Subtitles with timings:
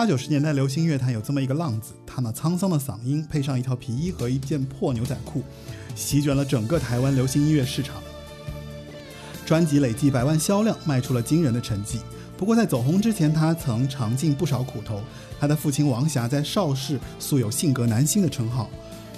[0.00, 5.42] 八九十年代流行乐坛有这么一个浪子，他那沧桑的嗓音配上一条皮衣和一件破牛仔裤，
[5.94, 7.96] 席卷了整个台湾流行音乐市场。
[9.44, 11.98] 专辑累计百万销量，卖出了惊人的成绩。
[12.38, 15.02] 不过在走红之前，他曾尝尽不少苦头。
[15.38, 18.70] 他的父亲王霞在邵氏素有性格男星的称号，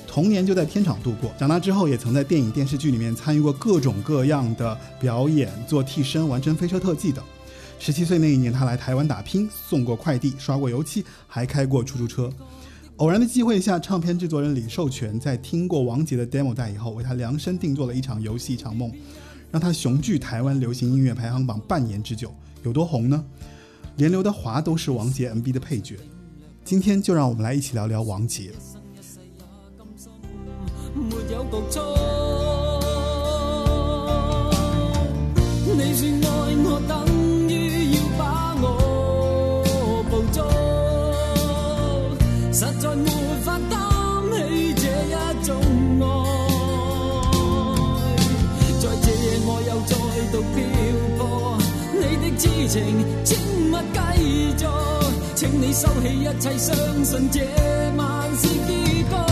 [0.09, 1.31] 童年就在片场度过。
[1.39, 7.23] 长大之后，也曾在电影、电视剧里面参与过各种各样的表演，做替身、完成飞车特技等。
[7.85, 12.31] 十七岁那一年，他来台湾打拼，送过快递，刷过油漆，还开过出租车。
[12.99, 18.93] 偶然的机会下，唱片制作人李寿全在听过王杰的 demo 带以后，为他量身定做了一场游戏，一场梦，
[19.51, 22.33] 让他雄踞台湾流行音乐排行榜半年之久。
[22.63, 23.25] 有多红呢？
[23.97, 25.97] 连刘德华都是王杰 MV 的配角。
[26.65, 28.53] 今天就让我们来一起聊聊王杰。
[30.95, 31.11] 你
[35.95, 37.12] 说爱我等
[52.73, 53.37] 情请
[53.71, 54.65] 勿继续，
[55.35, 56.75] 请你收起一切，相
[57.05, 57.41] 信这
[57.99, 59.32] 晚是结局。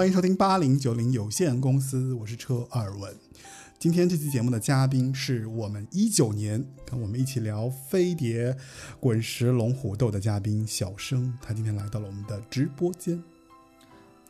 [0.00, 3.14] 欢迎收听八零九零有限公司，我是车尔文。
[3.78, 8.56] 今天这期节目的嘉宾是我们一九年跟我们一起聊飞碟、
[8.98, 13.22] 滚石、龙虎斗的嘉宾小生，他今天来到了我们的直播间。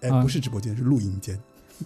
[0.00, 1.40] 哎，啊不是直播间，是录音间。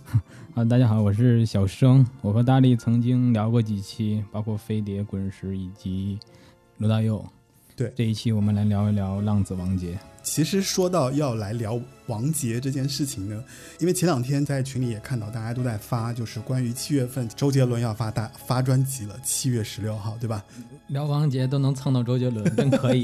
[0.57, 2.07] 啊，大家好，我是小生。
[2.23, 6.19] 我和大力曾经聊过几期，包括飞碟、滚石以及
[6.79, 7.23] 罗大佑。
[7.77, 9.99] 对这一期我们来聊一聊浪子王杰。
[10.25, 13.45] 其实说到要来聊王杰这件事情呢，
[13.79, 20.43] 因为前两天在群里也看到大家都在发，就是关于七月份周杰伦要发大发专辑了，七月十六号，对吧？
[20.89, 23.03] 聊王杰都能蹭到周杰伦，真可以。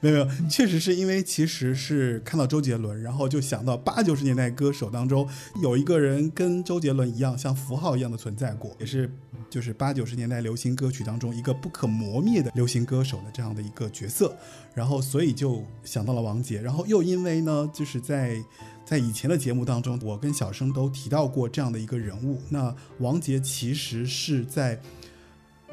[0.00, 5.28] 没 有没有，确实是因为其实是看到周杰伦，然后就想到八九十年代歌手当中
[5.62, 9.10] 有一个人跟周杰伦一样，像符号一样的存在过，也是
[9.50, 14.36] 就是八九十年代流行歌曲当中一个不可磨灭的流行歌手的这样的一个角色，
[14.74, 18.42] 然后所以就想到了王杰，然后又因为呢，就是在
[18.84, 24.80] 在以前的节目当中，我跟小生都提到过这样的一个人物，那王杰其实是在。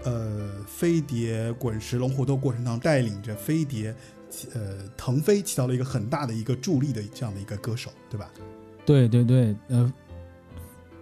[0.03, 3.94] 呃，飞碟滚石龙虎斗过程当中，带领着飞碟，
[4.51, 8.27] 呃，腾飞起到了一个很大的一个助力的这样的一个歌手，对吧？
[8.83, 9.94] 对对对，呃，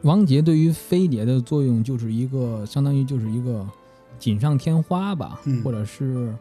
[0.02, 3.66] 王杰对于飞碟的作用就是一个相当于就是一个
[4.20, 6.36] 锦上添花吧，嗯或者是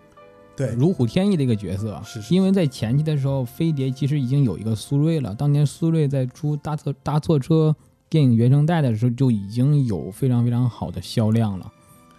[0.59, 2.03] 对，如虎添翼的一个角色。
[2.05, 5.33] 是是因为在前期的时候，飞碟其实已经有一个苏芮了。
[5.33, 7.77] 当年苏芮在出搭错搭错车
[8.11, 11.73] 电影原声带的时候，就已经有非常非常好的销量了。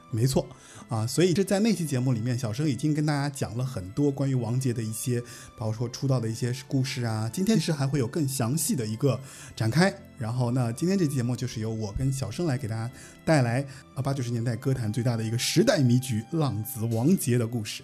[0.09, 0.47] 没错
[0.87, 5.21] 啊，所以这在那期节目里面，小生已经跟大家讲了很多关于王杰的一些，
[5.57, 7.29] 包括说出道的一些故事啊。
[7.31, 9.19] 今天其实还会有更详细的一个
[9.53, 9.93] 展开。
[10.17, 12.89] 然后那，今天这期节目就是由我跟小生来给大家
[13.23, 13.63] 带来
[13.93, 17.83] 啊八九十年代歌坛最大的一个时代迷局——浪子王杰的故事，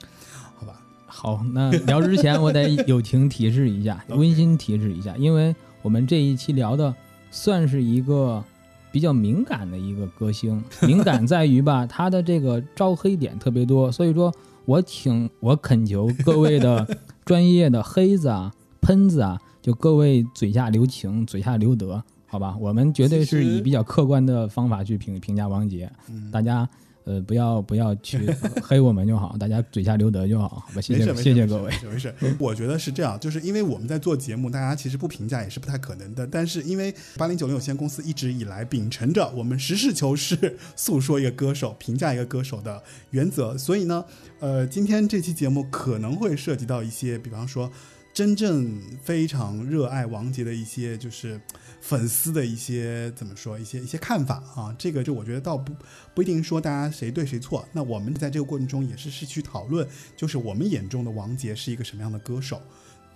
[1.17, 6.93] 好那聊之前我得友情提示一下， 温馨提示一下，因为我们这一期聊的
[7.31, 8.43] 算是一个
[8.91, 14.31] 比较敏感的一个歌星， 敏感在于吧，他的这个招黑点特别多，所以说
[14.65, 16.85] 我请我恳求各位的
[17.23, 22.57] 专业的黑子啊、喷子啊，就各位嘴下留情，嘴下留德，好吧？
[22.59, 26.67] 我们绝对是以比较客观的方法去评评价王杰，嗯，大家。
[27.05, 28.29] 呃，不要不要去
[28.61, 30.81] 黑我们就好，大家嘴下留德就好，好吧？
[30.81, 31.71] 谢谢谢谢各位。
[31.89, 36.25] 没事我觉得是这样，就是因为我们在做节目，大家其实不评价也是不太可能的。
[36.27, 42.81] 但是因为八零九零有限公司一直以来秉承着我们实事求是诉说一个歌手、评价一个歌手的
[43.11, 44.03] 原则，所以呢，
[44.39, 47.71] 呃，今天这期节目可能会涉及到一些，比方说。
[48.15, 51.37] 真正非常热爱王杰的一些就是
[51.81, 55.73] 粉丝的一些怎么说一些一些看法啊，这个就我觉得倒不
[56.13, 57.67] 不一定说大家谁对谁错。
[57.73, 59.85] 那我们在这个过程中也是是去讨论，
[60.15, 62.61] 就是我们眼中的王杰是一个什么样的歌手。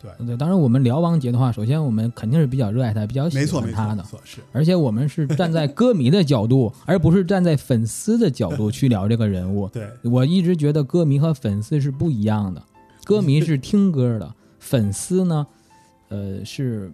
[0.02, 4.40] 对，对，当然我们聊王杰的话，首先我们肯定是比较热爱他，比较喜没错没错欢他的，没错是。
[4.52, 9.68] 而且我们是站在歌迷的角度，而不是站在粉丝的角度去聊这个人物。
[9.72, 12.62] 对，我一直觉得歌迷和粉丝是不一样的，
[13.06, 15.48] 歌迷是听歌的，粉丝呢，
[16.10, 16.92] 呃，是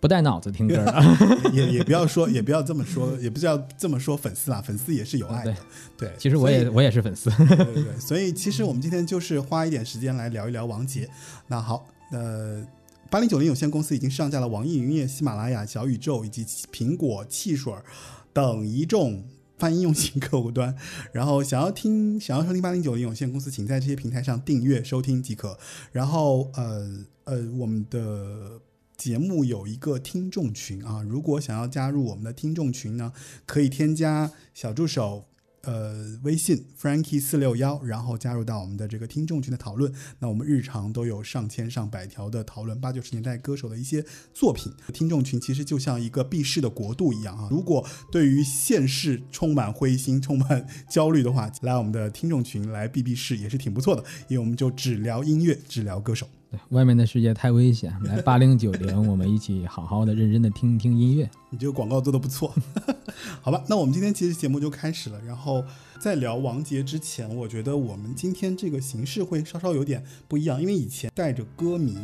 [0.00, 1.02] 不带脑子听歌的。
[1.52, 5.56] 也也不要说，也不要这么说，也不要这么说粉丝啊，粉丝也是有爱的。
[5.96, 7.30] 对，其实我也我也是粉丝。
[7.30, 11.08] 对对对， 所以其实我们今天就是花一点时间来聊一聊王杰。
[11.46, 12.62] 那好，呃，
[13.08, 17.84] 八零九零有限公司已经上架了网易云音乐、喜马拉雅、小宇宙以及苹果汽水儿
[18.32, 19.24] 等一众。
[19.58, 20.74] 泛应用型客户端，
[21.12, 25.58] 然后想要听、想要收听八零九零有限公司，请在这些平台上订阅收听即可。
[25.92, 28.60] 然后，呃呃，我们的
[28.96, 33.12] 节目有一个听众群啊，如果想要加入我们的听众群呢，
[33.44, 35.24] 可以添加小助手
[35.66, 39.92] 呃微信 Frankie 四六幺，然后加入到我们的这个听众群的讨论。
[40.20, 44.72] 那我们日常都有上千上百条的讨论八九十年代歌手的一些作品。
[44.94, 47.48] 听众群其实就像一个避世的国度一样啊。
[47.50, 56.28] 如果对于现世充满灰心、充满 焦虑的话，来我们的听众群来避避世也是挺不错的，因为我们就只聊音乐，只聊歌手。
[56.56, 61.28] 对外面的世界太危险， 来八零九零，我们一起好好的、认真的听一听音乐。
[61.50, 62.52] 你这个广告做的不错，
[63.40, 63.62] 好吧？
[63.68, 65.20] 那我们今天其实节目就开始了。
[65.26, 65.64] 然后
[65.98, 71.96] 在聊王杰之前，我觉得我们今天这个形式会稍稍有点不一样，因为以前带着歌迷，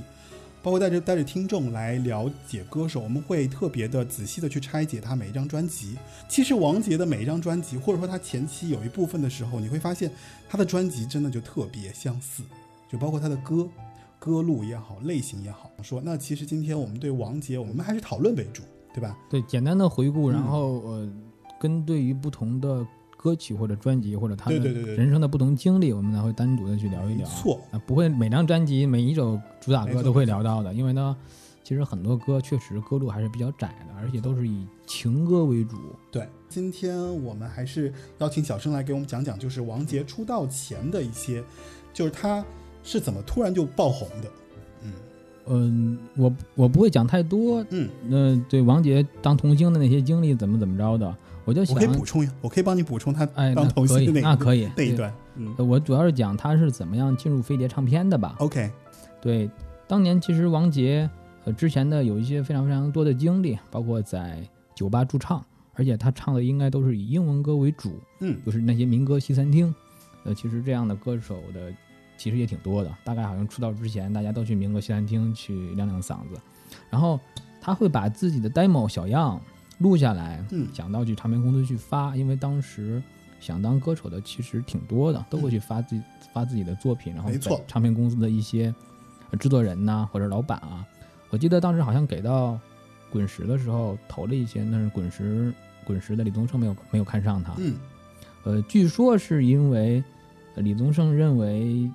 [0.63, 5.97] 包括带着带着听众来了解歌手，我们会特别的仔细的去拆解他每一张专辑。
[6.29, 10.11] 其实王杰的每一张专辑，或者说他前期有一部分的时候，你会发现
[10.49, 12.43] 他的专辑真的就特别相似，
[12.91, 13.69] 就包括他的歌。
[14.25, 18.63] 歌路也好，类型也好，说那其实今天我们对王杰，我们还是讨论为主，
[18.95, 19.19] 对吧？
[19.29, 21.13] 对，简单的回顾，嗯然后呃，
[21.61, 22.87] 跟对于不同的
[23.17, 27.27] 歌曲或者专辑或者他的人生的不同经历，我们才会单独的去聊一聊。
[27.29, 31.17] 没错啊，不会每张专辑每一首主打歌都会聊到的，因为呢，
[31.65, 35.77] 其实很多歌确实歌路还是比较窄的，而且都是以情歌为主。
[36.13, 41.43] 对，今天我们还是邀请小生来给我们讲讲，就是王杰出道前的一些，
[41.93, 42.45] 就是他
[42.83, 44.29] 是怎么突然就爆红的。
[44.85, 44.93] 嗯
[45.47, 47.65] 嗯，我我不会讲太多。
[47.71, 54.89] 嗯，那、对王杰当童星的那些经历怎么怎么着的，我就想我可以补充一下，我可以帮你补充他哎，当童星的那那可以那一。
[54.91, 55.13] 对段。
[55.35, 58.37] 嗯呃我主要是讲他是怎么样进入飞碟唱片的吧。
[58.39, 58.71] ，OK，
[59.21, 59.51] 对，
[59.89, 61.09] 当年其实王杰
[61.45, 69.75] 呃之前的有一些非常非常多的经历，包括在酒吧驻唱，而且他唱的应该都是以英文歌为主，嗯就是那些民歌西餐厅。
[70.25, 71.73] 呃，其实这样的歌手的
[72.23, 76.41] 其实也挺多的，大概好像出道之前大家都去民歌西餐厅去亮亮嗓子，
[76.89, 77.19] 然后
[77.61, 79.41] 他会把自己的 demo 小样
[79.79, 83.03] 录下来，嗯想到去唱片公司去发，因为当时
[83.41, 86.03] 想当歌手的其实挺多的，都会去发自己、
[86.33, 88.73] 发自己的作品，然后没错在唱片公司的一些
[89.33, 90.87] 呃制作人呐、或者老板啊，
[91.31, 92.57] 我记得当时好像给到
[93.11, 95.53] 滚石的时候投了一些，但是滚石
[95.85, 97.75] 滚石的李宗盛没有没有看上他，嗯。
[98.45, 100.03] 呃，据说是因为
[100.55, 101.91] 呃李宗盛认为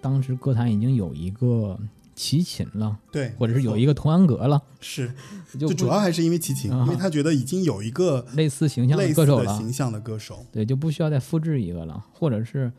[0.00, 1.78] 当时歌坛已经有一个
[2.14, 5.12] 齐秦了，对，或者是有一个个童安格了，是，
[5.58, 12.70] 就就主要还是因为齐秦，啊因为他觉得已经有一个类似形象的歌手了，形象的歌手，对，就不需要再复制一个了，或者是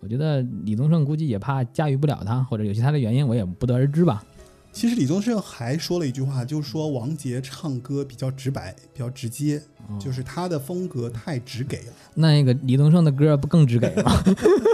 [0.00, 4.24] 我觉得李宗盛估计也怕驾驭不了他，或者有其他的原因，我也不得而知吧。
[4.72, 11.92] 其实李宗盛还说了一句话，就是说王杰唱歌比较直白，比较直接，哦就是他的风格太直给了。
[12.14, 14.24] 那个李宗盛的歌不更直给吗？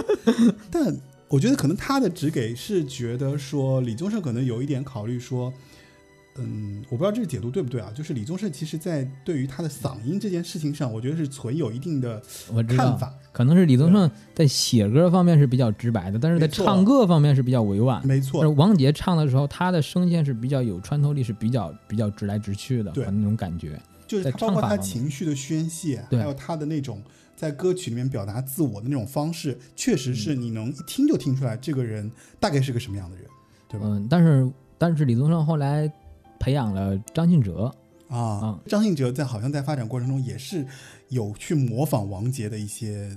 [0.71, 0.95] 但
[1.29, 5.53] 我觉得可能他的直给是觉得说李宗盛可能有一点考虑说，
[6.37, 7.91] 嗯，我不知道这个解读对不对啊？
[7.95, 12.21] 就是李宗盛其实在对于他的嗓音这件事情上，我觉得是存有一定的
[12.67, 13.13] 看法。
[13.31, 18.05] 可能是李宗盛在写歌方面是比较直白的，但是在唱歌方面是比较委婉。
[18.05, 23.79] 没错，王杰唱的时候，他的声线是比较有穿透力，是比较比较直来直去的，对那种感觉。
[24.07, 26.99] 就是他包括他情绪的宣泄，对还有他的那种
[27.39, 33.25] 在歌曲里面表达自我的那种方式，确实是你能一听就听出来这个人大概是个什么样的人，
[33.69, 33.85] 对吧？
[33.87, 35.89] 嗯，但是但是李宗盛后来
[36.37, 37.73] 培养了张信哲，
[38.09, 40.67] 啊嗯，张信哲在好像在发展过程中也是
[41.07, 43.09] 有去模仿王杰的一些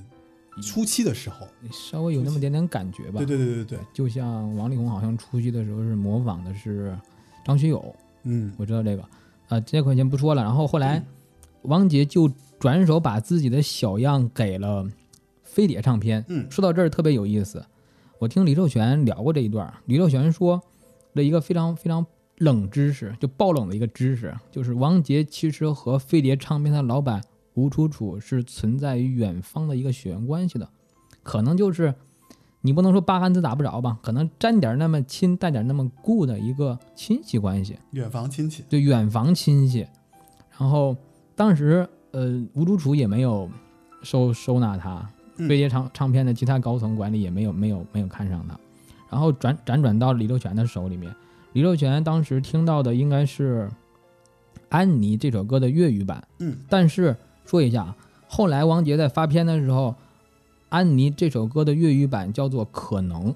[0.63, 3.19] 初期的时候，稍微有那么点点感觉吧。
[3.19, 6.97] 对对对对对，就像王力宏好像初期的时候是模仿的是
[7.45, 9.03] 张学友，嗯我知道这个，
[9.49, 10.45] 呃，这块先不说了。
[10.45, 11.05] 然后后来
[11.63, 12.31] 王杰就
[12.63, 14.87] 转手把自己的小样给了
[15.43, 16.25] 飞碟唱片。
[16.29, 17.61] 嗯说到这儿特别有意思，
[18.21, 19.75] 我听李寿全聊过这一段。
[19.87, 20.63] 李寿全说
[21.15, 22.07] 了一个非常非常
[22.39, 27.21] 冷知识，就爆冷的一个知识，就是王杰其实和飞碟唱片的老板
[27.55, 30.69] 吴楚楚是存在于远方的一个血缘关系的，
[31.25, 31.93] 可能就是
[32.61, 37.77] 你不能说八竿子打不着吧，可能沾点那么亲带点那么故的一个亲戚关系。
[37.91, 39.85] 远房亲戚，对远房亲戚。
[40.57, 40.97] 然后
[41.35, 43.51] 当时呃，吴楚楚也没有
[44.03, 45.49] 收收纳他，嗯。
[45.49, 48.59] 飞碟唱唱片的其他高层管理也没有没有没有看上他，
[49.11, 51.15] 然后转辗转到李寿全的手里面。
[51.55, 53.69] 李寿全当时听到的应该是
[54.69, 56.57] 《安妮》这首歌的粤语版，嗯。
[56.69, 57.95] 但是说一下，
[58.27, 59.91] 后来王杰在发片的时候，
[60.69, 63.31] 《安妮》这首歌的粤语版叫做《可能》，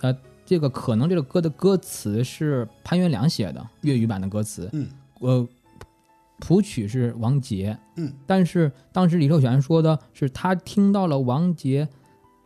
[0.00, 0.16] 呃，
[0.46, 4.88] 这个“可能”这个歌的歌词是潘元良写的，粤语版的歌词，嗯。
[5.20, 5.46] 呃，
[6.44, 11.86] 谱曲是王杰，嗯但是当时李寿全说的是他听到了王杰《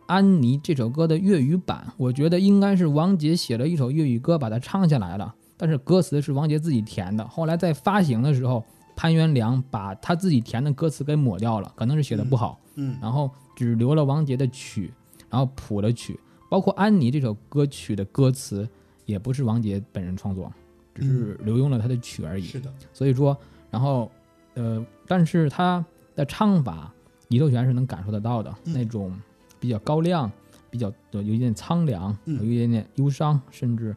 [0.06, 7.26] 安妮》这首歌的粤语版，我觉得应该是王杰写了一首粤语歌把它唱下来了，但是歌词是王杰自己填的。
[7.26, 8.62] 后来在发行的时候，
[8.94, 14.92] 潘元良把他自己填的歌词给抹掉了，可能是写的不好，嗯然后只留了王杰的曲，
[15.30, 18.68] 然后谱了曲，包括《安妮》这首歌曲的歌词
[19.06, 20.52] 也不是王杰本人创作，
[20.94, 22.44] 只是留用了他的曲而已。
[22.44, 23.34] 是的，所以说，
[23.76, 24.10] 然后
[24.54, 26.90] 呃，但是他的唱法，
[27.28, 28.72] 李寿全是能感受得到的，嗯。
[28.72, 29.14] 那种
[29.60, 30.32] 比较高亮，
[30.70, 33.94] 比较有一点苍凉，嗯有一点点忧伤，甚至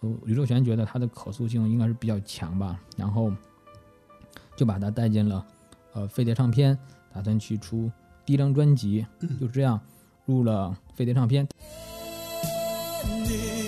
[0.00, 3.32] 呃，李寿全觉得他的可塑性应该是比较强吧，然后
[4.56, 5.42] 就把他带进了
[5.94, 6.78] 呃飞碟唱片，
[7.10, 7.90] 打算去出
[8.26, 9.40] 第一张专辑，嗯。
[9.40, 9.80] 就这样
[10.26, 11.48] 入了飞碟唱片。
[13.26, 13.63] 你，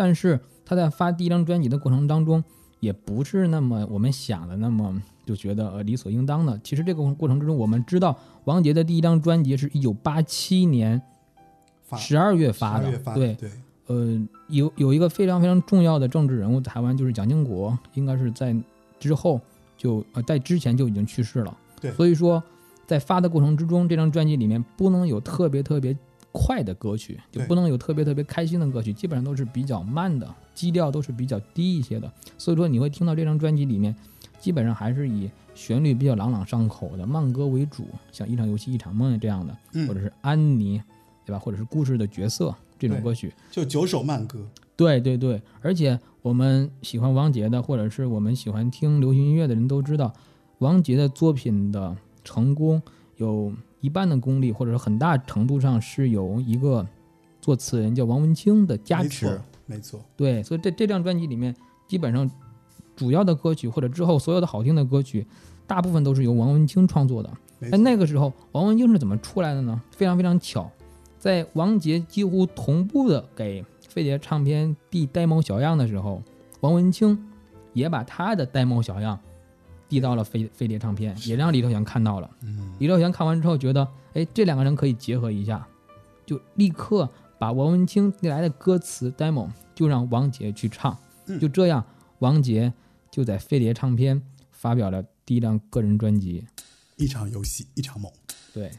[0.00, 2.42] 但是他在发第一张专辑的过程当中，
[2.78, 6.58] 也不是那么我们想的那么就觉得呃理所应当的。
[6.64, 11.02] 其实这个过程之中，我们知道王杰的第一张专辑是一九八七年
[11.98, 13.50] 十二月发12的，对，对，
[13.88, 18.56] 呃，有有一个非常非常重要的政治人物，台湾就是蒋经国，应该是在
[18.98, 19.38] 之后
[19.76, 21.54] 就呃在之前就已经去世了。
[21.78, 22.42] 对所以说
[22.86, 25.94] 在发的过程之中，这张专辑里面不能有特别特别
[26.32, 32.12] 快的歌曲，就不能有特别特别开心的歌曲，基本上都是比较慢的，基调都是比较低一些的。
[32.38, 33.94] 所以说你会听到这张专辑里面，
[34.38, 40.80] 基本上还是以旋律比较朗朗上口的慢歌为主，像一场游戏一场梦这样的，嗯或者是安妮，
[41.24, 41.38] 对吧？
[41.38, 43.32] 或者是故事的角色这种歌曲。
[43.50, 44.38] 就九首慢歌，
[44.76, 50.14] 对对对，而且我们喜欢王杰的，或者是我们喜欢听流行音乐的人都知道，
[50.58, 52.80] 王杰的作品的成功
[53.16, 56.86] 有一半的功力，或者说很大程度上是由一个
[57.40, 61.54] 作词人叫王文清的加持没错。，没错，对，所以这这张专辑里面，
[61.86, 62.28] 基本上
[62.94, 65.26] 主要的歌曲或者之后所有的好听的歌曲，
[65.66, 67.30] 大部分都是由王文清创作的。
[67.70, 69.80] 在那个时候，王文清是怎么出来的呢？
[69.90, 70.70] 非常非常巧，
[71.18, 76.22] 在王杰几乎同步的给飞碟唱片递 demo 小样的时候，
[76.60, 77.18] 王文清
[77.72, 79.18] 也把他的 demo 小样
[79.90, 82.30] 递到了飞飞碟唱片，也让李兆祥看到了。
[82.42, 85.66] 嗯，李兆祥看完之后觉得，哎，这两个人可以结合一下，
[86.24, 91.84] 就立刻把王文清递来的歌词 demo 就让王杰去唱，嗯就这样，
[92.20, 92.72] 王杰
[93.10, 96.46] 就在飞碟唱片发表了第一张个人专辑。
[96.96, 98.12] 一场游戏一场梦。
[98.54, 98.70] 对，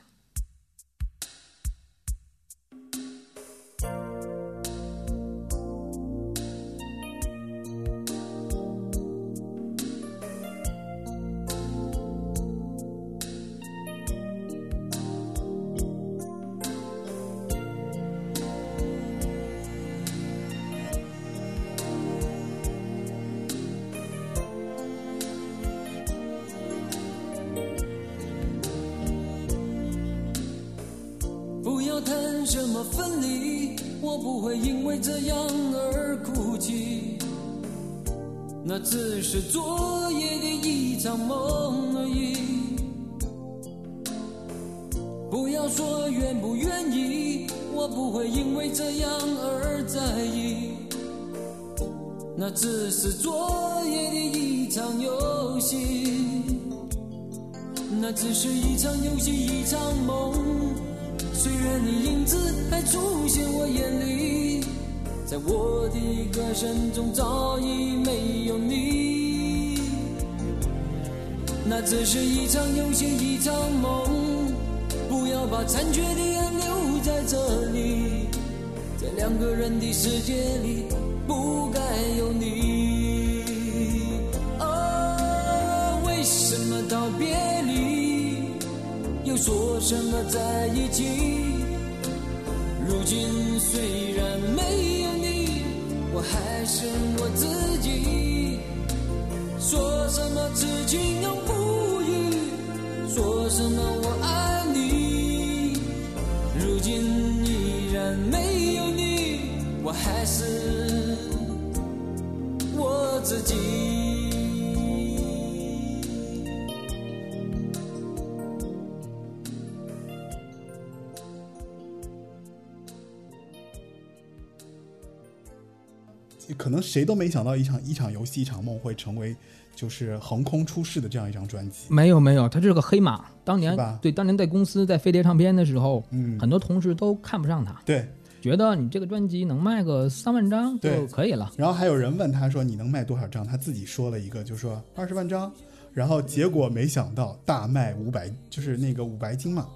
[126.91, 129.33] 谁都没想到一场一场游戏一场梦会成为
[129.73, 131.85] 就是横空出世的这样一张专辑。
[131.87, 133.25] 没有没有，他是个黑马。
[133.45, 138.05] 当年对，当年在公司在飞碟唱片的时候，嗯，很多同事都看不上他，对。
[138.41, 141.51] 觉得你这个专辑能卖个三万张就可以了。
[141.55, 145.51] 然后还有人问他说：“你能卖多少张？”他自己说了一个，就说二十万张。
[145.93, 149.67] 然后结果没想到大卖五百，就是那个五白金嘛。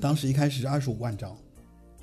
[0.00, 1.36] 当时一开始是二十五万张，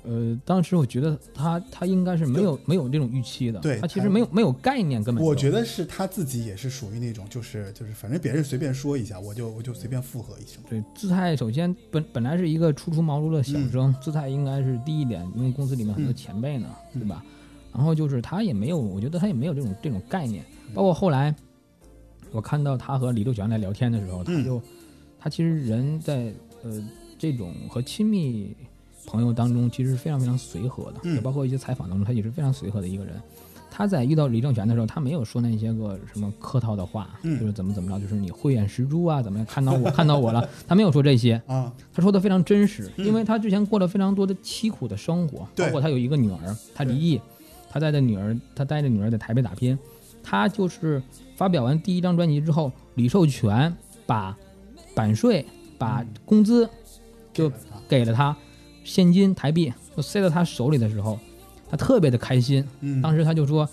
[0.02, 10.62] 呃，当时我觉得他他应该是没有没有这种预期的，对他其实没有没有概念，根本我觉得是他自己也是属于那种，就是就是反正别人随便说一下，我就我就随便附和一声。
[10.68, 17.24] 对姿态，首先本本来是一个初出茅庐的小生，姿态应该是低一点，因为公司里面很多嗯前辈呢，嗯对吧？
[17.72, 20.44] 然后就是他也没有，我觉得他也没有这种这种概念。
[20.74, 21.34] 包括后来
[22.32, 24.62] 我看到他和李六全来聊天的时候，他嗯就、
[25.18, 26.32] 他其实人在
[26.62, 26.82] 呃
[27.18, 28.56] 这种和亲密
[29.10, 31.16] 朋友当中，其实是非常非常随和的，嗯。
[31.16, 33.14] 也包括一些采访当中，他也是非常随和的一个人。
[33.72, 37.40] 他在遇到李正权的时候，他没有说那些个什么客套的话，嗯。
[37.40, 43.06] 就是怎么怎么着，就是你慧眼识珠啊，怎么样看到我看到我了， 他没有说这些，啊，他说的非常真实，嗯。
[43.06, 45.66] 因为他之前过了非常多的凄苦的生活，对。
[45.66, 47.20] 包括他有一个女儿，他离异，
[47.68, 49.78] 他带着女儿，他带着女儿在台北打拼，
[50.22, 51.02] 他就是
[51.36, 53.74] 发表完第一张专辑之后，李寿全
[54.06, 54.36] 把
[54.94, 55.44] 版税、
[55.78, 56.68] 把工资
[57.32, 57.80] 就给了他。
[57.88, 58.36] 给了他，
[58.92, 61.16] 现金台币就塞到他手里的时候，
[61.70, 63.68] 他特别的开心，嗯，当时他就说，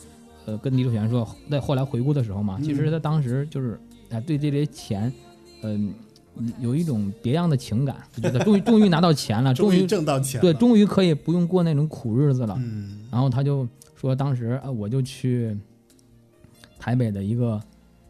[0.45, 3.79] 呃，跟李寿全说，在后来回顾的时候嘛，嗯其实他当时就是，
[4.11, 5.11] 哎，对这些钱，
[5.63, 5.91] 嗯、
[6.59, 12.55] 有一种别样的情感，就觉得终于终于拿到钱了，终 终于于挣到钱了，对，终于可以不用过那种苦日子了。
[12.59, 12.99] 嗯。
[13.11, 13.67] 然后他就
[13.99, 15.57] 说，当时啊，我就去
[16.77, 17.59] 台北的一个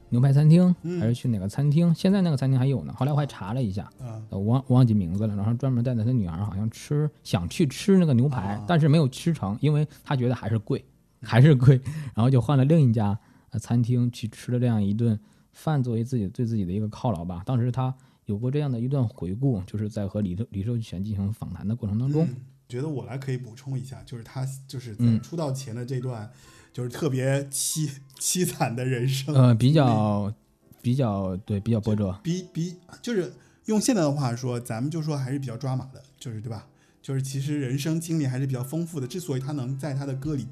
[0.10, 1.94] 牛排餐厅，嗯还是去哪个餐厅？
[1.94, 2.94] 现在那个餐厅还有呢。
[2.98, 3.90] 后来我还查了一下，
[4.30, 5.36] 我忘我忘记名字了。
[5.36, 10.84] 然后专门带着他女儿，好像吃想去吃那个牛排，啊但是没有吃成，因为他觉得还是贵，
[11.22, 11.80] 还是贵。
[12.16, 13.18] 然后就换了另一家
[13.50, 15.20] 呃餐厅去吃了这样一顿
[15.54, 17.42] 饭，作为自己对自己的一个犒劳吧。
[17.46, 17.94] 当时他
[18.26, 22.26] 有过这样的一段回顾，就是在和李寿李寿全进行访谈的过程当中。
[22.26, 22.36] 嗯
[22.68, 26.30] 觉得我来可以补充一下，就是他就是在嗯出道前的这段，
[26.74, 30.34] 就是特别凄凄惨的人生，呃，比较
[30.82, 32.20] 比较对，比较波折。
[32.24, 33.34] 比比就是
[33.66, 36.68] 用现在的话说，咱们就说还是比较抓马的，就是对吧？
[37.02, 39.08] 就是其实人生经历还是比较丰富的。
[39.08, 40.48] 之所以他能在他的歌里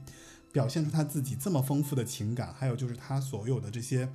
[0.52, 4.08] 表现出他自己这么丰富的情感，还有就是他所有的这些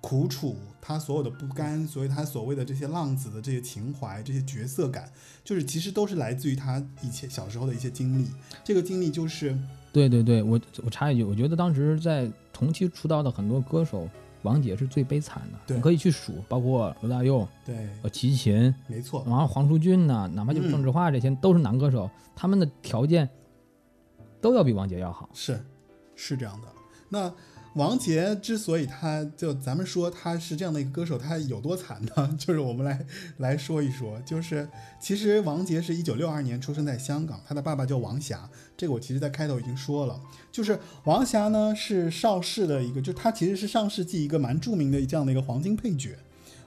[0.00, 5.10] 苦楚，他所有的不甘，所以他所谓的这些浪子的这些情怀、这些角色感，
[5.44, 8.28] 就是其实都是来自于他以前小时候的一些经历。
[8.64, 9.56] 这个经历就是
[9.96, 14.06] 对对对，我我插一句，我觉得当时在同期出道的很多歌手，
[14.42, 15.58] 王杰是最悲惨的。
[15.66, 23.26] 对你可以去数，包括罗大佑、对，呃齐秦，没错，然后黄舒骏呐、哪怕就是郑智化这些，都是男歌手，他们的条件
[24.38, 25.30] 都要比王杰要好。
[25.32, 25.58] 是，
[26.14, 26.68] 是这样的。
[27.08, 27.32] 那
[27.76, 32.34] 王杰之所以他就咱们说他是这样的一个歌手，他有多惨呢？
[32.40, 33.04] 就是我们来
[33.36, 34.66] 来说一说，就是
[34.98, 40.18] 其实王杰是一九六二年出生在香港，他的爸爸叫王霞，这个我其实在开头已经说了，
[40.50, 46.16] 就是王霞呢是邵氏的一个，就他其实是上世纪一个蛮著名的这样的一个黄金配角。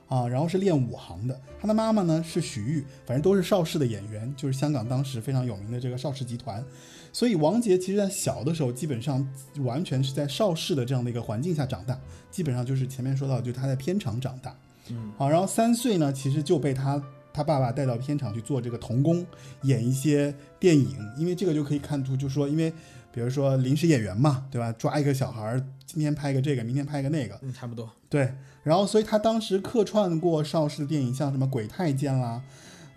[0.10, 6.66] 啊，然后是练武行的，他的妈妈呢是许玉，反正都是邵氏的演员，就是香港当时非常有名的这个邵氏集团。
[7.12, 9.28] 所以王杰其实在小的时候，基本上
[9.60, 14.56] 完全是在邵氏的这样的一个环境下长大，基本上就是前面说到，就是他在片场长大。
[14.90, 19.26] 嗯，好，然后三岁呢，其实就被他他爸爸带到片场去做这个童工，
[19.64, 22.72] 演一些电影，因为这个就可以看出，就说因为
[23.12, 24.72] 比如说临时演员嘛，对吧？
[24.74, 27.90] 抓一个小孩儿，今天拍个这个，明天拍个那个，嗯，差不多。
[28.10, 32.42] 对，然后所以他当时客串过邵氏的电影，像什么《鬼太监》啦，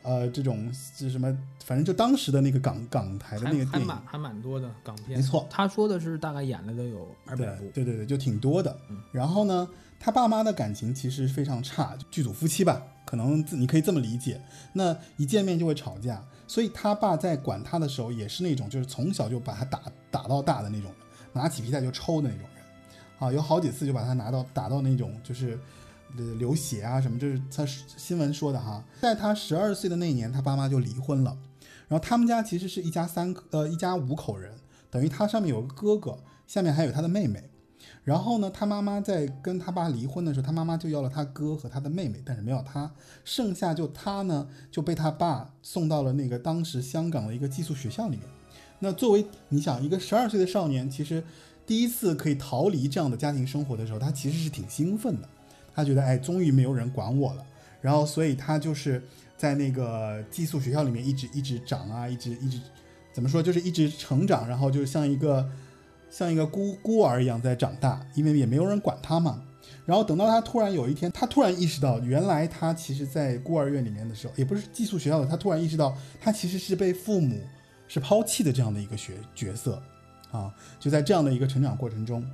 [0.03, 5.19] 呃，这种是什么，反正就当时的那个港港台的那个还还电影，蛮还蛮多的港片。
[5.19, 7.71] 没错他说的是大概演了都有二百部。
[7.73, 9.01] 对对对，就挺多的嗯。
[9.12, 9.69] 然后呢，
[10.01, 14.41] 他爸妈的感情其实非常差，剧组夫妻吧，可能你可以这么理解。
[14.73, 20.91] 那一见面就会吵架，所以他爸在管他的时候也是那种，就是从小就把他打打到大的那种，
[21.33, 22.65] 拿起皮带就抽的那种人。
[23.21, 25.57] 啊，有好几次就把他拿到打到那种就是。
[26.16, 28.85] 流血啊什么，这是他新闻说的哈。
[29.01, 31.37] 在他十二岁的那年，他爸妈就离婚了。
[31.88, 34.55] 然后他们家其实是一家三呃一家五口人，
[34.90, 37.51] 等于他上面有个哥哥，下面还有他的妹妹。
[38.05, 42.90] 然后呢，他妈妈在跟他爸离婚的时候，他妈妈就要了他哥和他的妹妹，但是没有他，
[43.25, 48.27] 剩下就他呢就被他爸送到了那个当时香港的一个寄宿学校里面。
[48.81, 51.22] 那作为你想一个十二岁的少年，其实
[51.66, 55.29] 第一次可以逃离这样的家庭生活的时候，他其实是挺兴奋的。
[55.75, 57.45] 他觉得哎，终于没有人管我了。
[57.81, 59.03] 然后所以他就是
[59.37, 62.61] 在那个寄宿学校里面一直一直长啊，一直一直
[63.13, 65.51] 怎么说，就是一直成长，然后就像一个
[66.09, 69.43] 像一个孤孤儿一样在长大，因为也没有人管他嘛。
[69.85, 77.41] 然后等到他突然有一天，他突然意识到，原来他其实，在孤儿院里面的时候，也不是寄宿学校的，他突然意识到，他其实是被父母
[77.89, 79.83] 是抛弃的这样的一个角角色
[80.31, 82.25] 啊，就在这样的一个成长过程中。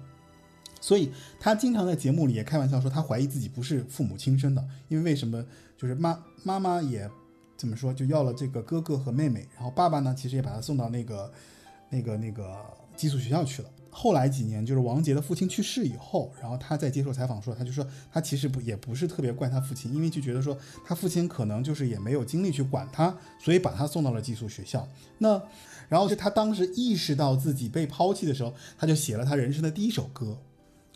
[0.80, 5.44] 所以他经常在节目里也开玩笑说，他怀疑自己不是父母亲生的，因为为什么？
[5.76, 7.08] 就是妈妈妈也
[7.56, 11.32] 怎么说，就要了这个哥哥和妹妹，然后爸爸呢，其实也把他送到那个
[11.88, 12.56] 那个那个
[12.96, 13.70] 寄宿学校去了。
[13.90, 24.88] 后来几年，就是王杰的父亲去世以后，然后他在接受采访说，他就说他其实不也不是特别怪他父亲，因为就觉得说他父亲可能就是也没有精力去管他，所以把他送到了寄宿学校。
[25.18, 25.40] 那
[25.88, 30.36] 然后就他当时意识到自己被抛弃的时候，他就写了他人生的第一首歌，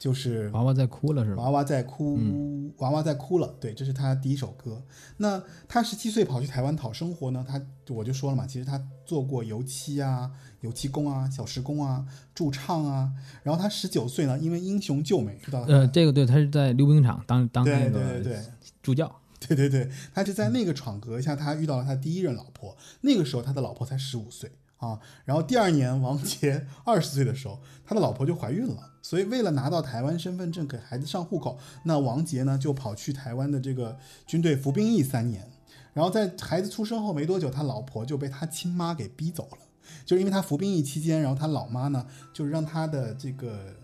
[0.02, 1.44] 就是娃娃在哭了是吧？
[1.44, 3.54] 娃娃在哭，嗯娃娃在哭了。
[3.60, 4.82] 对，这是他第一首歌。
[5.18, 7.46] 那他十七岁跑去台湾讨生活呢？
[7.48, 10.28] 他我就说了嘛，其实他做过油漆啊、
[10.62, 13.12] 油漆工啊、小时工啊、驻唱啊。
[13.44, 18.42] 然后他十九岁呢，因为英雄救美，知道呃，这个对，他是在溜冰场当当那对个对对对。
[18.82, 19.20] 助教。
[19.38, 22.76] 对对对，他就在那个场合下，他遇到了他第一任老婆。
[23.02, 24.50] 那个时候他的老婆才十五岁
[24.82, 25.00] 啊。
[25.24, 28.90] 然后第二年，王杰 二十岁的时候，他的老婆就怀孕了。
[29.00, 35.50] 所以为了拿到台湾身份证给孩子上户口，那王杰呢就跑去台湾的这个军队服兵役三年。
[35.92, 39.58] 然后在孩子出生后没多久，他老婆就被他亲妈给逼走了。
[40.04, 43.74] 就是因为他服兵役期间，然后他老妈呢，就让他的这个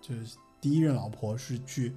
[0.00, 1.94] 就是第一任老婆是去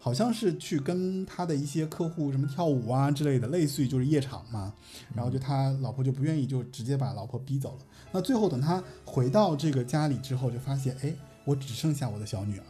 [0.00, 4.72] 好像是去跟他的一些客户什么跳舞啊之类的，类似于就是夜场嘛。
[5.14, 7.84] 然后就他老婆就不愿意，就直接把老婆逼走了。
[8.10, 12.64] 那最后等他回到这个家里之后，就发现，哎，我只剩下我的小女儿了。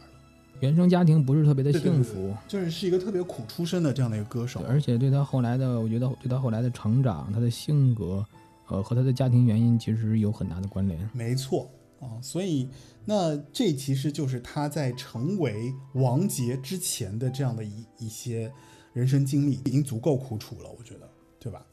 [0.59, 8.23] 原生家庭不是特别的对对对幸福，就是是一个特别苦出身的这样的一个歌手，而且对他后来的，我觉得对他后来的成长，他的性格，
[8.67, 11.09] 呃，和他的家庭原因其实有很大的关联。
[11.13, 11.67] 没错
[11.99, 12.69] 啊，所以
[13.05, 18.51] 那这其实就是他在成为王杰之前的这样的一一些
[18.93, 21.09] 人生经历，已经足够苦楚了，我觉得，
[21.39, 21.65] 对吧？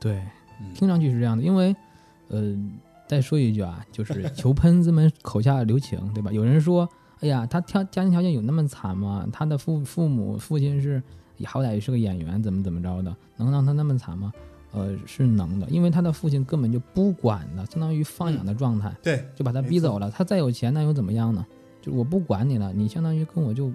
[0.00, 0.14] 对，
[0.60, 1.74] 嗯听上去是这样的，因为，
[2.28, 2.56] 呃，
[3.06, 6.32] 再说一句啊，就是求喷子们口下留情，对吧？
[6.32, 6.88] 有人说，
[7.20, 9.28] 哎呀，他条家庭条件有那么惨吗？
[9.32, 11.02] 他的父父母父亲是
[11.44, 14.32] 好歹也是个演员，怎么怎么着的，能让他那么惨吗？
[14.72, 20.10] 呃，是能的，因为他的父亲根本就不管的，相当于放养的状态，对，就把他逼走了。
[20.10, 21.44] 他再有钱，那又怎么样呢？
[21.82, 23.72] 就我不管你了，你相当于跟我就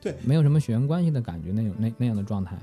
[0.00, 2.56] 对没有什么血缘关系的感觉，那种那那样的状态。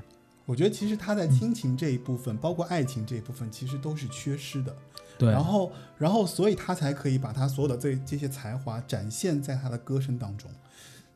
[0.45, 4.73] 我觉得其实他在亲情这一部分，包括爱情这一部分，其实都是缺失的。
[5.17, 10.49] 对，然后，然后，所以他才可以把他所有的这这些才华展现在他的歌声当中。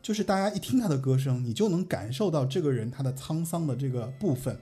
[0.02, 4.58] 就是大家一听他的歌声，你就能感受到这个人他的沧桑的这个部分，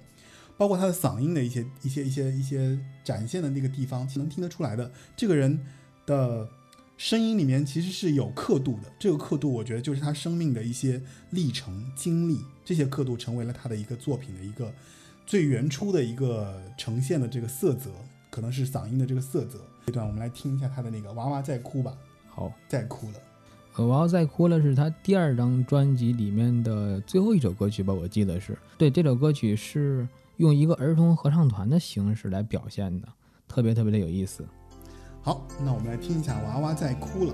[0.59, 4.91] 包括他的嗓音的一些一些一些一些展现的那个地方，能听得出来的。
[5.15, 5.57] 这个人
[6.05, 6.49] 的
[6.97, 14.69] 声音里面其实是有刻度的，这个刻度我觉得就是他生命的一些历程经历，这些刻度成为了他的一个作品的一个
[15.25, 17.89] 最原初的一个呈现的这个色泽，
[18.29, 19.61] 可能是嗓音的这个色泽。
[19.85, 22.51] 这段我们来听一下他的那个《娃娃在哭》吧，好。
[22.67, 23.13] 在哭了。
[23.77, 30.05] 呃，我要再哭了是他第二张专辑里面的最后一首歌曲吧，我记得是对这首歌曲是
[30.39, 33.07] 用一个儿童合唱团的形式来表现的，
[33.45, 34.47] 特别特别的有意思。
[35.21, 37.33] 好，那我们来听一下《娃娃在哭了》。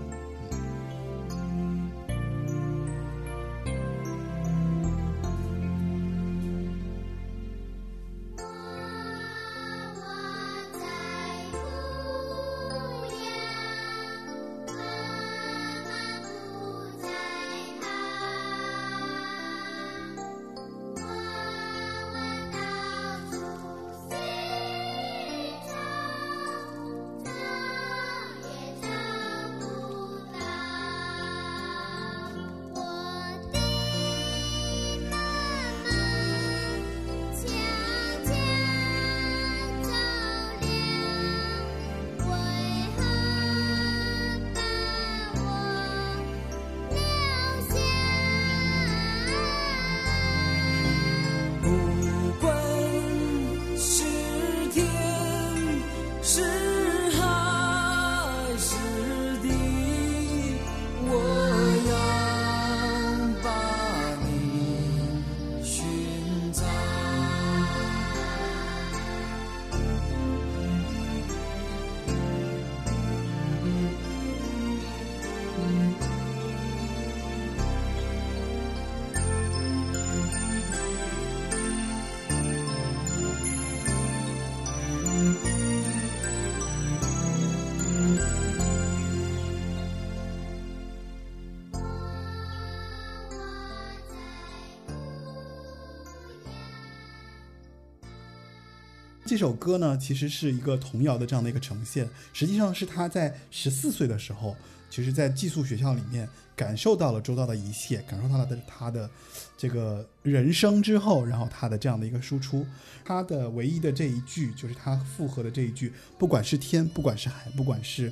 [99.35, 104.55] 这首歌呢，其实是一个童谣的这样的一个呈现，实际上是他在十四岁的时候，
[104.89, 109.09] 其实在寄宿学校里面感受到了周遭的一切，感受到了的他的
[109.57, 112.65] 这个人生之后，然后他的这样的一个输出，
[113.03, 118.09] 他的唯一的这一句就是他附和的这一句，不管是天，不管是海，不管是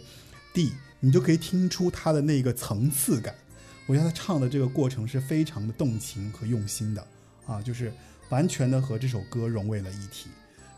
[0.54, 3.34] 地，你就可以听出他的那个层次感。
[3.88, 7.08] 我觉得他唱的这个过程是非常的动情和用心的
[7.46, 7.94] 啊，就是
[8.28, 10.28] 完全的和这首歌融为了一体。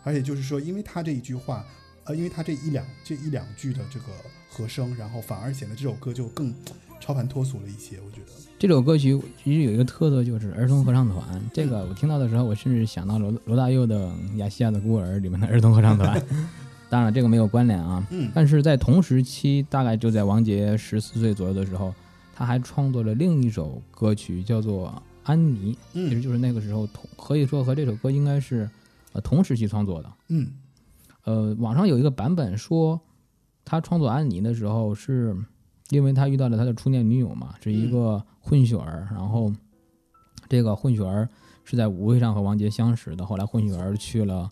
[0.06, 1.64] 而且就是说，因为他这一句话，
[2.04, 4.06] 呃，因为他这一两这一两句的这个
[4.48, 6.54] 和声，然后反而显得这首歌就更
[7.00, 7.96] 超凡脱俗了一些。
[8.06, 11.50] 我觉得，这首歌曲其实有一个特色，就是儿童合唱团。
[11.52, 16.22] 这个我听到的时候，我甚至想到罗罗大佑的《亚细亚的孤儿》里面的儿童合唱团。
[16.88, 18.06] 当然，这个没有关联啊。
[18.10, 21.92] 嗯但是在同时期，大概就在王杰十四岁左右的时候，
[22.32, 24.86] 他还创作了另一首歌曲，叫做
[25.24, 28.70] 《安妮》，其实嗯就是那个时候同可以说和这首歌应该是
[29.16, 30.12] 呃同时期创作的。
[30.28, 30.52] 嗯
[31.24, 33.00] 呃，网上有一个版本说，
[33.64, 35.34] 他创作《安妮》的时候，是
[35.88, 39.52] 因为他遇到了他的初恋女友嘛，是一个混血儿，然后
[40.48, 41.28] 这个混血儿
[41.64, 44.48] 是在舞会上和王杰相识的，后来混血儿去了，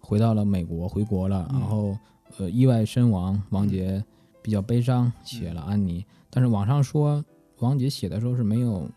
[0.00, 1.96] 回到了美国，回国了，嗯然后
[2.38, 4.02] 呃意外身亡，王杰
[4.42, 6.00] 比较悲伤，写了《安妮》，
[6.30, 7.24] 但是网上说
[7.58, 8.90] 王杰写的时候是没有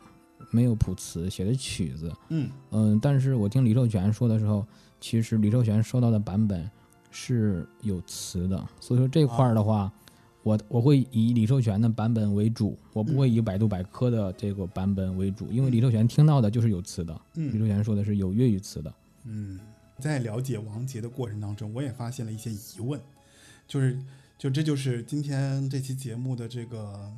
[0.49, 2.11] 没有谱词，写的曲子。
[2.29, 4.65] 嗯嗯，但是我听李寿全说的时候，
[4.99, 6.69] 其实李寿全收到的版本
[7.11, 9.91] 是有词的，所以说这块儿的话，
[10.43, 18.93] 我我会以李寿全的版本为主，我不会以百度百科的这个版本为主，因为李寿全听到的就是有词的，李嗯寿全说的是有粤语词的。
[19.23, 19.59] 嗯，
[19.99, 22.99] 在了解王杰的过程当中，我也发现了一些疑问，
[23.67, 23.99] 就是
[24.37, 27.11] 就这就是今天这期节目的这个，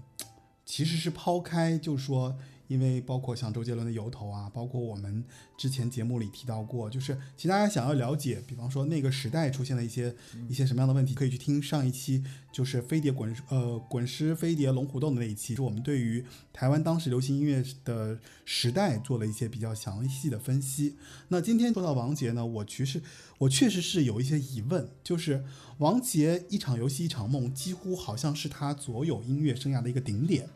[0.65, 2.35] 其实是抛开，就是说。
[2.71, 5.21] 因为包括像周杰伦的《由头》啊，包括我们
[5.57, 10.15] 之前节目里提到过，就是其实大家想要了解，比方说那个时代出现了一些
[10.47, 20.95] 一些什么样的问题，可以去听上一期，就是飞碟滚呃滚石飞碟龙虎斗的那一期，是我们对于台湾当时流行音乐的时代做了一些比较详细的分析。
[21.27, 23.01] 那今天说到王杰呢，我其实
[23.39, 25.43] 我确实是有一些疑问，就是
[25.79, 30.47] 王杰一场游戏一场梦，几乎好像是他所有音乐生涯的一个顶点。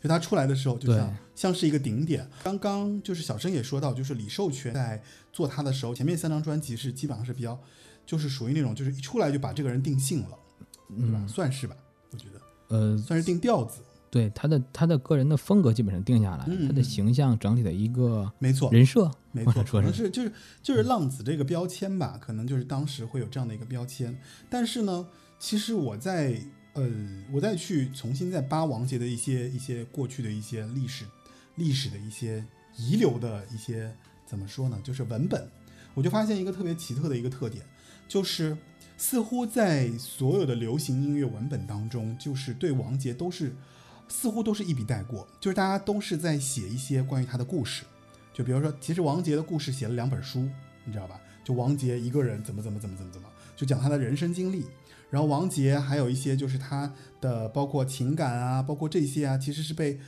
[0.00, 2.28] 就他出来的时候，就像像是一个顶点。
[2.42, 7.58] 刚刚就是小生也说到，就是李寿全在做他的时候，前面三张专辑是基本上是比较，
[8.06, 10.38] 就是属于那种就是一出来就把这个人定性了，
[10.88, 11.18] 对吧？
[11.22, 11.76] 嗯，算是吧，
[12.10, 12.40] 我觉得。
[12.68, 13.80] 呃，算是定调子，
[14.10, 20.32] 对他的他的个人的风格基本上定下来，他的形象整体的一个没错，人设，没错，可能是就是
[20.62, 24.14] 就是浪子这个标签吧，可能就是当时会有这样的一个标签。
[24.50, 25.06] 但是呢，
[25.38, 26.38] 其实我在
[26.78, 26.88] 呃，
[27.32, 31.04] 我再去重新再扒王杰的一些一些过去的一些历史
[31.56, 32.44] 历史的一些
[32.76, 33.92] 遗留的一些
[34.24, 35.48] 怎么说呢，就是文本，
[35.94, 37.64] 我就发现一个特别奇特的一个特点，
[38.06, 38.56] 就是
[38.96, 43.52] 似乎在所有的流行音乐文本当中，就是对王杰都是
[44.06, 47.82] 似乎都是一笔带过，就是大家都是在写一些关于他的故事。
[48.32, 50.48] 就比如说，其实王杰的故事写了两本书，
[50.84, 51.20] 你知道吧？
[51.42, 54.64] 就王杰一个人怎么怎么怎么怎么怎么，就讲他的人生经历。
[55.10, 59.98] 然后王杰还有一些就是他的包括情感啊，包括这些啊，其实是被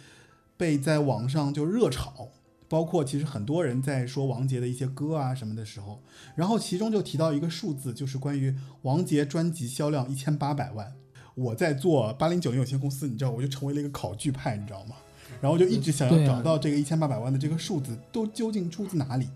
[0.56, 2.28] 被在网上就热炒。
[2.68, 6.00] 包括其实很多人在说王杰的一些歌啊什么的时候，
[6.36, 10.92] 然后其中就提到一个数字，就是关于王杰专辑销量一千八百万。
[11.34, 14.94] 我在做八零九零有限公司，你知道，我就成为了一个考据派，你知道吗？
[15.40, 19.28] 然后就一直想要找到这个一千八百万的这个数字都究竟出自哪里。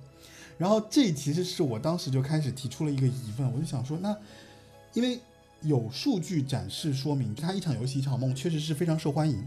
[0.56, 4.16] 然后这其实是我当时就开始提出了一个疑问，我就想说，那
[4.92, 5.18] 因为
[5.64, 9.46] 有数据展示说明，他一场游戏一场梦确实是非常受欢迎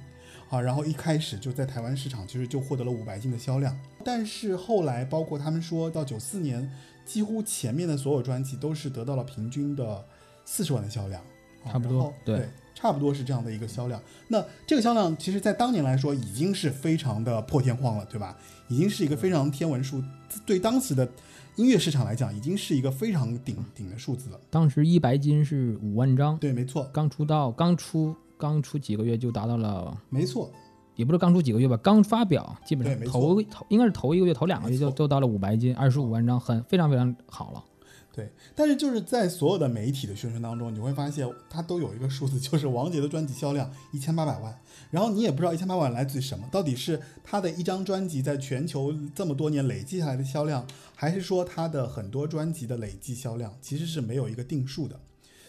[0.49, 6.69] 啊，然后一开始就在台湾市场其实就获得了五百斤的销量，但是后来包括他们说到九四年，
[7.05, 10.03] 几乎前面的所有专辑都是得到了平均的
[10.45, 11.21] 四十万的销量，
[11.63, 14.01] 啊差不多对对，差不多是这样的一个销量。
[14.27, 18.37] 那这个销量其实在当年来说已经是非常的破天荒了，对吧？
[18.69, 20.03] 已经是一个非常天文数，
[20.45, 21.07] 对当时的
[21.57, 24.39] 音乐市场来讲，已经是一个非常顶顶的数字了。
[24.47, 30.51] 当时一白金是五万张，对，没错，刚出道，刚出刚出几个月就达到了，没错，
[30.95, 37.63] 也不是刚出几个月吧，刚发表，基本上头头应该是头一个月、头两个月就就到了五白金，二十五万张，很非常非常好了。
[38.17, 38.27] 对。
[38.55, 44.59] 但是就是在所有的媒体的宣传当中，你会发现它都有一个数字， 就是王杰的专辑销量一千八百万。
[44.89, 54.99] 然后你也不知道一千八百万来自于什么，到底是他的一张专辑在全球这么多年累计下来的销量，还是说他的很多专辑的累计销量，其实是没有一个定数的。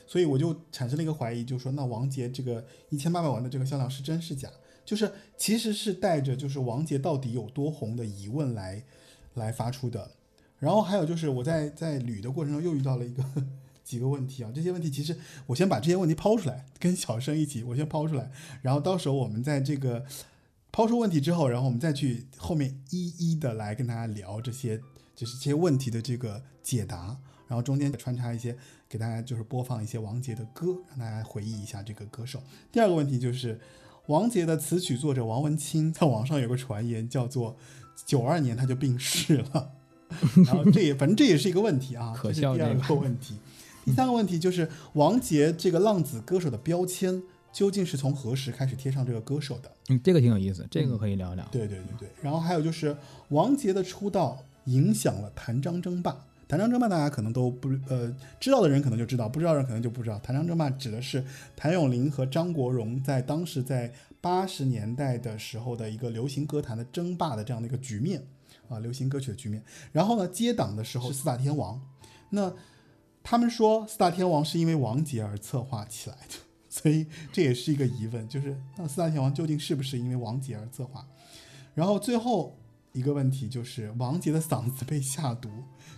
[0.06, 4.50] 所以我就产生了一个怀疑，就是说，那王杰这个一千八百万的这个销量是真是假？
[4.84, 8.82] 就是其实是带着就是王杰到底有多红的疑问来
[9.34, 10.10] 来发出的。
[10.58, 13.24] 然后还有就是我在在捋的过程中又遇到了一个
[13.84, 15.16] 几个问题啊，这些问题其实
[15.46, 20.04] 我先把这些问题抛出来，跟小生一起我先抛出来，然后到时候我们在这个
[20.70, 24.78] 抛出问题之后，然后我们再去后面一一的来跟大家聊这些
[25.16, 27.16] 就是这些问题的这个解答，
[27.46, 28.56] 然后中间穿插一些
[28.88, 32.42] 给大家就是播放一些王杰的歌，让大家回忆一下这个歌手。
[32.70, 33.58] 第二个问题就是
[34.08, 37.56] 王杰的词曲作者王文清在网上有个传言叫做
[38.04, 39.72] 九二年他就病逝了。
[40.46, 43.34] 然后这也反正这也是一个问题啊，可这是第二个个问题。
[43.84, 49.70] 第三个问题就是王杰这个浪子歌手的标签究竟是从何时开始贴上这个歌手的？
[49.88, 51.46] 嗯，这个挺有意思，这个可以聊聊。
[51.50, 52.08] 对对对对。
[52.20, 52.94] 然后还有就是
[53.28, 56.16] 王杰的出道影响了谭张争霸。
[56.46, 60.18] 谭张争霸大家可能都不呃知道的人可能就知道，不知道的人可能就不知道。
[60.20, 61.22] 谭张争霸指的是
[61.54, 68.22] 谭咏麟和张国荣在当时在八十年代的时候的一个流行歌坛的争霸的这样的一个局面
[68.68, 69.62] 啊，流行歌曲的局面。
[69.92, 71.80] 然后呢，接档的时候是四大天王，
[72.30, 72.52] 那
[73.22, 76.34] 他们说四大天王是因为王杰而策划起来的，
[76.68, 81.06] 所以这也是一个疑问，就是那四大天王究竟是不是因为王杰而策划？
[81.74, 82.56] 然后最后
[82.92, 85.48] 一个问题就是王杰的嗓子被下毒，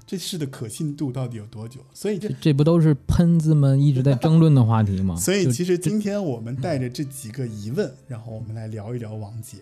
[0.04, 1.80] 这事的可信度到底有多久？
[1.94, 5.14] 所以这这这不都是喷子们一直在争论的话题吗？
[5.20, 9.58] 所以其实今天我们带着这几个疑问，然后我们来聊一聊王杰。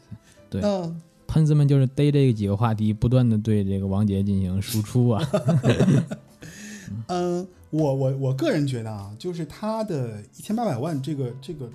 [0.51, 0.93] 对那
[1.29, 5.23] 喷子们就是逮这几个话题，不断的对这个王杰进行输出啊。
[7.07, 11.71] 嗯， 我我我个人觉得啊，就是他的一千八百万这个这个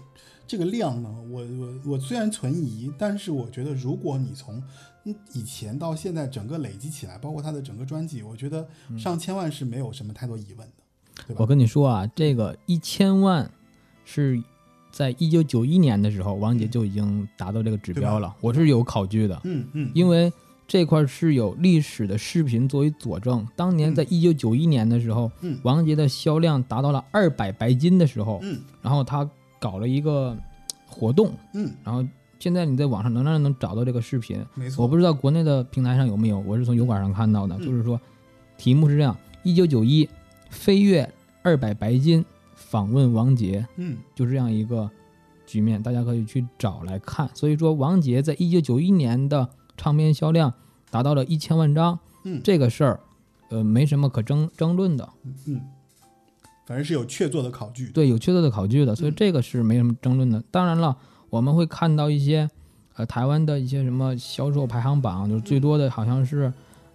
[0.47, 4.62] 这个量呢，我我我虽然存疑，但是我觉得如果你从
[5.06, 11.36] 嗯以前到现在整个累积起来，包括他的整个专辑，我觉得上千万是没有什么太多疑问的？
[11.38, 13.49] 我跟你说啊，这个一千万
[14.04, 14.41] 是
[14.94, 18.32] 在一九九一年的时候，王杰就已经达到这个指标了。
[18.39, 20.32] 我是有考据的，嗯嗯，因为
[20.68, 23.44] 这块是有历史的视频作为佐证。
[23.56, 25.58] 当年在一九九一年的时候，嗯。
[25.64, 28.62] 王杰的销量达到了二百白金的时候，嗯。
[28.84, 29.28] 然后他
[29.60, 30.38] 搞了一个
[30.86, 32.06] 活动，嗯，然后
[32.38, 34.46] 现在你在网上能让能找到这个视频。
[34.54, 37.66] 没错，我不知道国内的平台上有没有，我是从油管上看到的，嗯。
[37.66, 38.00] 就是说，
[38.60, 40.08] 题目是这样：一九九一
[40.52, 42.24] 飞跃二百白金，
[42.74, 43.97] 访问王杰，嗯。
[44.15, 44.89] 就这样一个
[45.45, 47.30] 局面，大家可以去找来看。
[47.36, 49.47] 所以说，王杰在一九九一年的
[49.78, 50.51] 唱片销量
[50.89, 52.41] 达到了一千万张，嗯。
[52.43, 52.99] 这个事儿，
[53.49, 55.07] 呃，没什么可争争论的，
[55.45, 55.61] 嗯，
[56.65, 60.43] 反正是有确凿的考据，对，有确凿的考据的，所以嗯这个是没什么争论的。
[60.49, 60.97] 当然了，
[61.30, 62.49] 我们会看到一些，
[62.95, 66.51] 呃，台湾的一些什么销售排行榜，就是最多的好像是，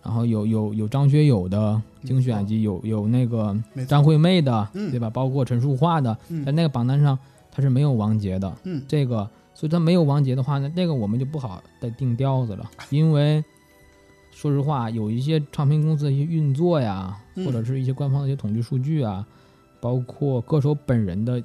[0.08, 3.54] 然后有有有张学友的精选集，有有那个
[3.86, 4.90] 张惠妹的，嗯。
[4.90, 5.10] 对吧？
[5.10, 6.42] 包括陈淑桦的，嗯。
[6.46, 7.16] 在那个榜单上
[7.50, 8.50] 它是没有王杰的。
[8.64, 8.82] 嗯。
[8.88, 13.44] 这个，所以它没有王杰的话呢，那个我们就不好再定调子了，因为
[14.30, 17.44] 说实话，有一些唱片公司的一些运作呀，嗯。
[17.44, 19.26] 或者是一些官方的一些统计数据啊，
[19.78, 21.44] 包括歌手本人的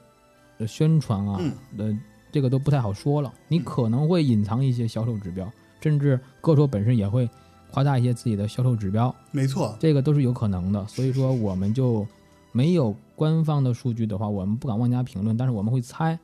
[0.60, 1.52] 呃宣传啊，嗯。
[1.80, 2.00] 呃，
[2.32, 3.30] 这个都不太好说了。
[3.50, 3.64] 你嗯。
[3.66, 5.52] 可能会隐藏一些销售指标，
[5.82, 7.30] 甚至歌手本身也会
[7.74, 10.86] 夸大一些自己的销售指标，没错，这个都是有可能的。
[10.88, 12.06] 所以说，我们就
[12.52, 16.18] 没有官方的数据的话，我们不敢妄加评论，但是我们会猜。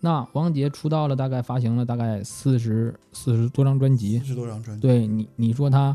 [0.00, 5.94] 那王杰出道了，大概发行了大概四十四十多张专辑四，十多张专辑，对你你说他，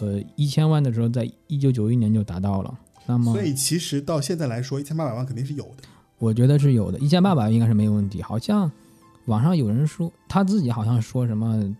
[0.00, 5.84] 呃，一千万的时候，在一九九一年就达到了，那么所以其实到现在来说，一千八百万肯定是有的。
[6.18, 8.20] 我觉得是有的，一千八百万应该是没有问题。
[8.20, 8.70] 好像
[9.26, 11.72] 网上有人说他自己好像说什么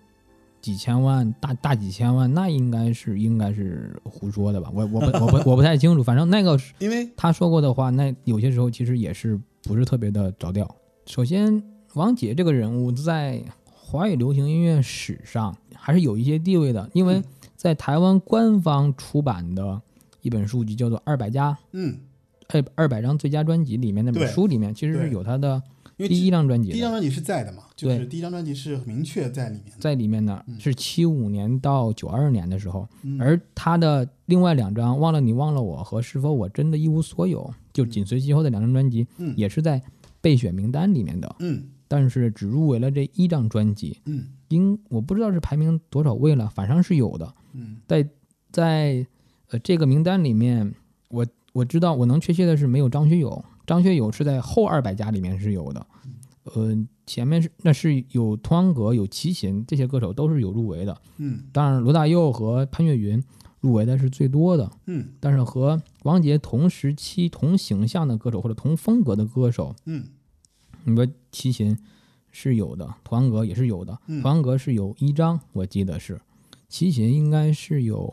[0.61, 4.71] 几千万、大大几千万，那应该是应该是胡说的吧？
[4.75, 10.69] 我我不 我不我不太清楚，反正那个因为他说过的话，那有些时候其实也是不是特别的着调。
[11.07, 11.63] 首先，
[11.95, 17.25] 王杰这个人物在华语流行音乐史上还是有一些地位的，因为嗯
[17.57, 19.81] 在台湾官方出版的
[20.23, 21.99] 一本书籍叫做《二百家嗯，
[22.49, 25.63] 二二百张最佳专辑》里面那本书里面，其实是有他的
[26.01, 29.74] 因为第一张专辑，第一张专辑是在的嘛，就是对第一张专辑是明确在里面。
[29.78, 33.20] 在里面呢嗯是七五年到九二年的时候，嗯。
[33.20, 39.34] 而他的另外两张《忘了你忘了我》和《是否我真的一无所有》，就紧随其后的两张专辑，嗯。
[39.36, 39.82] 也是在
[40.22, 41.64] 备选名单里面的，嗯。
[41.86, 44.24] 但是只入围了这一张专辑，嗯。
[44.48, 47.34] 应我不知道是排名多少位了，反正是有的。
[47.53, 47.76] 嗯。
[47.86, 48.09] 在
[48.51, 49.07] 在
[49.51, 50.74] 呃这个名单里面，
[51.09, 55.87] 我我知道我能确切的是没有张学友，张学友是在后二百家里面是有的，
[56.43, 61.45] 呃，前面是那是有童安格、有齐秦这些歌手都是有入围的，嗯。
[61.53, 63.23] 当然罗大佑和潘越云
[63.61, 65.12] 入围的是最多的，嗯。
[65.21, 70.05] 但是和王杰同时期同形象的歌手或者同风格的歌手，嗯。
[70.83, 71.79] 你说齐秦
[72.33, 74.21] 是有的，童安格也是有的，嗯。
[74.21, 76.21] 童安格是有一张，我记得是，
[76.68, 78.12] 齐秦应该是有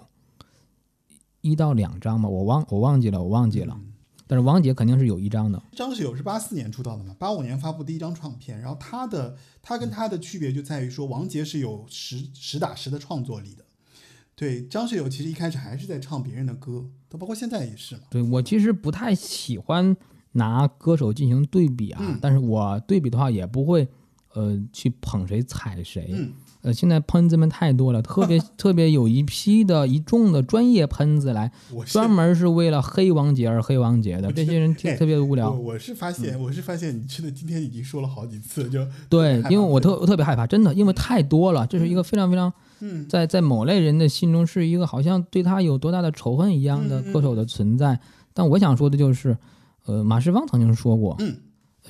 [1.41, 3.76] 一到两张吧，我忘我忘记了，我忘记了。
[3.76, 3.93] 嗯
[4.28, 13.63] 但是王杰肯定是有一张的，张学友是八四年出道的嘛，八五年发布第一张唱片，然后他的他跟他的区别就在于说，王杰是有实实打实的创作力的。
[14.36, 18.01] 对，张学友其实一开始还是在唱别人的歌，他包括现在也是嘛。
[18.09, 19.97] 对我其实不太喜欢
[20.34, 23.88] 拿歌手进行对比啊，嗯但是我对比的话也不会
[24.34, 26.34] 呃去捧谁踩谁，嗯
[26.68, 31.49] 呃，现在喷子们太多了，特别 特别有一批的一众的专业喷子来，
[31.86, 35.49] 专门是为了黑王杰而黑王杰的，这些人哎特特别无聊。
[35.49, 42.51] 我我是发现，我是发现你真的今天已经说了好几次，就对，因为我特我特别害怕，真的，因为太多了，这是一个非常非常
[42.82, 47.97] 嗯在在某类人的心中是一个好像对他有多大的仇恨一样的歌手的存在。
[48.34, 49.38] 但我想说的就是，
[49.86, 51.38] 呃，马世芳曾经说过，嗯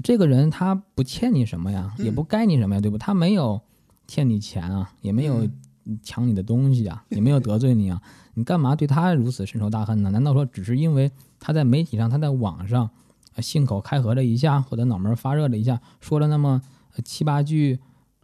[0.03, 2.99] 这个人他不欠你什么呀，嗯也不该你什么呀，对不？
[2.99, 3.59] 他没有
[4.07, 5.45] 欠你钱啊，也没有
[5.85, 8.01] 嗯抢你的东西啊， 也没有得罪你啊，
[8.35, 10.09] 你干嘛对他如此深仇大恨呢？
[10.11, 12.89] 难道说只是因为他在媒体上，他在网上，
[13.35, 16.61] 呃信口开河了一下，或者脑门发热了一下，说了那么
[16.95, 17.79] 呃七八句，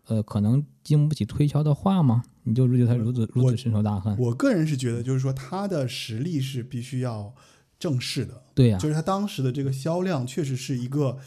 [0.08, 2.24] 呃，可能经不起推敲的话吗？
[2.46, 4.18] 你就对他如此如此深仇大恨？
[4.18, 7.34] 我个人是觉得，就是说他的实力是必须要
[7.80, 11.18] 正视的，对呀、就是他当时的这个销量确实是一个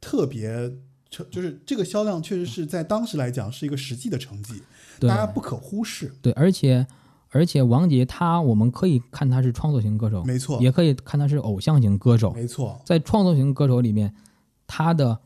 [0.00, 0.72] 特别
[1.12, 4.60] 成就是这个销量确实是在当时来讲是一个实际的成绩，
[4.98, 6.10] 对大家不可忽视。
[6.22, 6.84] 对，而且
[7.28, 12.32] 而且王杰他，我们可以看他是创作型歌手，没错，也可以看他是偶像型歌手。
[12.32, 14.12] 没错，在创作型歌手里面，
[14.66, 15.18] 他的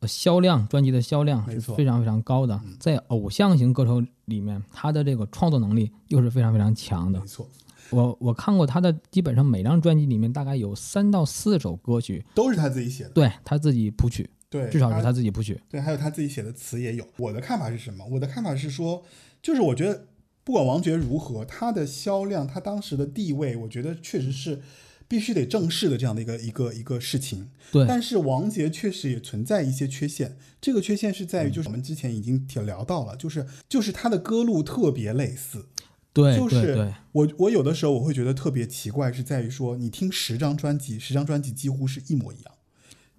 [0.00, 2.58] 呃销量，专辑的销量是非常非常高的。
[2.78, 7.26] 在偶像型歌手里面，他的这个创作能力又是非常非常强的没。
[7.26, 7.46] 错，
[7.90, 13.10] 我我看过他的，基本上每张专辑里面大概有三到四首歌曲，都是他自己写的。
[13.10, 15.58] 对他自己谱曲，对，至少是他自己谱曲。
[15.70, 17.06] 对，还有他自己写的词也有。
[17.16, 18.04] 我的看法是什么？
[18.10, 19.04] 我的看法是说，
[19.40, 20.08] 就是我觉得
[20.42, 24.60] 不管王爵如何，他的销量，他当时的地位，我觉得确实是
[25.06, 27.48] 必须得正视的这样的一个一个一个事情。
[27.70, 35.66] 对，但是王杰确实也存在一些缺陷，这个缺陷是在于，就是我们之前已经提聊到了，就是就是他的歌路特别类似。
[36.12, 42.52] 对就是我我有的时候我会觉得特别奇怪，是在于说你听十张专辑，十张专辑几乎是一模一样，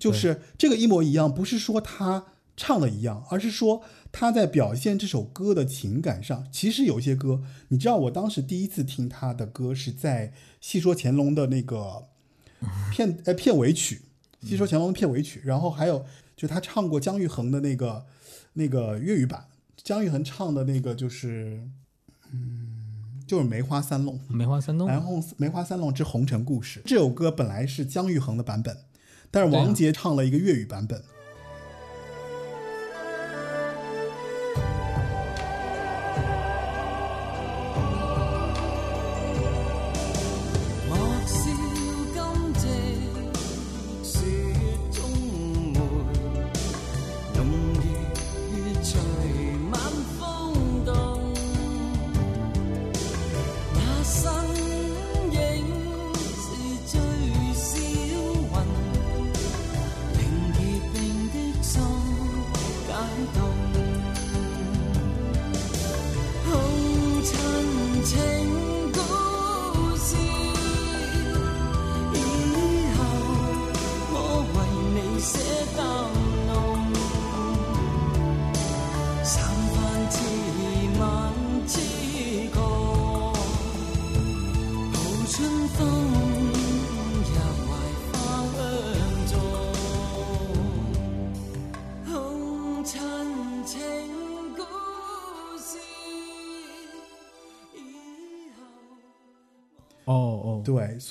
[0.02, 2.26] 就是这个一模一样，不是说他
[2.58, 10.30] 唱的一样，而是说他在表现这首歌的情感上，其实有一些歌，你知道，我当时第一次听他的歌是在
[10.60, 12.08] 《戏说乾隆》的那个
[12.91, 14.02] 片呃片尾曲，
[14.49, 16.04] 《戏说乾隆》的片尾曲，然后还有
[16.36, 18.06] 就他唱过姜育恒的那个
[18.54, 19.45] 那个粤语版，
[19.84, 21.70] 姜育恒唱的那个就是
[22.32, 22.80] 嗯。
[23.28, 28.76] 就是《梅花三弄》，梅花三弄，然后《梅花三弄之红尘故事》这首歌本来是姜育恒的版本，
[29.32, 31.01] 但是王杰唱了一个粤语版本。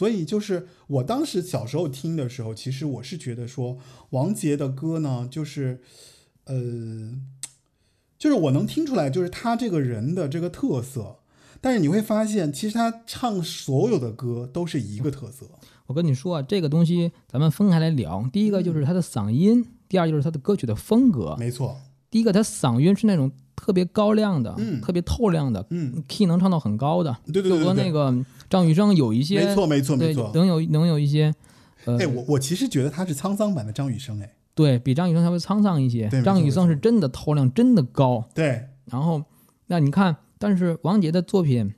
[0.00, 3.76] 所以就是我当时小时候听的时候，其实我是觉得说
[4.12, 5.82] 王杰的歌呢，就是，
[6.44, 6.54] 呃，
[8.18, 11.18] 就是我能听出来，就是他这个人的这个特色。
[11.60, 15.46] 但是你会发现，其实他唱所有的歌都是一个特色。
[15.88, 18.26] 我跟你说啊，这个东西咱们分开来聊。
[18.32, 21.36] 第一个就是他的嗓音，第二就是他的歌曲的风格。
[21.38, 21.76] 没错，
[22.10, 23.30] 第一个，他嗓音是那种
[23.60, 24.80] 特别高亮的，嗯。
[24.80, 28.14] 特别透亮的，嗯，key 能唱到很高的，对对对对就和那个
[28.48, 30.30] 张雨生有一些，没错，没错，没对，错。
[30.34, 31.32] 能有能有一些，
[31.84, 36.08] 呃，哎，我我其实觉得他是沧桑版的张雨生，哎，对比张雨生稍微沧桑一些。
[36.08, 38.24] 对张雨生是真的透亮，真的高。
[38.34, 39.22] 对，然后，
[39.66, 41.74] 那你看，但是王杰的作品，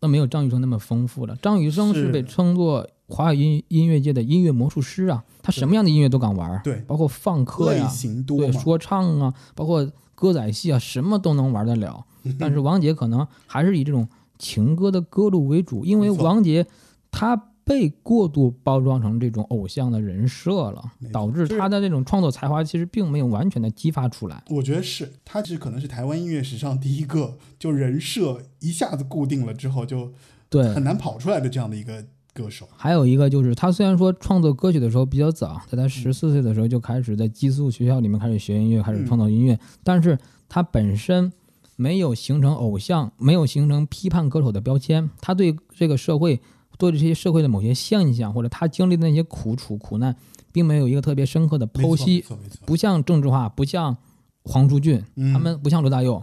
[0.00, 1.36] 那没有张雨生那么丰富了。
[1.42, 2.12] 张雨生是是。
[2.12, 6.76] 被称作华语音音乐界的音乐魔术师啊，他什么样的音乐都敢玩儿，对。
[6.86, 7.90] 包括放歌呀，
[8.26, 9.86] 对说唱啊，包括
[10.20, 12.04] 歌仔戏啊，什么都能玩得了。
[12.38, 14.06] 但是王杰可能还是以这种
[14.38, 16.66] 情歌的歌路为主，因为王杰
[17.10, 24.44] 他被过度包装成这种偶像的人设了导致他的这种创作才华其实并没有完全的激发出来。
[24.50, 30.12] 我觉得是，他是可能是台湾音乐史上第一个就人设一下子固定了之后就
[30.50, 32.68] 对，很难跑出来的这样的一个歌手。
[32.76, 40.18] 还有一个就是，他虽然说创作歌曲的时候比较早，在他十四岁的时候就开始在寄宿学校里面开始学音乐，开始创造音乐，但是
[40.48, 41.32] 他本身
[41.76, 46.40] 没有形成偶像，没有形成批判歌手的标签，他对这个社会，
[46.78, 50.14] 对这些社会的某些现象或者他经历的那些苦楚苦难，
[50.52, 52.24] 并没有一个特别深刻的剖析
[52.64, 53.96] 不像郑智化，不像
[54.44, 55.32] 黄竹俊，嗯。
[55.32, 56.22] 他们不像罗大佑，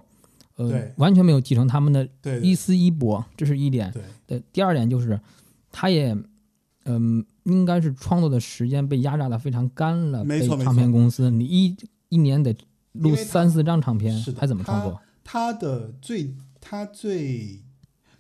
[0.56, 2.08] 呃，完全没有继承他们的
[2.42, 3.92] 一丝一搏，这是一点。
[3.92, 4.02] 对。
[4.28, 5.20] 对，第二点就是，
[5.80, 6.18] 他也，
[6.86, 11.78] 嗯，应该是创作的时间被压榨的非常干了，没错唱片公司，你一
[12.10, 12.58] 一年得
[12.94, 15.00] 录三四张唱片是，的还怎么创作？
[15.24, 17.62] 他的最他最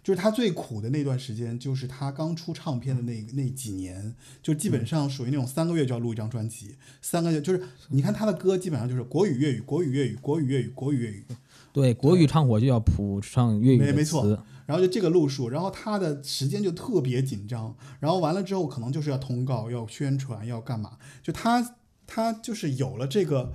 [0.03, 11.26] 就是他最苦的那段时间，就是他刚出唱片的那那几年，就基本上属于那种三个月就要录一张专辑，三个月就是你看他的歌基本上就是国语粤语国语粤语国语粤语国语粤语，
[11.74, 14.22] 对，国语唱火就要谱上粤语的没没错。
[14.22, 23.53] 词，然后就这个路数，然后他的时间就特别紧张，然后完了之后可能就是要通告、要宣传、要干嘛，就他他就是有了这个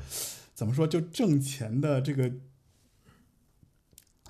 [0.54, 2.32] 怎么说，就挣钱的这个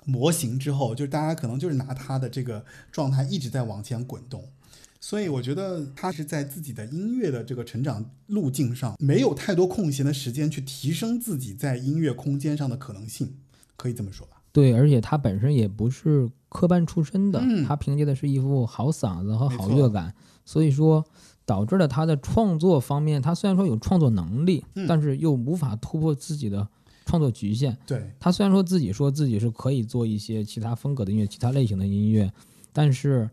[0.05, 4.51] 模型之后，就大家可能就是拿他的这个状态一直在往前滚动。
[4.99, 13.37] 所以我觉得他是在自己的音乐的这个成长路径上，没有太多空闲的时间去提升自己在音乐空间上的可能性，
[13.75, 14.42] 可以这么说吧？
[14.53, 17.65] 对，而且他本身也不是科班出身的，嗯。
[17.65, 20.13] 他凭借的是一副好嗓子和好乐感，
[20.45, 21.03] 所以说
[21.43, 24.85] 导致了他的创作方面，他虽然说有创作能力，嗯。
[24.87, 26.67] 但是又无法突破自己的
[27.05, 27.75] 创作局限。
[27.87, 32.31] 对，他虽然说自己说自己是可以做一些其他风格的音乐、其他类型的音乐，
[32.71, 33.27] 但是，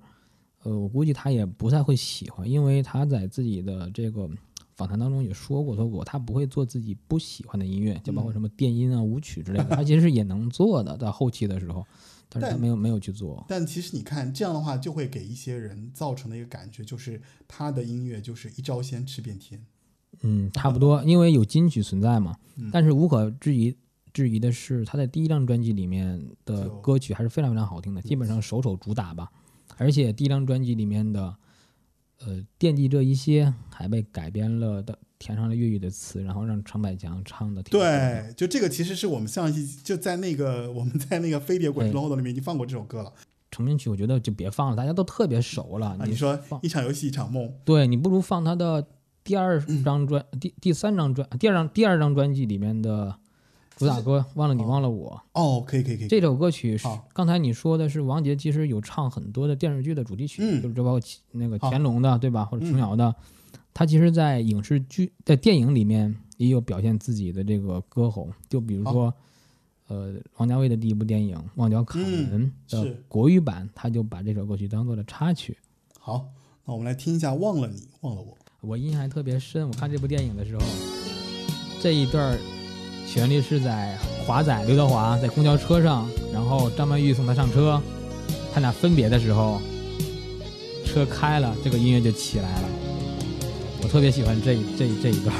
[0.63, 4.27] 呃，我估计他也不太会喜欢，因为他在自己的这个
[4.81, 11.87] 访谈当中也说过，说我他不会做自己不喜欢的音乐，就包括什么电音啊、舞曲之类的，他其实也能做的，在后期的时候，
[12.31, 13.45] 但是他没有没有去做。
[13.47, 19.63] 但其实你看这样的话，就会给一些人造成的一个感觉，就是他的音乐就是一招鲜吃遍天。
[20.23, 22.35] 嗯，差不多，因为有金曲存在嘛。
[22.57, 23.77] 嗯但是无可置疑
[24.13, 29.31] 质疑的是，他在第一张专辑里面的歌曲还是非常非常好听的，基本上首首主打吧。
[29.77, 31.35] 而且第一张专辑里面的，
[32.27, 43.13] 呃，惦记这一些还被改编了的，填上了粤语的词，然后让陈百强唱的。，对，就这个其实是我们上一期就在那个我们在那个《飞碟滚石龙后头》里面已经放过这首歌了
[43.51, 45.89] 成名曲我觉得就别放了，大家都特别熟了。
[45.89, 46.05] 啊。
[46.05, 48.87] 你说一场游戏一场梦，对你不如放他的
[49.25, 53.17] 第二张专、第第三张专、第二张第二张专辑里面的
[53.81, 55.19] 主打歌《忘了你忘了我》。
[55.41, 60.61] 哦，可以可以可以，这首歌曲是刚才你说的是王杰，其实有唱很多的电视剧的主题曲，嗯。
[60.61, 61.01] 就是这包括
[61.31, 62.45] 那个乾隆的，对吧？
[62.45, 63.15] 或者琼瑶的，
[63.73, 69.15] 他其实，在影视剧、在电影里面也有表现自己的这个歌喉，就比如说，
[69.89, 75.57] 呃，王家卫的第一部电影《忘掉卡门》的国语版，他就把这首歌曲当做了插曲。
[75.99, 76.27] 好，
[76.67, 78.33] 那我们来听一下《忘了你，忘了我》。
[78.61, 80.63] 我印象还特别深，我看这部电影的时候，
[81.81, 82.39] 这一段
[83.13, 87.83] 旋律是在华仔刘德华在公交车上，然后张曼玉送他上车，
[88.55, 89.61] 他俩分别的时候，
[90.87, 92.69] 车开了，这个音乐就起来了。
[93.83, 95.35] 我特别喜欢这这这一段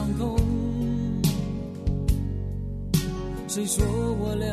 [0.00, 0.36] 一场空。
[3.48, 4.46] 谁说我俩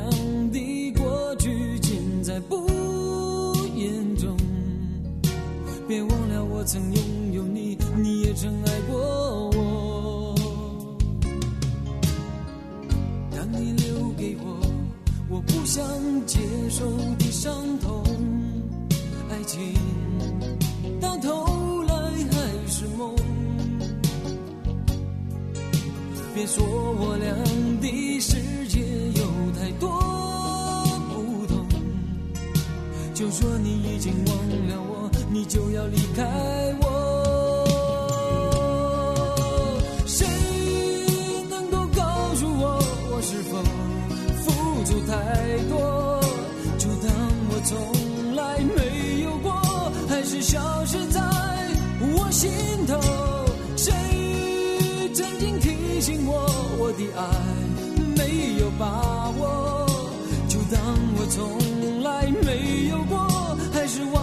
[0.51, 2.67] 的过去尽在不
[3.75, 4.35] 言中？
[5.87, 10.35] 别忘了我曾拥有你，你也曾爱过我。
[13.31, 14.59] 当你留给我
[15.29, 15.85] 我不想
[16.25, 16.39] 接
[16.69, 16.85] 受
[26.47, 27.27] 说我俩
[27.81, 28.37] 的世
[28.69, 28.79] 界
[29.19, 29.21] 有
[29.51, 29.89] 太多
[31.13, 31.67] 不同，
[33.13, 34.33] 就说你已经忘
[34.69, 36.23] 了我，你就要离开
[36.81, 36.85] 我。
[40.05, 40.25] 谁
[41.49, 42.79] 能够告诉我，
[43.11, 43.61] 我是否
[44.45, 45.11] 付出太
[45.67, 46.21] 多？
[46.77, 47.11] 就当
[47.49, 49.51] 我从来没有过，
[50.07, 51.19] 还是消失在
[51.99, 52.49] 我心
[52.87, 53.26] 头。
[56.97, 57.21] 的爱
[58.17, 58.21] 没
[58.59, 59.85] 有把握？
[60.49, 60.81] 就当
[61.15, 61.37] 我从
[62.01, 62.07] 来
[62.43, 63.15] 没有过，
[63.71, 64.15] 还是忘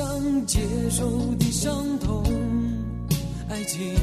[0.00, 1.06] 想接受
[1.38, 2.24] 的伤痛，
[3.50, 3.94] 爱情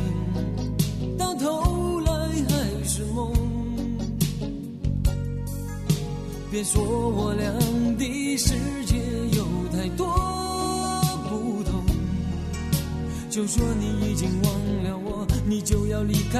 [1.18, 3.34] 到头来还是梦。
[6.52, 7.52] 别说我俩
[7.98, 8.54] 的世
[8.86, 8.96] 界
[9.36, 10.08] 有太多
[11.28, 11.84] 不同，
[13.32, 16.40] 就说你已经忘了我，你就要离开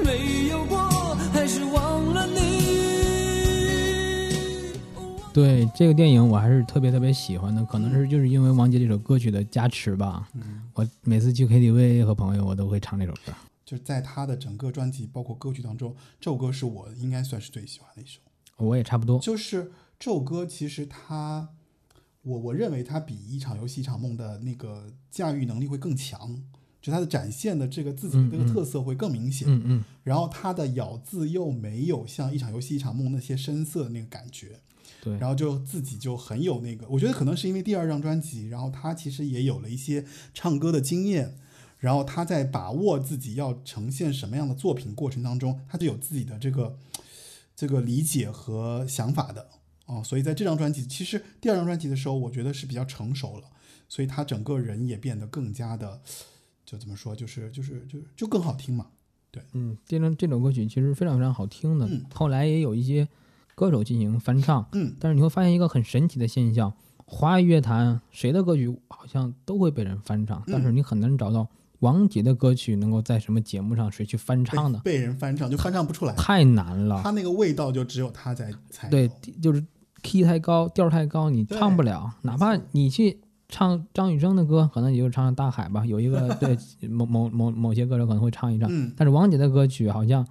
[5.33, 10.27] 对这个电影我还是特别特别喜欢的，可能是就是因为王杰这首歌曲的加持吧。
[10.33, 13.33] 嗯，我每次去 KTV 和朋友，我都会唱这首歌。
[13.65, 18.19] 就是在他的整个专辑包括歌曲当中，这首歌是我应该算是最喜欢的一首。
[18.57, 19.17] 我也差不多。
[19.19, 21.49] 就是这首歌，其实它，
[22.23, 26.43] 我我认为它比一场游戏一场梦的那个驾驭能力会更强，
[26.81, 29.47] 就它的展现的这个自己的这个特色会更明显。
[29.47, 34.59] 嗯嗯，然后他的咬字又没有像一场游戏一场梦那些深色的那个感觉，
[35.01, 35.17] 对。
[35.17, 41.35] 然后就自己就很有那个，我觉得可能是因为第二张专辑，然后他其实也有了一些唱歌的经验，
[41.79, 46.77] 然后他在把握自己要呈现什么样的作品过程当中，他就有自己的这个
[47.55, 49.49] 这个理解和想法的。
[49.87, 53.49] 哦，所以在这张专辑，其实第二张专辑的时候，我觉得是比较成熟了，
[53.89, 55.99] 所以他整个人也变得更加的，
[56.63, 58.87] 就怎么说，就是就是就就更好听嘛，
[59.31, 59.43] 对。
[59.51, 62.05] 嗯，这张这首歌曲其实非常非常好听的，嗯。
[62.13, 63.05] 后来也有一些
[63.61, 66.73] 歌手进行翻唱，嗯，但是你会发现一个很神奇的现象：
[67.05, 71.47] 华语乐坛谁的歌曲好像都会被人翻唱，但是你很难找到
[71.81, 77.01] 王杰的歌曲能够在什么节目上谁去翻唱的，被人翻唱就翻唱不出来，太难了。
[77.03, 79.07] 他那个味道就只有他在才有对，
[79.39, 79.63] 就是
[80.01, 82.11] key 太高，调太高，你唱不了。
[82.23, 85.85] 哪怕你去唱张雨生的歌，可能也就唱唱《大海》吧。
[85.85, 86.57] 有一个对
[86.89, 90.25] 某某某某些歌手可能会唱一唱，嗯，但是王杰的歌曲好像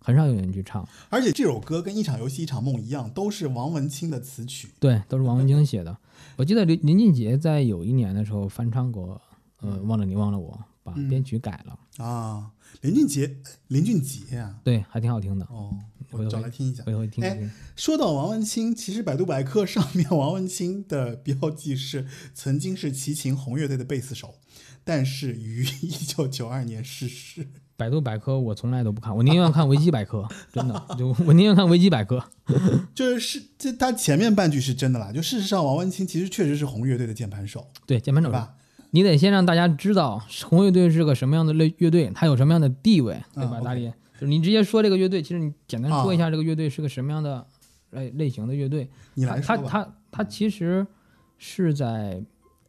[0.00, 0.86] 很少有人去唱。
[1.08, 4.68] 而且这首歌跟一场游戏一场梦一样，都是王文清的词曲。
[4.80, 5.96] 对，都是王文清写的。
[6.36, 9.20] 我记得林林俊杰在有一年的时候翻唱过，
[9.60, 13.36] 呃，忘了你忘了我，把嗯编曲改了，啊，林俊杰，
[13.68, 15.46] 林俊杰啊、对，还挺好听的。
[15.46, 15.74] 哦，
[16.12, 16.82] 我找来听一下。
[16.84, 17.50] 回头听哎听。
[17.76, 24.34] 说到王文清，其实百度百科上面王文清的标记是曾经是齐秦红乐队的贝斯手，
[24.84, 27.48] 但是于一九九二年逝世。
[27.76, 32.22] 百度百科我从来都不看，我宁愿看维基百科，真的，就我宁愿看维基百科。
[32.94, 38.54] 就是这他前面半句是真的啦，就事实上王文清其实确实是红乐队的键盘手，对，键盘手吧？
[38.90, 43.52] 你得先让大家知道红乐队是个什么样的类乐队，它有什么样的地位，对吧？
[43.60, 43.94] 嗯大力，就是
[44.26, 47.46] 你直接说这个乐队，其实你简单说一下这个乐队是个什么样的
[47.90, 48.88] 类类型的乐队。
[49.14, 49.62] 你它来说吧。
[49.66, 50.86] 它它它其实
[51.38, 52.22] 是在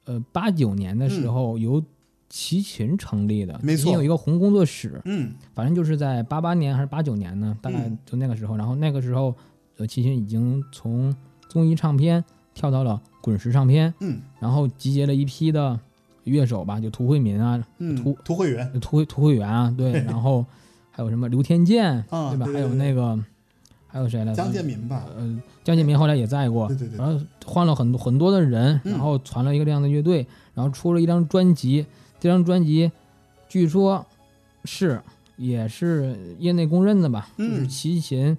[0.05, 1.83] 呃八九年的时候由
[2.29, 5.33] 齐秦成立的，嗯没错有一个红工作室，嗯。
[5.53, 7.97] 反正就是在八八年还是八九年呢，大概嗯。
[8.05, 8.55] 就那个时候。
[8.55, 9.35] 然后那个时候，
[9.77, 11.13] 呃，齐秦已经从
[11.49, 12.23] 综艺唱片
[12.53, 14.21] 跳到了滚石唱片，嗯。
[14.39, 15.77] 然后集结了一批的
[16.23, 20.45] 乐手吧，就涂慧民啊、嗯，涂涂慧源，涂慧涂慧源啊，对， 然后
[20.91, 22.17] 还有什么刘天健，对吧？
[22.17, 23.17] 啊对对还有那个
[23.87, 24.35] 还有谁来着？
[24.35, 25.05] 江建民吧？
[25.17, 26.97] 呃，江建民后来也在过，对对对。
[26.97, 28.91] 然后换了很多很多的人，嗯。
[28.91, 31.85] 然后传了一个这样的乐队，然后出了一张专辑，
[32.19, 32.91] 这张专辑
[33.49, 34.05] 据说
[34.65, 35.01] 是
[35.37, 37.49] 也是业内公认的吧，嗯。
[37.51, 38.37] 就是齐秦，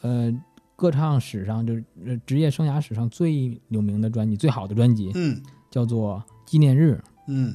[0.00, 0.32] 呃，
[0.76, 5.40] 歌唱史上就是呃职业生涯史上最有名的专辑，最好的专辑，嗯。
[5.70, 7.54] 叫做《纪念日》，嗯，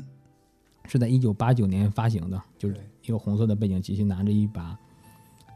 [0.85, 4.77] 是在一九八九年发行的，就是对一个红色的背景，齐秦拿着一把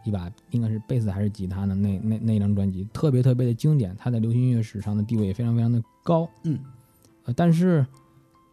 [0.03, 1.75] 一把应该是贝斯还是吉他呢？
[1.75, 6.29] 那那那张专辑特别特别的经典，它在流行音乐史上的地位也非常非常的高。
[6.43, 6.59] 嗯，
[7.25, 7.85] 呃，但是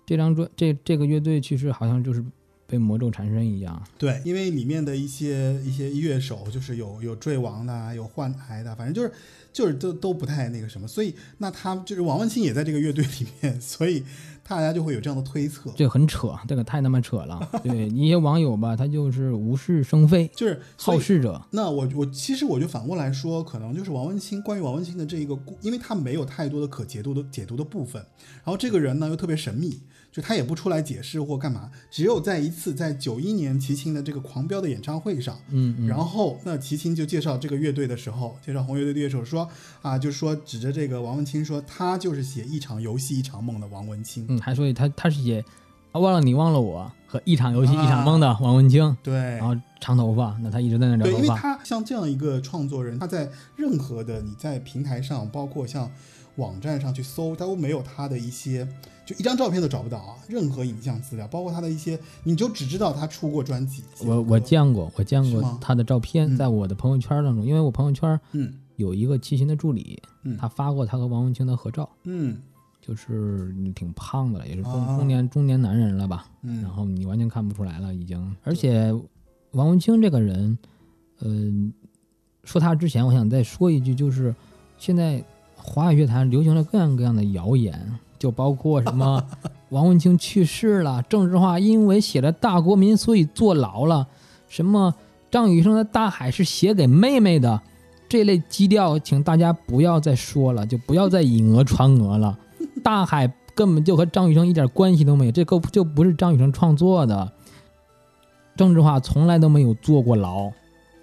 [0.07, 2.25] 这张专这这个乐队其实好像就是
[2.67, 3.81] 被魔咒缠身一样。
[3.99, 9.13] 对，因为里面的一些一些乐手就是有有坠亡的啊，有患癌的，反正就是
[9.53, 14.03] 就是都都不太那个什么，所以那他就是王文清也在这个乐队里面，所以
[14.47, 17.49] 大家就会有这样的推测，这个很扯，这个太他妈扯了。
[17.65, 21.41] 对一些网友吧，他就是无事生非，就是好事者。
[21.51, 28.01] 那我我其实我就反过来说，可能就是王文清关于王文清的这一个故，因为他没有太多的可解读的解读的部分，
[28.45, 29.81] 然后这个人呢又特别神秘，
[30.15, 39.49] 就他也不出来解释或干嘛，只有在一次在九一年齐秦的这个狂飙的演唱会上，嗯嗯，然后那齐秦就介绍这个乐队的时候，介绍红乐队的乐手说
[39.83, 45.45] 啊，就是说指着这个王文清说他就是写一场游戏一场梦的王文清，嗯，还说他他是写
[45.91, 51.29] 啊忘了你忘了我和一场游戏一场梦的王文清，对，然后长头发，那他一直在那对，因为。
[51.29, 55.91] 他像这样一个创作人，他在任何的你在平台上，包括像
[56.37, 58.69] 网站上去搜，他都没有他的一些，
[59.05, 63.83] 就一张照片都找不到啊，任何影像资料，包括他的一些，你就只知道他出过专辑。
[64.05, 66.37] 我我见过，我见过他的照片，嗯。
[66.37, 68.53] 在我的朋友圈当中，因为我朋友圈嗯。
[68.77, 70.37] 有一个齐秦的助理，嗯。
[70.37, 72.37] 他发过他和王文清的合照，嗯。
[72.81, 74.99] 就是挺胖的了，也是中啊。
[74.99, 78.37] 中年中年男人了吧，嗯，然后你完全看不出来了，已经。
[78.43, 78.93] 而且
[79.53, 80.59] 王文清这个人，
[81.21, 81.73] 嗯、
[82.43, 84.35] 说他之前，我想再说一句，就是
[84.77, 85.25] 现在
[85.57, 89.23] 华语乐坛流行了各样各样的谣言，就包括什么
[89.69, 94.07] 王文清去世了，郑智化因为写了《大国民》所以坐牢了，
[94.49, 94.95] 什么
[95.31, 97.61] 张雨生的《大海》是写给妹妹的，
[98.09, 102.39] 这类基调，请大家不要再说了，就不要再以讹传讹了。
[102.83, 107.31] 大海根本就和张雨生一点关系都没有，这个就不是张雨生创作的。
[108.57, 110.51] 郑智化从来都没有坐过牢，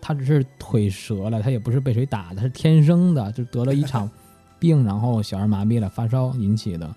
[0.02, 4.10] 他只是腿折了，他也不是被谁打的，他是天生的，就得了一场
[4.58, 6.90] 病，然后小儿麻痹了，发烧引起的。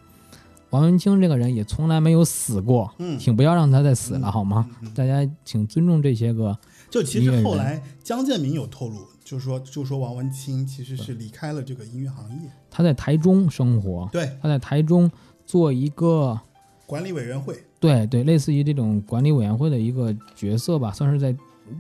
[0.75, 3.17] 王文清这个人也从来没有死过，嗯。
[3.17, 4.69] 请不要让他再死了，嗯好吗？
[4.93, 6.59] 大家请尊重这些个，
[6.91, 15.09] 就其实后来江建民有透露，就说就说王文清其实是离开了这个音乐行业，他在台中生活，对，他在台中
[15.47, 16.37] 做一个
[16.87, 21.33] 管理委员会，对对，类似于这种管理委员会的一个角色吧，算是在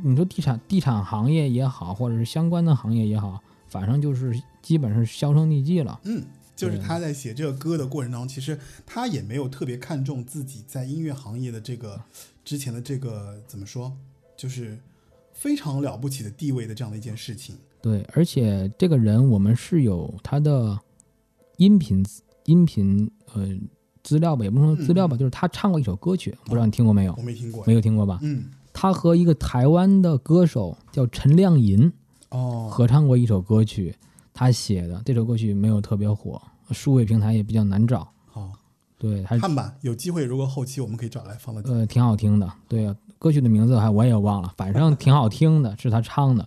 [0.05, 5.99] 你说地产地产行业也好，或者是相关的行业也好，反正就是基本是销声匿迹了。
[6.05, 6.22] 嗯，
[6.57, 12.00] 就是他在写这个歌的过程当中，其实他也没有特别看重自己在音乐行业的这个
[12.44, 13.92] 之前的这个怎么说，
[14.36, 14.78] 就是
[15.32, 17.57] 非常了不起的地位的这样的一件事情。
[17.82, 20.78] 对，而且这个人我们是有他的
[21.59, 22.05] 音频
[22.44, 23.48] 音频呃
[24.02, 27.22] 资料吧，也不能说资料吧，就是他唱过一首歌曲，不知道你听过没有我？
[27.22, 28.18] 没听过，没有听过吧？
[28.22, 31.92] 嗯，他和一个台湾的歌手叫陈亮银
[32.30, 33.94] 哦，合唱过一首歌曲，
[34.35, 38.07] 他写的这首歌曲没有特别火，数位平台也比较难找。
[38.26, 38.51] 好，
[38.99, 41.62] 对，还是看吧，有机会如果后期我们可以找来放到。
[41.70, 42.53] 呃挺好听的。
[42.68, 46.47] 对啊，歌曲的名字还我也忘了，反正挺好听的，是他唱的。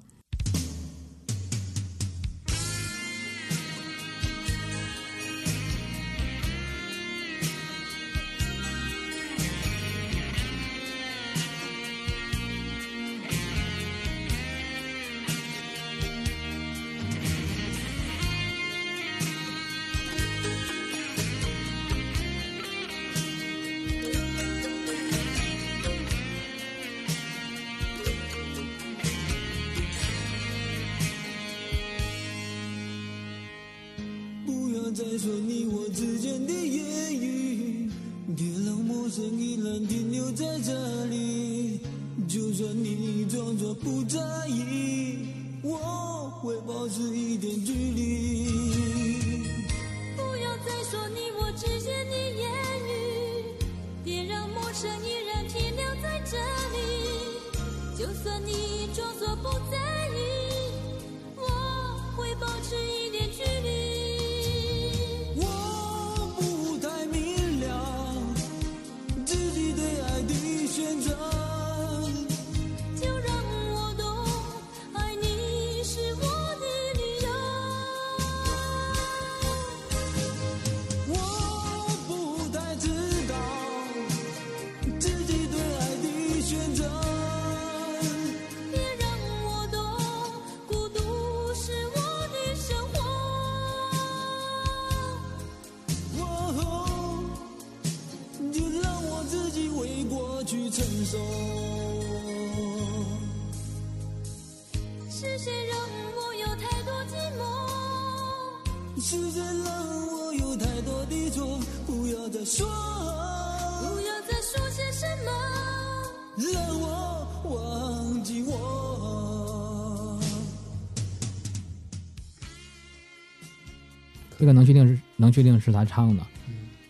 [125.78, 126.26] 他唱的。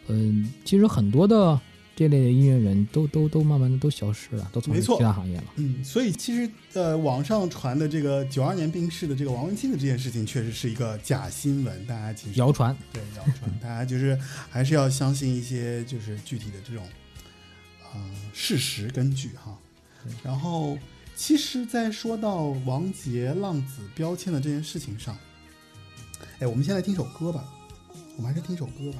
[0.07, 1.59] 嗯，其实很多的
[1.95, 5.43] 这类的音乐人都都都慢慢的都消失了，都从事没错其他行业了。
[5.55, 14.17] 嗯，所以其实呃，网上传的这个九二年病逝的这个王文清的这件事情，确实是一个假新闻，大家其实谣传，对谣传，大家就是
[14.49, 16.85] 还是要相信一些就是具体的这种
[17.93, 17.99] 呃
[18.33, 19.57] 事实根据哈。
[20.23, 20.77] 然后，
[21.17, 25.17] 其实，在说到王杰浪子标签的这件事情上，
[26.39, 27.43] 哎，我们先来听首歌吧，
[28.17, 28.97] 我们还是听首歌吧。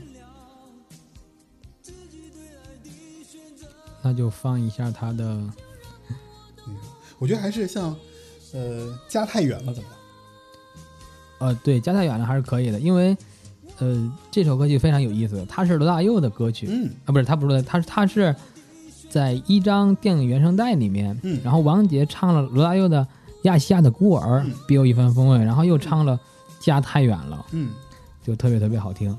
[4.01, 5.41] 那就放一下他的。
[7.19, 7.95] 我觉得还是像
[8.53, 9.97] 呃家太远了，怎么样？
[11.39, 13.17] 呃，对，家太远了还是可以的，因为
[13.79, 18.35] 呃这首歌曲非常有意思，它是罗大佑的歌曲，嗯啊，不是，他不是他是他是
[19.09, 23.01] 在一张电影原声带里面，嗯然后王杰唱了罗大佑的
[23.43, 26.15] 《亚细亚的孤儿》嗯别有一番风味，然后又唱了
[26.63, 27.69] 《家太远了嗯，》，
[28.27, 29.17] 就特别特别好听。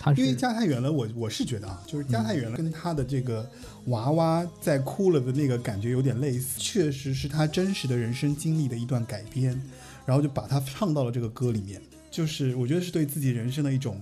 [0.00, 3.48] 他因为是家太远了，我我是觉得啊，就是家太远了，跟他的这个
[3.86, 9.60] 娃娃在哭了的那个感觉有点类似，确实是他真实的人生经历的一段改编，
[10.06, 11.80] 然后就把它唱到了这个歌里面，
[12.10, 14.00] 就是我觉得是对自己人生的一种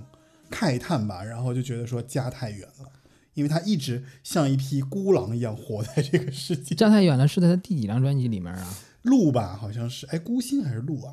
[0.50, 2.88] 慨叹吧，然后就觉得说家太远了，
[3.34, 6.74] 因为他一直像一匹孤狼一样活在这个世界。
[6.74, 8.74] 家太远了是在他第几张专辑里面啊？
[9.02, 11.12] 鹿吧，好像是，哎，孤星还是鹿啊？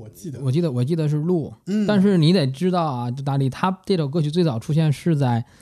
[0.00, 5.44] 我记得，我记得我记得是鹿，嗯，但是你得知道啊，就大力他这首歌曲最早出现是在《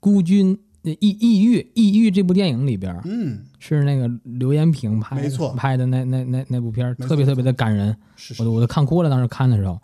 [0.00, 5.52] 孤军》那异异域异域这部电影里边，嗯，是那个刘延平拍的没错。
[5.54, 9.78] 拍的那那那那部片特别特别的感人，是是我都我都看哭了，当时看的时候。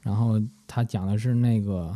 [0.00, 1.94] 然后他讲的是那个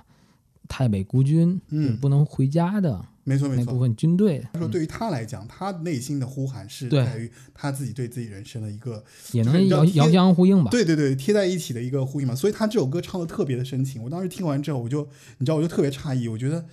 [0.72, 3.64] 太北孤军，嗯不能回家的没错没错。
[3.66, 10.70] 那部分军队，他说，对于他来讲，他内心的呼喊是在于他自己对自己人生的一个，也能遥遥相呼应吧。
[10.70, 12.34] 对对对，贴在一起的一个呼应嘛。
[12.34, 14.02] 所以他这首歌唱的特别的深情。
[14.02, 15.06] 我当时听完之后，我就
[15.36, 16.64] 你知道，我就特别诧异，我觉得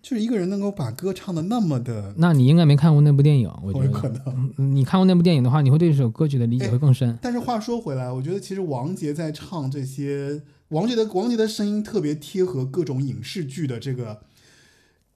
[0.00, 4.08] 就是一个人能够把歌唱的那么的，那你应该没看过那部电影，我觉得可。
[4.08, 4.50] 能。
[4.56, 7.16] 嗯你看过那部电影的话，你会对这首歌曲的理解哎会更深。
[7.20, 14.22] 但是话说回来，我觉得其实王杰在唱这些，王杰的王杰的声音特别贴合各种影视剧的这个。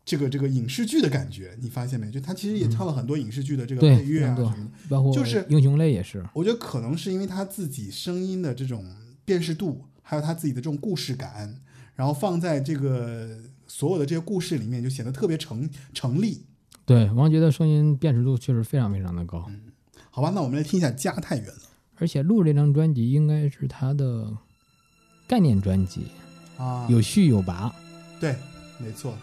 [0.04, 2.10] 这个这个影视剧的感觉，你发现没？
[2.10, 4.70] 就他其实也唱了很多影视剧的这个配乐啊什么的。
[4.88, 6.26] 包括就是英雄类也是。
[6.34, 8.84] 我觉得可能是因为他自己声音的这种
[9.24, 11.54] 辨识度，还有他自己的这种故事感，
[11.94, 13.38] 然后放在这个
[13.68, 16.46] 所有的这些故事里面，就显得特别成成立。
[16.84, 19.48] 对，王杰的声音辨识度确实非常非常的高，
[20.10, 21.62] 好吧，那我们来听一下《家太远了
[21.94, 24.36] 而且《录》这张专辑应该是他的
[25.26, 26.06] 概念专辑，》
[26.62, 27.72] 啊有序有拔。
[28.20, 28.36] 对，
[28.78, 29.16] 没错。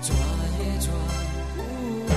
[0.00, 0.14] 抓
[0.58, 0.92] 也抓
[1.56, 2.07] 不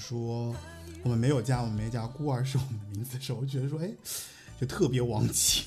[0.00, 0.56] 说
[1.04, 3.90] 我们没有家，我们没家，孤儿是我们的名字的时候，我就觉得说，哎，
[4.60, 5.62] 就特别王杰。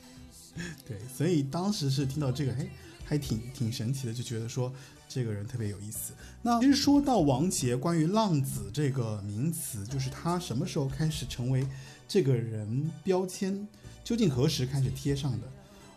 [0.86, 2.68] 对，所以当时是听到这个，哎，
[3.04, 4.72] 还挺挺神奇的，就觉得说
[5.08, 6.12] 这个人特别有意思。
[6.42, 11.66] 那其实说到王杰，关于浪子这个名词，就是他什么时候开始成为
[12.08, 13.66] 这个人标签，
[14.02, 15.46] 究竟何时开始贴上的？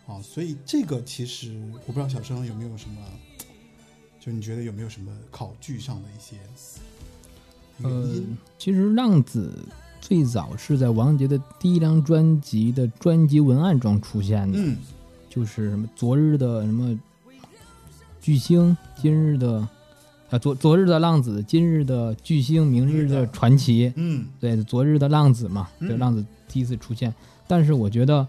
[0.08, 3.02] 啊，所以这个其实我不知道小生有没有什么，
[4.20, 6.38] 就你觉得有没有什么考据上的一些
[7.84, 8.22] 原呃？，
[8.58, 9.52] 其实浪子
[10.00, 14.78] 最早是在王杰的第一张专辑的专辑文案中出现的，嗯
[15.30, 17.00] 就是什么昨日的什么
[18.20, 19.68] 巨星，今日的
[20.30, 23.92] 啊昨昨日的浪子，今日的巨星，明日的传奇。
[23.96, 27.14] 嗯对，昨日的浪子嘛，嗯对，浪子第一次出现。
[27.48, 28.28] 但是我觉得，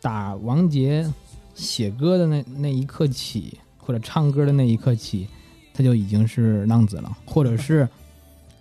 [0.00, 1.10] 打王杰
[1.54, 5.26] 写歌的那那一刻起，或者唱歌的那一刻起，
[5.72, 7.88] 他就已经是浪子了，或者是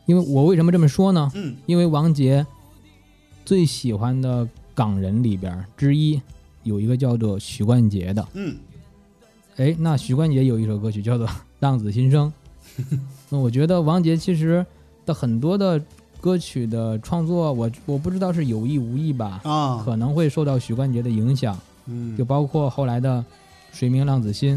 [0.06, 1.32] 因为我为什么这么说呢？
[1.36, 1.56] 嗯。
[1.66, 2.46] 因为王杰
[3.44, 6.22] 最喜欢的港人里边之一
[6.64, 8.56] 有一个叫做许冠杰的，嗯。
[9.58, 11.26] 哎，那许冠杰有一首歌曲叫做
[11.60, 12.32] 《浪子心声》。
[13.30, 14.66] 那我觉得王杰其实
[15.06, 15.82] 的很多的
[16.20, 22.18] 歌曲的创作，我我不知道是有意无意吧，啊，可能会受到许冠杰的影响，嗯。
[22.18, 23.24] 就包括后来的
[23.78, 24.56] 《水明浪子心》，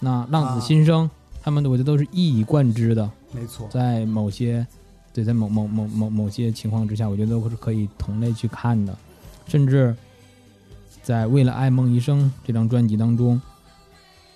[0.00, 1.06] 那《浪啊子心声》
[1.40, 4.66] 他们的我觉得都是一以贯之的，没错，在某些
[5.12, 8.96] 对在某某某某某些情况之下，我觉得都是可以同类去看的，
[9.46, 9.94] 甚至
[11.02, 13.40] 在《为了爱梦一生》这张专辑当中，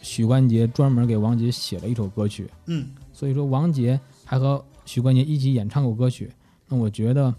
[0.02, 6.30] 许冠杰专门给王杰写了一首歌曲，嗯所以说王杰还和许冠杰一起演唱过歌曲。
[6.68, 7.34] 那我觉得，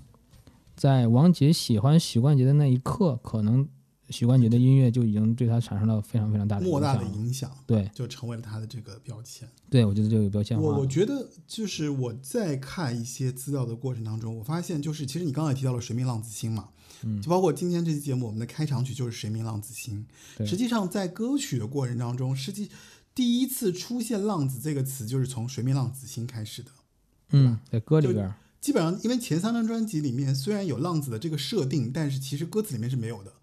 [0.75, 3.67] 在王杰喜欢许冠杰的那一刻，可能
[4.09, 7.03] 许冠杰的音乐就已经对他产生了非常非常大的影莫大的。
[7.03, 9.47] 影响，对就成为了他的这个标签。
[9.69, 10.79] 对，我觉得这个标签化我。
[10.79, 16.69] 我觉得就是我在看一些资料的过程当中，我发现就是其实你刚才也提到了《谁命浪子心》嘛，
[17.03, 20.07] 嗯就包括今天这期节目我们的开场曲就是《谁命浪子心》。
[20.47, 22.69] 实际上在歌曲的过程当中，实际
[23.13, 26.71] 第一次出现“浪子”这个词就是从《谁命浪子心》开始的。
[27.31, 33.33] 嗯，在歌里边，基本上，因为前三张专辑里面虽然有浪子的这个设定，但是其实歌词里面是没有的，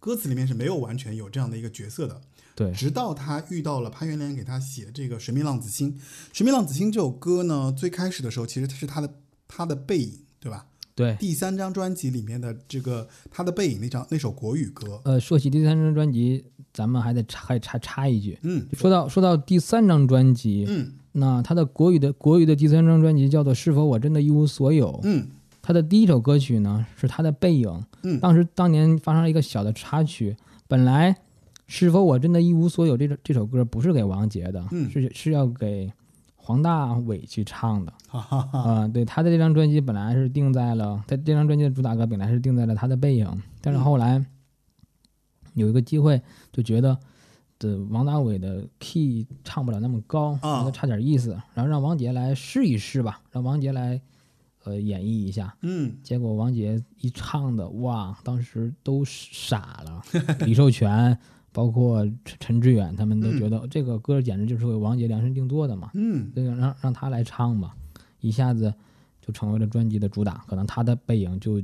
[0.00, 2.22] 歌词里面是没有完全有这样的一个角色的。
[2.54, 5.92] 对，直到他遇到了潘元莲给他写这个《水面浪子心》，
[6.32, 9.14] 《水面浪子心》这首歌呢，最开始的时候其实是他的
[9.48, 10.66] 他的背影，对吧？
[10.96, 18.64] 对，第三张专辑里面的这个他的背影那张那首国语歌，呃，说起第三张专辑，咱们还得插还插插一句，嗯。
[18.74, 24.92] 说到说到第三张专辑，嗯那他的国语的国语的第三张专辑叫做《是否我真的一无所有》。
[25.02, 25.26] 嗯。
[25.60, 28.20] 他的第一首歌曲呢是他的背影，嗯。
[28.20, 30.36] 当时当年发生了一个小的插曲，
[30.68, 31.12] 本来
[31.66, 35.92] 《是否我真的一无所有》这首这首歌不是给王杰的，嗯是是要给
[36.36, 37.92] 黄大炜去唱的。
[38.10, 44.24] 啊、对，他的这张专辑本来是定在了他这张专辑的主打歌本来是定在了他的背影，但是后来
[45.54, 46.20] 有一个机会
[46.52, 46.98] 就觉得
[47.58, 54.00] 这王大炜的 key 唱不了那么高，啊觉得差点意思，然后让王杰来试一试吧，让王杰来
[54.64, 55.56] 呃演绎一下。
[55.62, 60.02] 嗯结果王杰一唱的，哇，当时都傻了。
[60.46, 61.18] 李寿全，
[61.54, 65.90] 包括陈陈志远，他们都觉得这个歌简直就是为王杰量身定做的嘛。
[65.94, 67.76] 嗯对让让他来唱吧，
[68.20, 68.74] 一下子
[69.22, 71.62] 就成为了专辑的主打，可能他的背影就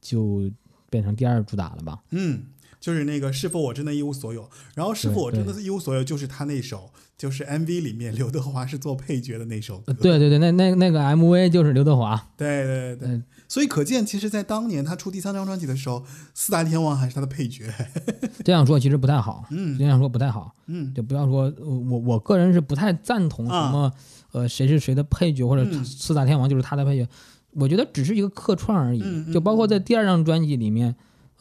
[0.00, 0.50] 就
[0.90, 2.02] 变成第二主打了吧。
[2.10, 2.42] 嗯，
[2.82, 13.22] 就是那个是否我真的一无所有，然后是否我真的是一无所有，就是他那首就是 MV 里面刘德华是做配角的那首歌，呃对对对，那那那个 MV 就是刘德华，对对对，嗯。
[13.48, 16.02] 所以可见，其实，在当年他出第三张专辑的时候，
[16.32, 17.64] 四大天王还是他的配角。
[18.42, 23.92] 这样说其实不太好，嗯这样说不太好，嗯就不要说呃我我个人是不太赞同什么、
[24.32, 27.06] 呃谁是谁的配角或者四大天王就是他的配角，
[27.50, 29.04] 我觉得只是一个客串而已。
[29.30, 30.94] 就包括在第二张专辑里面，呃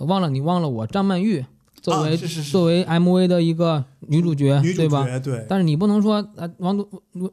[0.06, 1.46] 忘了你忘了我张曼玉
[1.82, 5.20] 作为、作为 MV 的一个女主角，女主对吧？
[5.20, 6.88] 对，但是你不能说啊，王都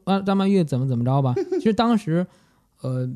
[0.05, 1.33] 啊张曼玉怎么怎么着吧？
[1.59, 2.25] 其实当时，
[2.81, 3.07] 呃，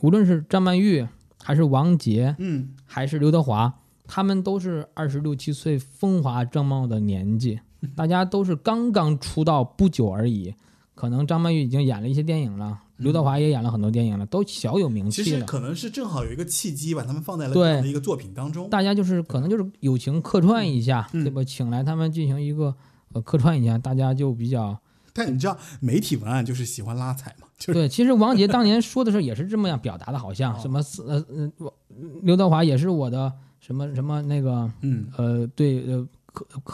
[0.00, 1.06] 无论是张曼玉
[1.42, 3.72] 还是王杰嗯还是刘德华，
[4.06, 7.60] 他们都是二十六七岁风华正茂的年纪，
[7.94, 10.54] 大家都是刚刚出道不久而已。
[10.94, 15.24] 可能张曼玉已经演了一些电影了，刘德华也演了很多电影了，都小有名气了。
[15.24, 18.70] 其实可能是正好有一个契机，把他们放在了对这样的一个作品当中。
[18.70, 21.42] 大家就是可能就是友情客串一下，嗯对吧？
[21.44, 22.74] 请来他们进行一个
[23.12, 24.78] 呃客串一下，大家就比较
[25.12, 31.24] 但你知道，媒体文案就是喜欢拉踩嘛，就是对，其实王杰当年说的时候也是这么样表达的，好像哦什么四呃
[31.58, 31.72] 呃，
[32.22, 33.30] 刘德华也是我的
[33.60, 36.08] 什么什么那个嗯呃对呃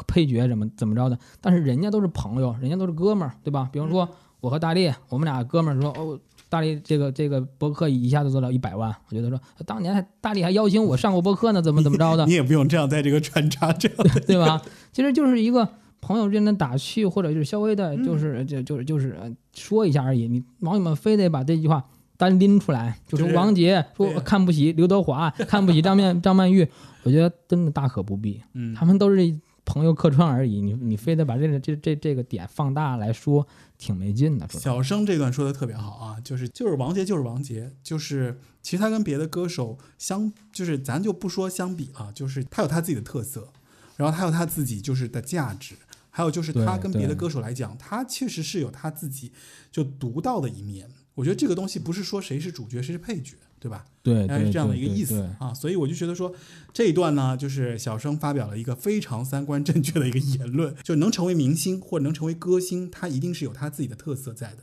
[0.06, 3.68] 配角怎么怎么着的，但是人家都是朋友，人家都是哥们儿，对吧？
[3.72, 4.08] 比方说
[4.40, 6.18] 我和大力，我们俩哥们儿说哦。
[6.50, 14.62] 大力这个这个博客一下子做到一百万，我觉得说当年还大力还邀请我上过博客呢，怎么怎么着的你，也不用这样在这个穿插这样的，对吧？
[14.90, 15.68] 其实就是一个
[16.00, 20.26] 朋友之间的打趣，或者就是稍微的，嗯就是就就是就是呃说一下而已。
[20.26, 21.84] 你网友们非得把这句话
[22.16, 26.66] 单拎出来，就就是说王杰说看不起刘德华，看不起张曼张曼玉，
[27.02, 28.40] 我觉得真的大可不必。
[28.54, 33.46] 嗯他们都是朋友客串而已，你你非得把这个这这这个点放大来说，
[33.76, 34.48] 挺没劲的。
[34.48, 43.52] 小生这段说的特别好啊，就是就是王杰就是王杰，就是其实他跟别的歌手相，就是咱就不说相比啊，就是他有他自己的特色，
[43.96, 45.74] 然后他有他自己就是的价值，
[46.08, 49.32] 还有就是他跟别的歌手来讲，他确实是有他自己
[49.70, 50.88] 就独到的一面。
[51.16, 53.84] 我觉得这个东西不是说谁是主角谁是配角，对吧？
[54.02, 56.34] 对对大概是这样的一个意思啊，所以我就觉得说
[56.72, 64.58] 这一段呢，就是小生发表了一个非常三观正确的一个言论，就能成为明星或者能成为歌星，他一定是有他自己的特色在的。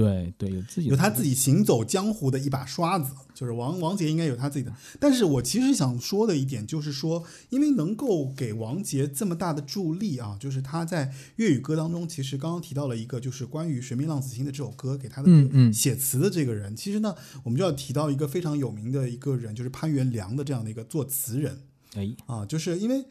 [0.00, 4.72] 对对，有自己有他自己行走江湖的一把刷子，就是王王杰应该有他自己的。
[4.98, 15.28] 但是我其实想说的一点就是说，因为能够给王杰这么大的助力啊，就是他在粤语歌当中，其实刚刚提到了一个，就是关于《水命浪子心》的这首歌给他的
[15.72, 16.74] 写词的这个人。
[16.74, 17.14] 其实呢，
[17.44, 21.58] 我们就要提到一个非常有名的一个人，就是潘元良的这样的一个作词人。
[21.94, 23.04] 哎，啊，就是因为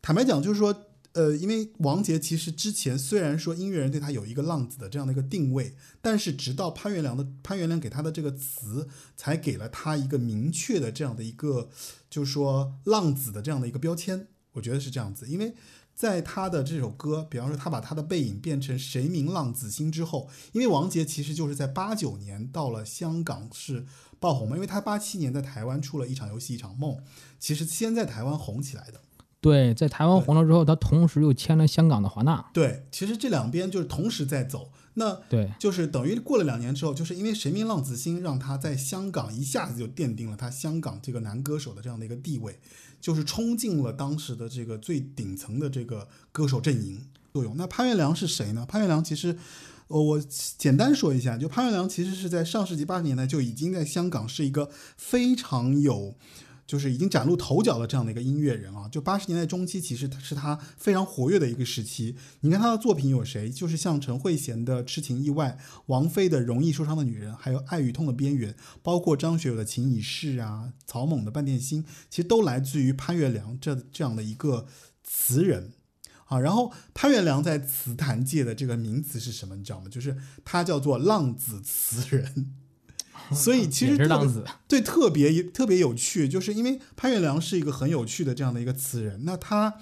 [0.00, 8.86] 坦白讲，就是说，呃，因为王杰其实之前虽然说音乐人对他有一个浪子的这样的一个定位，但是直到潘元良的潘元良给他的这个词，
[9.16, 11.70] 才给了他一个明确的这样的一个，
[12.08, 14.28] 就是说浪子的这样的一个标签。
[14.52, 15.54] 我觉得是这样子，因为
[15.94, 23.84] 在他的这首歌，比方说他把他的背影变成谁名浪子心之后，因为王杰其实就是在八九年到了香港是
[24.20, 26.98] 爆红嘛，因为他八七年在台湾出了一场游戏一场梦，
[27.38, 29.00] 其实先在台湾红起来的。
[29.40, 32.44] 对，在台湾红了之后，他同时又签了香港的华纳。
[32.52, 42.58] 对，其实这两边就是同时在走，那对，就是等于过了两年之后，就是因为《神明浪子心》让他在香港一下子就奠定了他香港这个男歌手的这样的一个地位，
[43.00, 47.56] 就是冲进了当时的这个最顶层的这个歌手阵营作用。
[47.56, 48.66] 那潘元良是谁呢？
[48.68, 49.38] 潘元良其实，
[49.86, 50.20] 呃，我
[50.58, 56.16] 简单说一下，就潘元良其实是在上世纪八十年代就已经在香港是一个非常有。
[56.68, 62.14] 就是已经崭露头角的这样的一个音乐人啊，就八十年代中期，其实是他非常活跃的一个时期。
[62.40, 63.48] 你看他的作品有谁？
[63.48, 74.66] 就是像陈慧娴的《痴情意外》，王菲的《容易受伤的女人》，还有《爱与痛的边缘》，包括张学友的《情已逝》啊，草蜢的《半点心》，其实都来自于潘月良这这样的一个
[75.02, 75.72] 词人。
[76.26, 79.56] 啊，然后潘元良在词坛界的这个名词是什么？
[79.56, 79.88] 你知道吗？
[79.88, 80.14] 就是
[80.44, 82.57] 他叫做浪子词人。
[83.34, 84.44] 所以其实特子。
[84.66, 89.74] 对，特别特别有趣，就是因为潘元良是一个很有趣的这样的一个词人，那他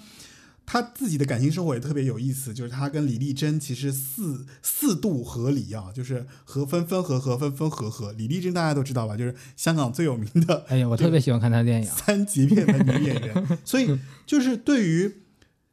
[0.65, 8.11] 他自己的感情生活也特别有意思，就是他跟李丽珍其实四四度合离啊，就是和分分合合分分合合。
[8.11, 11.89] 李丽珍大家都知道吧，就是香港最有名的哎呀，我特别喜欢看他的电影。
[11.89, 15.21] 三级片的女演员，所以就是对于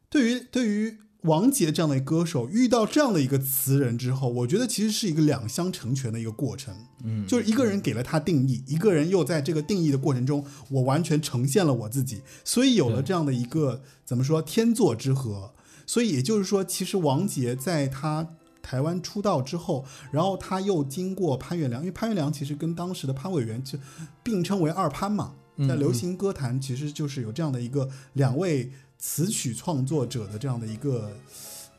[0.09, 6.73] 对于对于王杰这样的歌手遇到这样的一个词人之后，我觉得其实是一个两相成全的一个过程。
[7.03, 15.51] 嗯，就是一个人给了他定义，一个人又在这个定义的过程中，我完全呈现了我自己，所以有了这样的一个怎么说天作之合。
[15.87, 18.27] 所以也就是说，其实王杰在他
[18.63, 23.77] 台湾出道之后，然后他又经过潘越良，因为潘越良其实跟当时的潘伟元就
[24.23, 28.71] 并称为二潘嘛，嗯在流行歌坛其实就是有这样的一个两位
[29.07, 31.11] 词曲创作者的这样的一个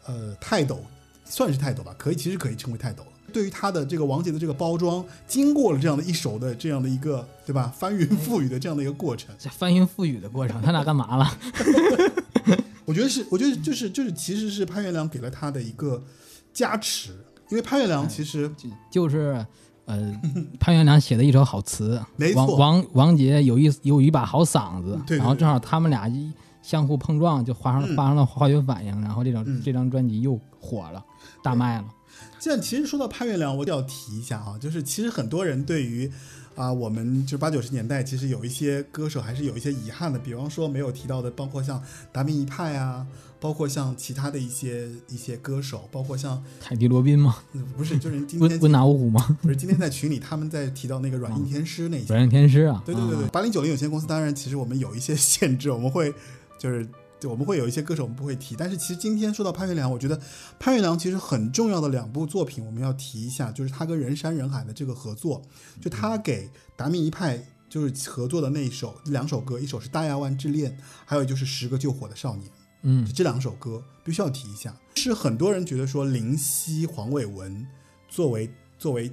[0.07, 0.81] 呃泰斗，
[1.25, 3.09] 算是泰斗吧，可以其实可以称为泰斗了。
[3.33, 11.39] 对于他的这个王杰的这个包装，经过了这样的一首的这样的一个对吧翻云覆雨的这样的一个过程，这翻云覆雨的过程，他俩干嘛了？
[12.85, 16.01] 我觉得是，我觉得就是就是其实是潘元良给了他的一个
[16.55, 17.11] 加持，
[17.51, 19.45] 因为潘元良其实就就是
[19.87, 20.15] 呃，
[20.61, 26.33] 潘元良写的一首好词，没错王王王杰有一有一把好嗓子，对对然后正好他们俩一
[26.67, 31.05] 相互碰撞，就发生了发生了化学反应，然后这张、嗯这张专辑又火了，
[31.45, 31.85] 大卖了。
[32.41, 36.11] 这样，其实说到潘月良，我要提一下啊，就是其实很多人对于
[36.57, 43.07] 啊、我们就八九十年代，其实有一些歌手还是有一些遗憾的，比方说没有提到的，包括像达明一派啊，
[43.39, 47.37] 包括像其他的一些一些歌手，包括像凯蒂罗宾吗？
[47.53, 49.37] 呃不是，就是今天温温拿五虎吗？
[49.43, 56.15] 不是今天在群里他们在提到那个软硬天师那些，软硬天师啊，对对对对，啊八零九零有限公司当然其实我们有一些限制，我们会
[56.59, 56.89] 就是
[57.25, 60.21] 我们会有一些歌手我们不会提，但是其实今天说到潘月良，我觉得
[60.59, 65.43] 潘月良其实很重要的两部作品我们要提一下，就是他跟人山人海的这个合作，
[65.81, 67.45] 就他给达明一派。
[67.69, 70.71] 就是合作的那一首两首歌，一首是《大亚湾之恋》，
[71.05, 72.49] 还有就是《十个救火的少年》。
[72.83, 74.75] 嗯，这两首歌必须要提一下。
[74.95, 77.67] 是很多人觉得说林夕、黄伟文
[78.09, 79.11] 作为作为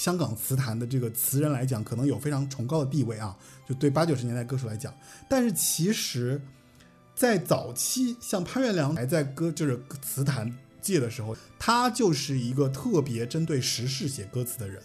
[0.00, 3.36] 香港词坛的这个词人来讲，可能有非常崇高的地位啊，
[3.68, 4.94] 就对八九十年代歌手来讲。
[5.28, 6.40] 但是其实，
[7.14, 10.50] 在早期，像潘越良还在歌就是词坛
[10.80, 14.82] 界的时候，他就是一个特别针对时事写歌词的人。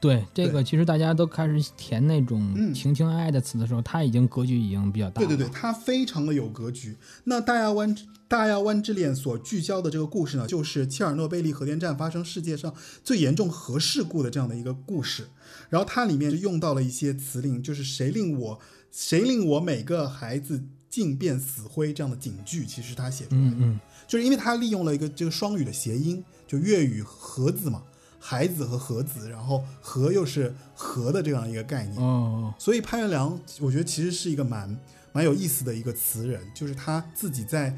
[0.00, 5.26] 对这个其实大家都开始填那种嗯情情爱爱的词的时候，他已经格局已经比较大了。
[5.26, 6.96] 对对对，他非常的有格局。
[7.24, 7.94] 那大亚湾
[8.26, 12.74] 大亚湾之恋所聚焦的这个故事呢，就是切尔诺贝利核电站发生世界上
[13.04, 15.28] 最严重核事故的这样的一个故事。
[15.68, 18.58] 然后它里面就用到了一些词令，就是谁令我
[18.90, 23.46] 谁令我每个孩子尽变死灰这样的警句，其实他写出来的。
[23.48, 27.82] 嗯嗯，就是因为他利用了一个这个双语的谐音，就粤语盒子嘛，
[28.22, 32.00] 孩子和盒子，然后和又是和的这样一个概念。
[32.00, 34.78] 哦，所以潘元良，我觉得其实是一个蛮
[35.12, 37.76] 蛮有意思的一个词人，就是他自己在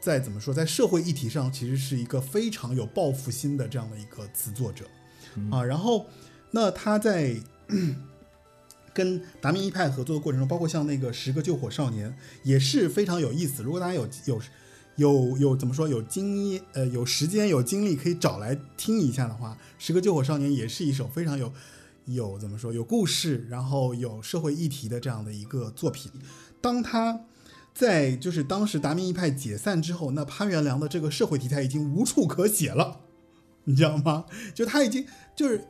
[0.00, 4.86] 在怎么说，在社会议题上，其实是一个非常有抱负心的这样的一个词作者
[5.50, 5.62] 啊。
[5.62, 6.06] 然后，
[6.50, 7.36] 那他在
[8.94, 12.10] 跟达明一派合作的过程中，包括像那个《十个救火少年》，
[12.42, 13.62] 也是非常有意思。
[13.62, 14.40] 如果大家有有
[14.96, 21.52] 有有怎么说有经验呃有时间有精力可以找来听一下的话，《十个救火少年》也是一首非常有
[22.06, 26.10] 有怎么说有故事，然后有社会议题的这样的一个作品。
[26.60, 27.20] 当他
[27.74, 33.00] 在就是当时达明一派解散之后，那潘元良的这个社会题材已经无处可写了，
[33.64, 34.26] 你知道吗？
[34.54, 35.66] 就他已经就是。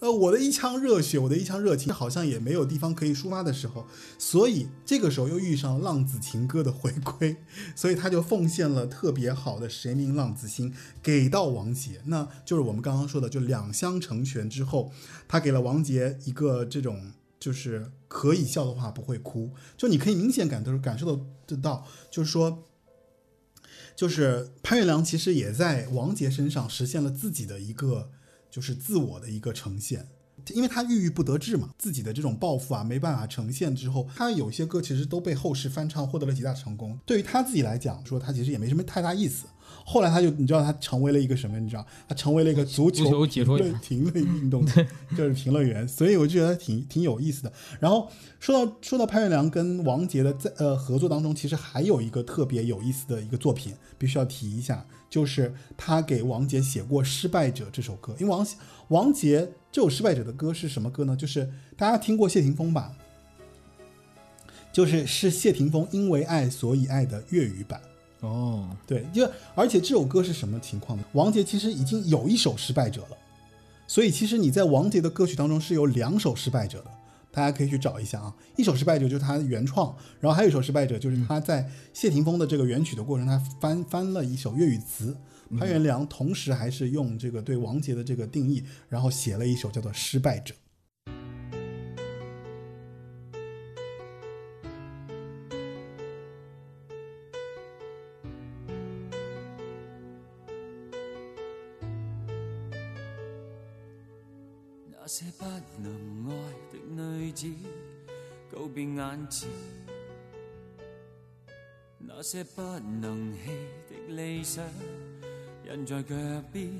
[0.00, 3.86] 呃，我的一腔热血，我的一腔热情，好像也没有地方可以抒发的时候，
[4.18, 7.36] 所以这个时候又遇上浪子情歌的回归，
[7.74, 10.72] 所以他就奉献了特别好的《谁明浪子心》
[11.02, 14.92] 给到王杰，那就是我们刚刚说的，就两相成全之后，
[15.26, 22.64] 他给了王杰一个这种就是可以笑的话不会哭，就你可以明显感都感受得得到，就是说。
[23.96, 28.10] 就是潘元良其实也在王杰身上实现了自己的一个
[28.54, 30.06] 就是自我的一个呈现，
[30.54, 36.96] 因为他郁郁不得志嘛，自己的这种抱负啊没办法呈现之后，他有些歌其实都被后世翻唱，获得了极大成功。
[37.04, 39.46] 对于他自己来讲，说他其实也没什么太大意思。
[39.86, 41.58] 后来他就你知道他成为了一个什么？
[41.58, 44.64] 你知道他成为了一个足球足球解说员评论评论运动
[45.16, 47.52] 就是评论员，所以我就觉得挺挺有意思的。
[47.80, 48.08] 然后
[48.38, 58.12] 说到说到潘越良跟王杰的在呃合作当中，其实还有一个特别有意思的一个作品，必须要提一下，就是他给王杰写过《失败者》这首歌。
[58.18, 58.44] 因为王
[58.88, 61.14] 王杰这首《失败者》的歌是什么歌呢？
[61.14, 62.92] 就是大家听过谢霆锋吧？
[64.72, 67.80] 就是是谢霆锋因为爱所以爱的粤语版。
[68.22, 71.04] 哦，对，就而且这首歌是什么情况呢？
[71.12, 73.16] 王杰其实已经有一首《失败者》了，
[73.86, 76.90] 所以其实你在王杰的歌曲当中是有两首《失败者》的，
[77.34, 78.34] 大家可以去找一下啊。
[78.56, 85.16] 一首《失败者》就是他原创，然后还有一首《失败者》就是他在谢霆锋的这个原曲的过程，他翻翻了一首粤语词。
[85.58, 90.54] 潘元良同时还是用这个对王杰的这个定义，然后写了一首叫做《失败者》。
[104.96, 105.44] 那些不
[105.82, 106.13] 能
[107.34, 107.48] 子
[108.50, 109.48] 告別眼前，
[111.98, 113.38] 那些不能弃
[113.90, 114.64] 的理想
[115.68, 116.14] 印在脚
[116.52, 116.70] 邊，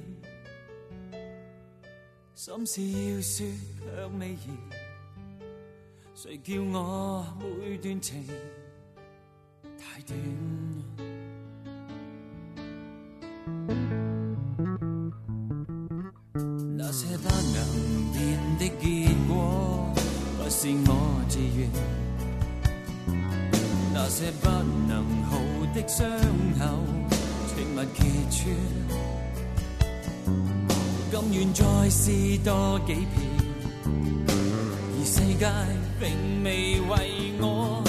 [2.34, 3.46] 心事要說
[3.80, 4.38] 卻未言，
[6.14, 8.24] 誰叫我每段情
[9.76, 10.16] 太短？
[16.76, 18.18] 那些不能變
[18.58, 19.13] 的結，
[20.64, 20.90] 是我
[21.28, 21.68] 自愿；
[23.92, 24.48] 那些不
[24.88, 25.36] 能好
[25.74, 26.08] 的伤
[26.58, 26.64] 口，
[27.48, 28.00] 请勿揭
[28.30, 28.40] 穿。
[31.12, 33.12] 甘愿再试多几遍，
[33.84, 35.44] 而世界
[36.00, 36.02] 并
[36.42, 36.92] 未为
[37.42, 37.84] 我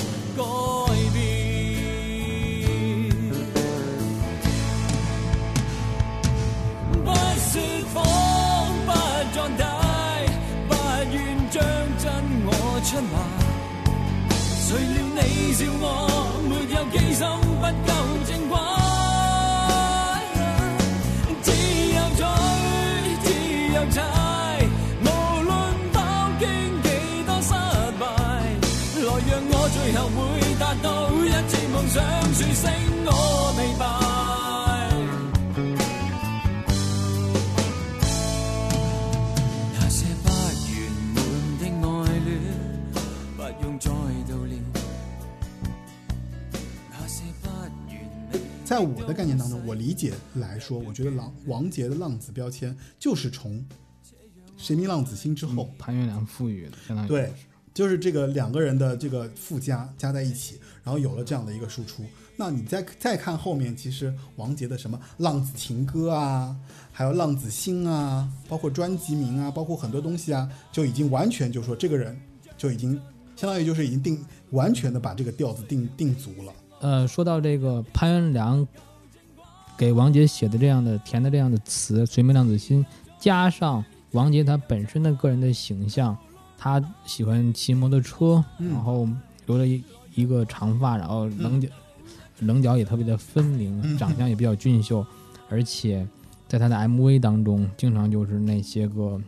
[15.54, 15.84] 笑我
[16.50, 17.22] 没有机心
[17.62, 17.90] 不够
[18.26, 18.54] 正规，
[21.44, 21.48] 只
[21.96, 22.22] 有追，
[23.24, 23.28] 只
[23.74, 23.98] 有猜，
[25.02, 25.08] 无
[25.44, 25.50] 论
[25.94, 25.98] 饱
[26.40, 26.44] 经
[26.84, 26.86] 几
[27.26, 27.50] 多失
[28.00, 28.04] 败，
[29.06, 30.20] 来让我最后会
[30.60, 30.88] 达到
[31.24, 31.96] 一次梦想
[32.34, 32.75] 说声。
[48.76, 53.54] 在我的概念当中，我理解来说，我觉得王王杰的浪子标签就是从
[54.58, 57.32] 《谁明浪子心》之后，潘元良赋予的，相当于对，
[57.74, 62.04] 就是这个两个人的这个附加加在一起，然后有了这样的一个输出。
[62.36, 66.54] 那你再再看后面，其实王杰的什么《浪子情歌》啊，
[66.92, 72.20] 还有《浪子心》啊，包括专辑名啊，包括很多东西啊，就已经完全就说这个人
[72.58, 73.00] 就已经
[73.38, 76.54] 相当于就是已经定完全的把这个调子定定足了。
[76.80, 78.68] 呃，说到这个潘元良
[79.78, 82.84] 给王杰写的这样的填的这样的词《随梦浪子心》，
[83.20, 86.16] 加上王杰他本身的个人的形象，
[86.58, 88.72] 他喜欢骑摩托车，嗯。
[88.72, 89.08] 然后
[89.46, 89.84] 留了一
[90.14, 91.68] 一个长发，然后棱角、
[92.40, 93.98] 棱角也特别的分明，嗯。
[93.98, 95.06] 长相也比较俊秀，
[95.50, 96.08] 而且
[96.48, 99.20] 在他的 MV 当中，经常就是那些个。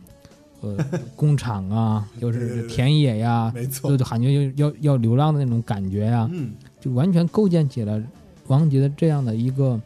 [0.60, 0.76] 呃，
[1.14, 3.96] 工厂啊， 就是田野呀，没错。
[3.96, 6.50] 就感觉要要要流浪的那种感觉呀，嗯，
[6.80, 8.02] 就完全构建起了
[8.46, 9.80] 王杰的这样的一个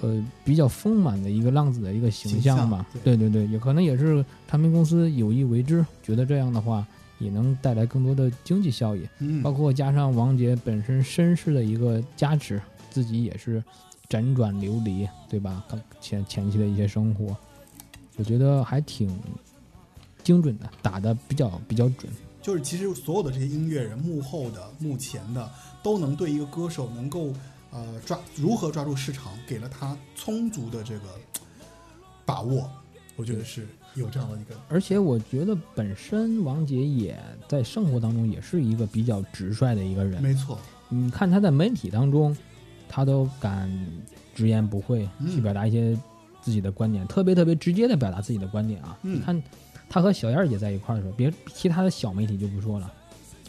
[0.00, 2.86] 呃比较丰满的一个浪子的一个形象吧。
[2.92, 6.86] 象对对对，也可能也是唱片公司有意为之，觉得这样的话
[7.18, 9.06] 也能带来更多的经济效益。
[9.18, 12.60] 嗯，包括加上王杰本身身世的一个加持，
[12.90, 13.62] 自己也是
[14.08, 15.64] 辗转流离，对吧？
[16.00, 17.36] 前前期的一些生活，
[18.16, 19.08] 我觉得还挺
[20.22, 22.10] 精准的，打的比较比较准。
[22.42, 25.48] 就是其实所有的这些音乐人，幕后的、幕前的，
[25.82, 27.32] 都能对一个歌手能够
[27.70, 31.04] 呃抓如何抓住市场，给了他充足的这个
[32.24, 32.70] 把握。
[33.16, 40.22] 我觉得是有这样的一个，而且我觉得本身王杰也在生活当中也是一个比较直率的一个人。
[40.22, 40.58] 没错，
[40.88, 42.34] 你看他在媒体当中，
[42.88, 43.70] 他都敢
[44.34, 45.94] 直言不讳嗯去表达一些
[46.40, 48.96] 自己的观点，特别特别直接的表达自己的观点啊。
[49.02, 49.42] 嗯你看
[49.90, 52.90] 他和小燕儿姐在一块儿的时候，别其他的小媒体就不说了，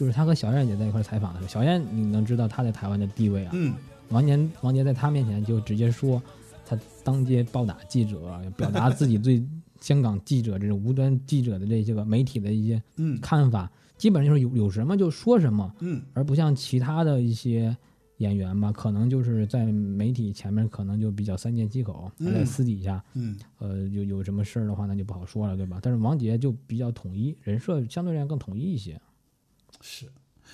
[0.02, 3.52] 就是他和小燕姐在一块采访的时候，小燕你能知道他在台湾的地位啊？
[3.54, 3.72] 嗯，
[4.08, 6.20] 王杰王杰在他面前就直接说，
[6.66, 8.18] 他当街暴打记者，
[8.56, 9.40] 表达自己对
[9.80, 17.76] 香港记者这种无端记者的这些个媒体的一些嗯看法，基本上就是有有什么就说什么，嗯而不像其他的一些
[18.16, 25.78] 演员吧，可能就是在媒体前面可能就比较三缄其口，嗯在私底下，嗯，呃，有有什么事儿的话，那就不好说了，对吧？
[25.80, 29.00] 但是王杰就比较统一，人设相对来讲更统一一些。
[29.82, 30.06] 是。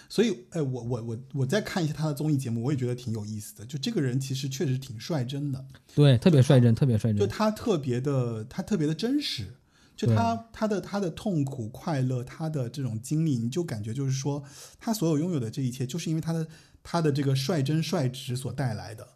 [0.08, 3.64] 所以，哎，我我我我在看一些他的综艺节目，我也觉得挺有意思的。
[3.66, 5.64] 就这个人其实确实挺率真的，
[5.94, 7.18] 对，特别率真，特别率真。
[7.18, 9.54] 就他特别的，他特别的真实。
[9.96, 14.42] 就他他的他的痛苦、快乐，他的这种经历，你就感觉就是说，
[14.78, 16.46] 他所有拥有的这一切，就是因为他的
[16.84, 19.08] 他的这个率真率直所带来的。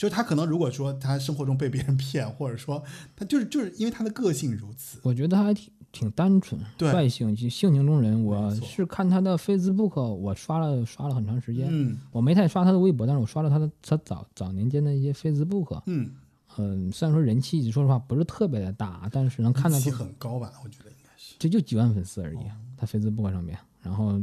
[0.00, 2.82] 就是他可能如果说他生活中被别人骗，或者说
[3.14, 4.98] 他就是 就是因为他的个性如此。
[5.02, 8.24] 我觉得他还挺挺单纯、对率性、就性情中人。
[8.24, 11.68] 我是看他的 Facebook，我刷了刷了很长时间。
[11.70, 15.82] 嗯我没太刷他的微博，但是我刷了他的他早早年间的一些 Facebook。
[15.84, 16.10] 嗯，
[16.56, 20.50] 嗯，虽然说人气说实话不是特别的大，但是能看到人气很高吧？
[20.64, 21.34] 我觉得应该是。
[21.38, 23.58] 这就几万粉丝而已，哦他 Facebook 上面。
[23.82, 24.18] 然后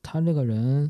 [0.00, 0.88] 他这个人，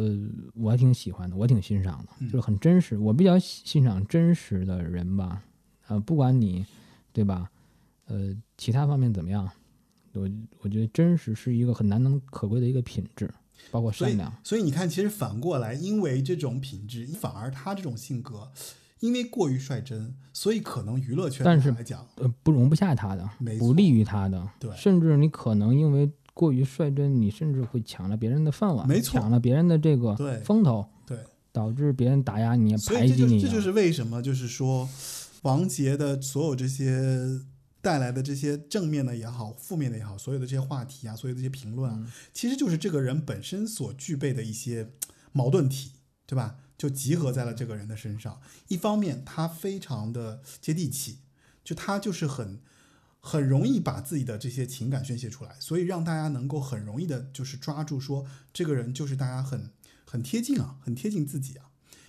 [0.00, 0.16] 呃，
[0.54, 2.96] 我还挺喜欢的，我挺欣赏的，嗯就是很真实。
[2.96, 5.42] 我比较欣赏真实的人吧，
[5.88, 6.64] 呃，不管你，
[7.12, 7.50] 对吧？
[8.06, 9.50] 呃，其他方面怎么样，
[10.14, 10.28] 我
[10.60, 13.30] 我觉得真实是一个很难能可贵的一个品质，
[13.70, 18.50] 包括善良。，所以你看，其实反过来，因为这种品质，反而他这种性格，
[19.00, 23.28] 因为过于率真，所以可能娱乐圈但是来讲，呃，不容不下他的
[23.58, 31.18] 不利于他的，对甚至你可能因为过于率真，你甚至会抢了别人的饭碗，没错抢了别人的这个对风头，对，
[31.52, 33.26] 导致别人打压你、这排挤你啊。
[33.26, 34.88] 就是这就是为什么，就是说，
[35.42, 37.40] 王杰的所有这些
[37.80, 44.90] 带来的这些正面的也好，负面的也好，所有的这些话题啊，所有的这些评论啊，嗯其实就是这个人本身所具备的一些
[45.32, 45.92] 矛盾体，
[46.26, 46.56] 对吧？
[46.78, 48.40] 就集合在了这个人的身上。
[48.68, 51.18] 一方面，他非常的接地气，
[51.62, 52.60] 就他就是很
[53.20, 59.70] 很容易把自己的这些情感宣泄出来，所以让大家能够很容易的，就是抓住说这个人就是大家很
[60.04, 61.66] 很贴近啊，很贴近自己啊。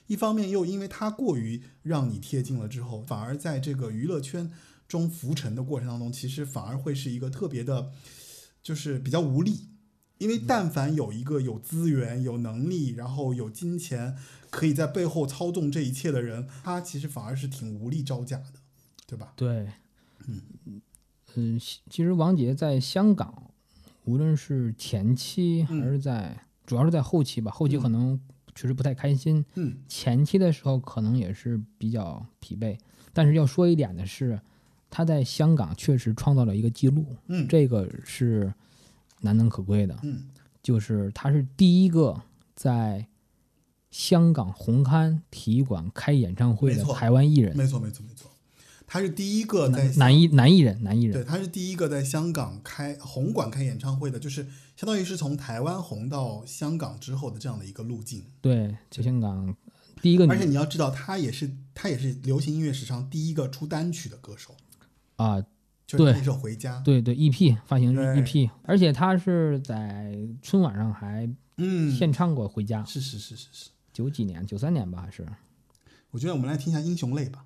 [0.08, 4.52] 一方面又因为他过于让你贴近了之后，反而在这个娱乐圈
[4.88, 7.92] 中浮沉的过程当中，其实反而会是一个特别的，
[8.62, 9.70] 就是比较无力。
[10.18, 14.16] 因为但凡有一个有资源、有能力，然后有金钱，
[14.50, 18.54] 可以在背后操纵这一切的人，他其实反而是挺无力招架的，
[19.08, 19.34] 对吧？
[19.36, 19.72] 对，
[20.28, 20.42] 嗯
[21.34, 23.52] 其其实王杰在香港，
[24.06, 28.20] 无论是前期还是在，主要是在后期吧，后期可能
[28.56, 32.78] 确实不太开心，嗯前期的时候可能也是比较疲惫。
[33.14, 34.40] 但是要说一点的是，
[34.90, 38.54] 他在香港确实创造了一个记录，嗯这个是
[39.20, 39.98] 难能可贵的。
[40.04, 40.30] 嗯
[40.64, 42.22] 就是他是第一个
[42.56, 43.08] 在
[43.90, 48.31] 香港红磡体育馆开演唱会的台湾艺人，没错没错没错，
[48.94, 51.14] 他是第一个在男男艺男艺人，男艺人。
[51.14, 51.24] 对，。
[51.24, 54.46] 他是第一个在香港开红馆开演唱会的，就是
[54.76, 58.26] 相当于是从台湾红到香港之后的这样的一个路径。
[58.42, 59.56] 对，在香港
[60.02, 64.58] 第一个而且你要知道，他也是他也是流行音乐史上第一个出单曲的歌手，
[65.16, 65.40] 啊，
[65.88, 66.78] 对就是那首《回家》。
[66.84, 68.04] 对对，EP 发行对。
[68.22, 73.70] EP，而且他是在春晚上还嗯，献唱过《回家》，是是是是是。
[73.94, 75.26] 九几年，九三年吧，还是。
[76.10, 77.46] 我觉得我们来听一下《英雄泪》吧，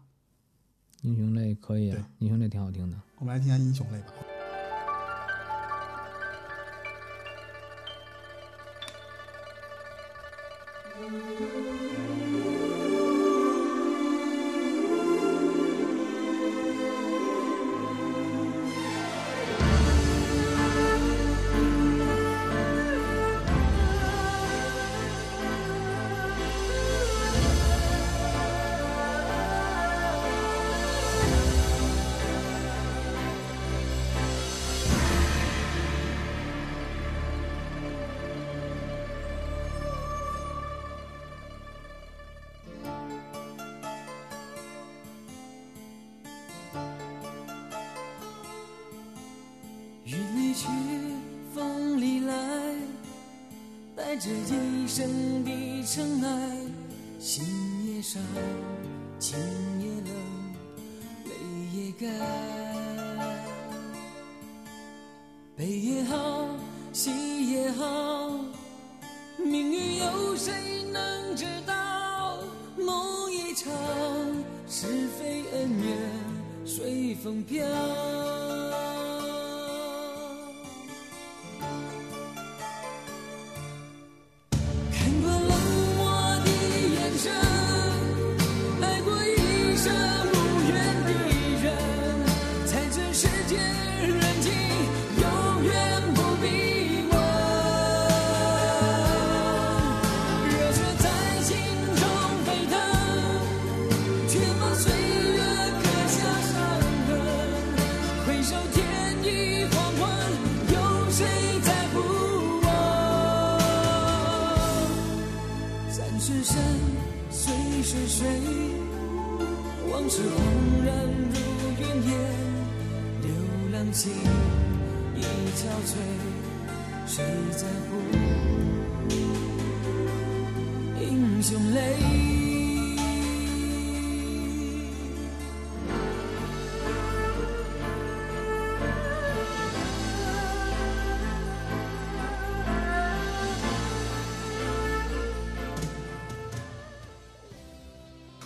[1.05, 2.97] 英雄类可以啊，英雄类挺好听的。
[3.19, 4.11] 我们来听下《英雄类》吧。
[11.71, 11.74] 啊
[54.95, 56.57] 一生的尘埃，
[57.19, 57.43] 心
[57.85, 58.21] 也伤，
[59.19, 59.74] 情。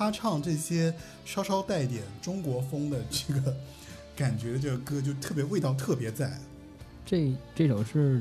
[0.09, 0.91] 他唱这些
[1.23, 3.55] 稍稍带点中国风的这个
[4.15, 6.35] 感觉的这个歌，就特别味道特别在。
[7.05, 8.19] 这这首是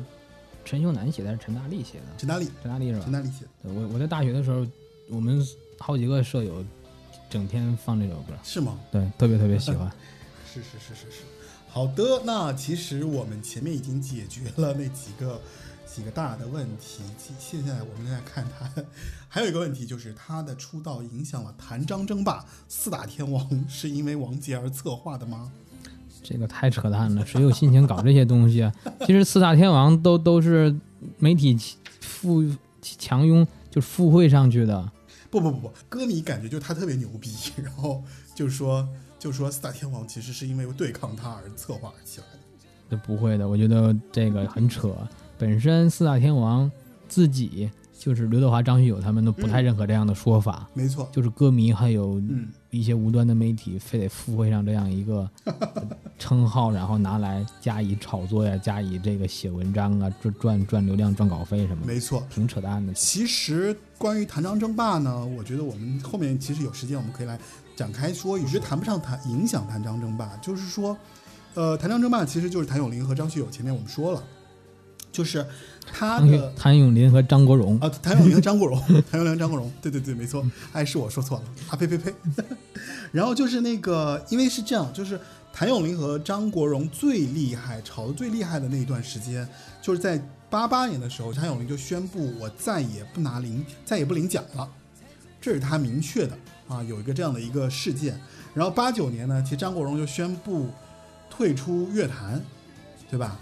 [0.66, 2.04] 陈秀楠写的，还是陈大力写的？
[2.18, 3.12] 陈大力，陈大力是吧陈？
[3.12, 4.66] 大力写的，我我在大学的时候，
[5.08, 5.42] 我们
[5.78, 6.62] 好几个舍友
[7.30, 8.78] 整天放这首歌，是吗？
[8.92, 9.90] 对，特别特别喜欢。
[10.52, 11.22] 是是是是是。
[11.68, 15.40] 好的，那其实我们前面已经解决了那几个
[15.98, 18.70] 几个大的问题，其现在我们来看他
[19.28, 25.50] 还有一个问题，就是他的出道影响了谭张争霸四大天王，是因为王杰而策划的吗？
[26.22, 28.72] 这个太扯淡了，谁有心情搞这些东西啊？
[29.00, 30.72] 其实四大天王都都是
[31.18, 31.58] 媒体
[32.00, 32.44] 附
[32.80, 34.92] 强拥，就附会上去的。
[35.30, 38.04] 不不不不，歌迷感觉就他特别牛逼，然后
[38.36, 38.88] 就说
[39.18, 42.38] 就说四大天王其实是因为对抗他而策划而起来的。
[42.88, 44.94] 这不会的，我觉得这个很扯。
[45.38, 46.70] 本身四大天王
[47.08, 55.28] 自己就是刘德华、张学友他们都不太认可这样的说法，没错，就是歌迷还有嗯，一些无端的媒体非得附会上这样一个
[56.18, 62.22] 称号，然后拿来加以炒作呀，加以这个写文章啊，赚赚赚流量、赚稿费什么的，没错。
[62.30, 62.92] 挺扯淡的。
[62.94, 67.38] 其实关于谭张争霸呢，我觉得我们后面其实有时间我们可以来
[67.74, 70.96] 展开说，也是谈不上谈影响谭张争霸，就是说，
[71.54, 74.22] 呃，谭张争霸其实就是谭咏麟和张学友，前面我们说了，
[75.10, 75.44] 就是
[75.92, 76.52] 他的。
[76.56, 78.78] 谭咏麟和张国荣，啊，谭咏麟和张国荣，
[79.10, 82.12] 谭咏麟和张国荣，对对对，没错，哎，是我说错了，啊呸呸呸，
[83.12, 85.18] 然后就是那个，因为是这样，就是
[85.52, 89.48] 谭咏麟和张国荣最厉害，吵得最厉害的那一段时间，
[89.80, 90.20] 就是在
[90.50, 94.68] 八八年的时候，谭咏麟就宣布我再也不拿领，再也不领奖了，
[95.40, 98.18] 这是他明确的啊，有一个这样的一个事件。
[98.54, 100.68] 然后八九年呢，其实张国荣就宣布
[101.30, 102.42] 退出乐坛，
[103.10, 103.38] 对吧？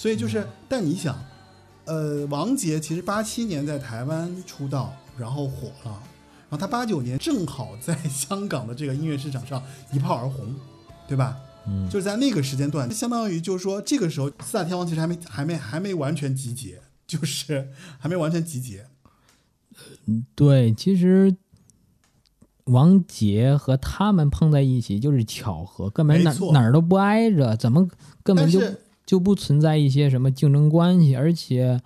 [0.00, 1.14] 所以就是，但你想，
[1.84, 5.92] 呃，王杰其实八七年在台湾出道，然后火了，
[6.48, 9.62] 然后他八九年正好在香港的这个音乐市场上
[9.92, 10.54] 一炮而红，
[11.06, 11.36] 对吧？
[11.66, 17.68] 嗯，就是在那个时间段，相当于就是说，这个时候四大天王其实还没还没还没完全集结，就是
[17.98, 18.86] 还没完全集结。
[20.06, 21.36] 嗯对，其实
[22.64, 27.86] 王杰和他们碰在一起就是巧合，根本哪哪儿都不挨着，怎么
[28.22, 28.80] 根本就是
[29.10, 31.16] 就不存在一些什么竞争关系？
[31.16, 31.80] 而且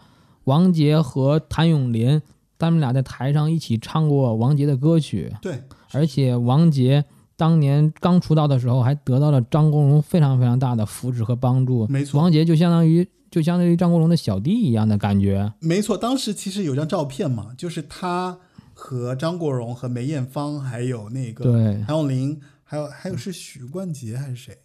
[0.45, 2.21] 王杰和谭咏麟
[2.59, 7.03] 他们俩在台上一起唱过王杰的歌曲，对，而且王杰
[7.35, 15.51] 当年刚出道的时候还得到了张国荣非常非常大的扶持和帮助，没错王杰就相当于就相当于张国荣的小弟一样的感觉。
[15.61, 18.39] 没错，当时其实有张照片嘛，就是他
[18.75, 24.59] 和张国荣和梅艳芳，还有那个对谭咏麟，还有还有是许冠杰还是谁，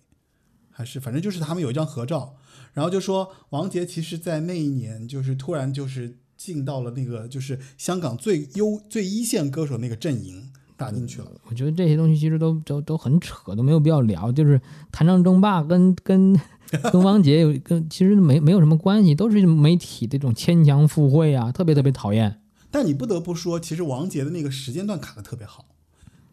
[0.69, 2.35] 还是反正就是他们有一张合照，
[2.79, 11.29] 然后就说王杰其实，在那一年就是突然就是进到了那个就是香港最优最一线歌手那个阵营打进去了。
[11.49, 14.31] 我觉得这些东西其实都都都很扯，都没有必要聊。
[14.31, 14.61] 就是
[14.93, 16.39] 谭张争霸跟跟
[16.89, 22.39] 跟王杰有跟其实没没有什么关系，都是媒体这种牵强附会啊，特别特别讨厌。
[22.71, 25.65] 但你不得不说，其实王杰的那个时间段卡的特别好，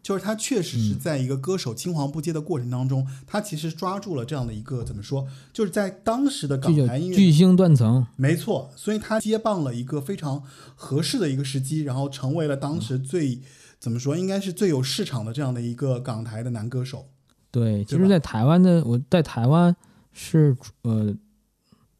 [0.07, 8.07] 就是他确实是在一个歌手青黄不接的过程当中，他其实抓住了这样的一个怎么说，就是在当时的港台音乐巨星断层。
[8.15, 10.41] 没错，所以他接棒了一个非常
[10.75, 13.41] 合适的一个时机，然后成为了当时最、
[13.81, 17.09] 怎么说，应该是最有市场的这样的一个港台的男歌手。
[17.51, 19.75] 对，其实，在台湾的我在台湾
[20.13, 21.13] 是呃，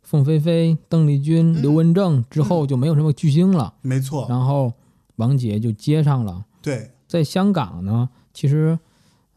[0.01, 4.71] 凤飞飞、邓丽君、嗯刘文正之后就没有什么巨星了，没错，然后
[5.17, 6.45] 王杰就接上了。
[6.61, 8.77] 对，在香港呢，其实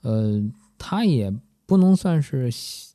[0.02, 0.42] 呃，
[0.76, 1.32] 他也
[1.66, 2.94] 不能算是西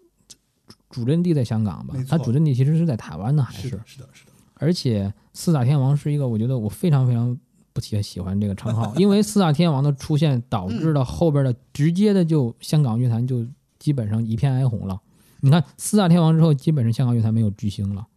[0.90, 7.38] 主阵地在香港吧他主阵地其实是在台湾呢，还是的，是的，是的，而且四大天王是一个，我觉得我非常非常
[7.74, 13.46] 不喜喜欢这个称号，因为四大天王的出现导致了后边的直接的就香港乐坛就
[13.78, 15.00] 基本上一片哀鸿了。
[15.42, 18.08] 你看四大天王之后，基本上香港乐坛没有巨星了，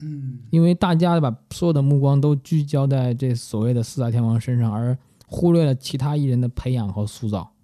[0.00, 4.96] 嗯，因为大家把所有的目光都聚焦在这所谓的四大天王身上，而
[5.28, 7.54] 忽略了其他艺人的培养和塑造。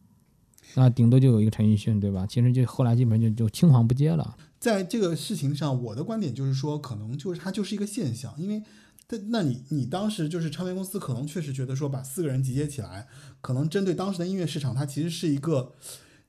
[0.74, 2.24] 那顶多就有一个陈奕迅，对吧？
[2.24, 4.36] 其实就后来基本上就就青黄不接了。
[4.60, 8.62] 在这个事情上，我的观点就是说，可能就是它就是一个现象，因为。
[9.06, 13.06] 但那你你当时就是唱片公司可能确实觉得说把四个人集结起来，
[13.42, 15.74] 可能针对当时的音乐市场，它其实是一个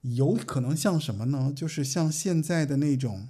[0.02, 1.54] 有可能像什么呢？
[1.56, 3.30] 就是像现在的那种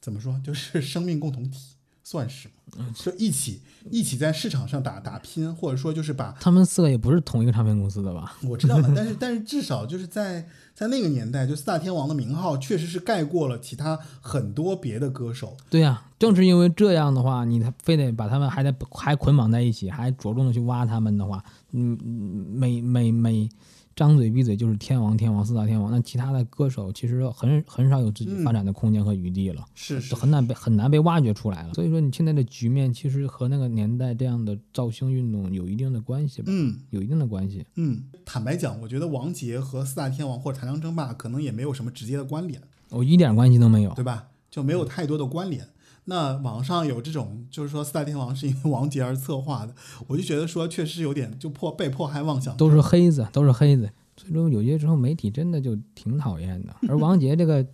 [0.00, 1.73] 怎么说，就是生命共同体，
[2.04, 2.84] 算是吗？
[2.94, 3.60] 就一起
[3.90, 8.36] 一起在市场上打打拼，或者说就是把他们四个也不是同一个唱片公司的吧？
[8.42, 15.56] 我知道了，但是但是至少就是在在那个年代，就四大天王的名号确实是盖过了其他很多别的歌手。
[15.70, 23.48] 对呀、正是因为这样的话，你才非得把他们还得还捆绑在一起，还着重的去挖他们的话，嗯，嗯每每每
[23.96, 31.74] 张嘴闭嘴就是天王天王四大天王，那其他的歌手其实很很少有自己发展的空间和余地了，是是就很难被很难被挖掘出来了。
[31.74, 37.64] 所以说，你现在的局面其实和那个年代这样的造星运动有一定的关系吧，嗯有一定的关系。
[37.76, 42.60] 嗯，坦白讲，我觉得王杰和四大天王或者谭张争霸可能也没有什么直接的关联，
[42.90, 43.92] 我一点关系都没有。
[43.94, 44.28] 对吧？
[44.50, 45.66] 就没有太多的关联。
[46.06, 49.74] 那网上有这种，就是说四大天王是因为王杰而策划的，
[50.06, 52.56] 我就觉得说确实有点就迫被迫害妄想。
[52.56, 53.90] 都是黑子，都是黑子。
[54.16, 56.76] 最终，有些时候媒体真的就挺讨厌的。
[56.88, 57.66] 而王杰这个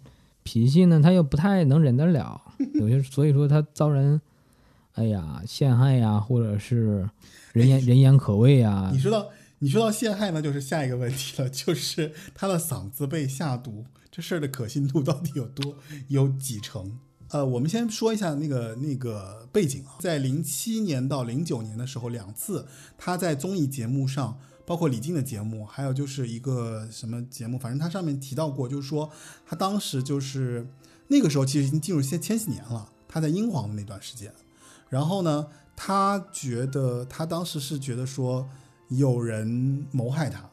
[0.42, 2.40] 脾气呢，他又不太能忍得了，
[2.74, 4.20] 有些所以说他遭人，
[4.94, 7.08] 哎呀陷害呀，或者是
[7.52, 8.98] 人言人言可畏啊你。
[8.98, 9.26] 说到
[9.58, 15.76] 你说到陷害呢，就是下一个问题了，就是他的嗓子被下毒，这事儿的可信度到底有多
[16.08, 16.98] 有几成？
[17.30, 22.66] 呃，我们先说一下那个那个背景啊，在零七年到零九年的时候，两次
[22.98, 24.36] 他在综艺节目上，
[24.66, 29.08] 包括李静的节目，还有就是一个什么节目，反正他上面提到过，就是说
[29.46, 30.66] 他当时就是
[31.06, 34.32] 那个时候其实已经进入千千禧年了，他在英皇的那段时间，
[34.88, 35.46] 然后呢，
[35.76, 38.48] 他觉得他当时是觉得说
[38.88, 40.50] 有人谋害他，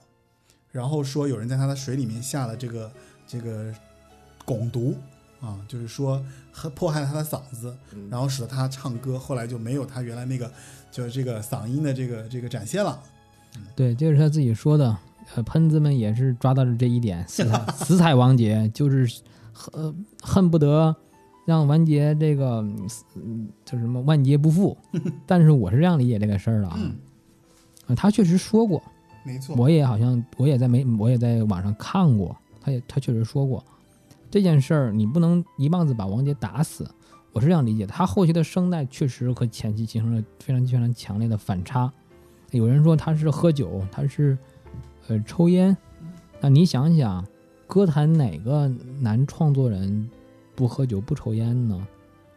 [0.72, 2.92] 然后说有人在他的水里面下了这个
[3.26, 3.74] 这个
[4.46, 4.96] 汞毒
[5.40, 7.76] 啊，就是说很迫害了他的嗓子，
[8.10, 10.52] 然后使得他唱歌后来就没有他原来那个
[10.92, 13.00] 就是这个嗓音的这个这个展现了。
[13.76, 14.98] 对，这是他自己说的。
[15.36, 19.22] 呃，喷子们也是抓到了这一点，死踩 死踩王杰，就是
[19.74, 20.96] 呃恨不得
[21.46, 22.66] 让王杰这个
[23.16, 24.78] 嗯就是什么万劫不复。
[25.28, 26.96] 但是我是这样理解这个事儿的啊，嗯，
[27.88, 28.82] 呃他确实说过，
[29.26, 33.62] 没错，我也好像我也在没我也在网上看过，他也他确实说过
[34.30, 36.90] 这件事儿，你不能一棒子把王杰打死。
[37.34, 41.92] 我是这样理解的，他后期的声带确实和前期形成了非常非常强烈的反差。
[42.52, 44.38] 有人说他是喝酒，他是
[45.08, 45.76] 呃抽烟，
[46.42, 47.26] 那你想想，
[47.68, 48.68] 歌坛哪个
[49.00, 50.10] 男创作人
[50.56, 51.88] 不喝酒不抽烟呢？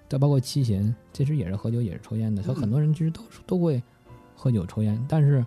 [0.09, 3.83] 再包括七贤，其实也是喝酒也是抽烟的，他嗯很多人其实都都会
[4.35, 5.47] 喝酒抽烟，但是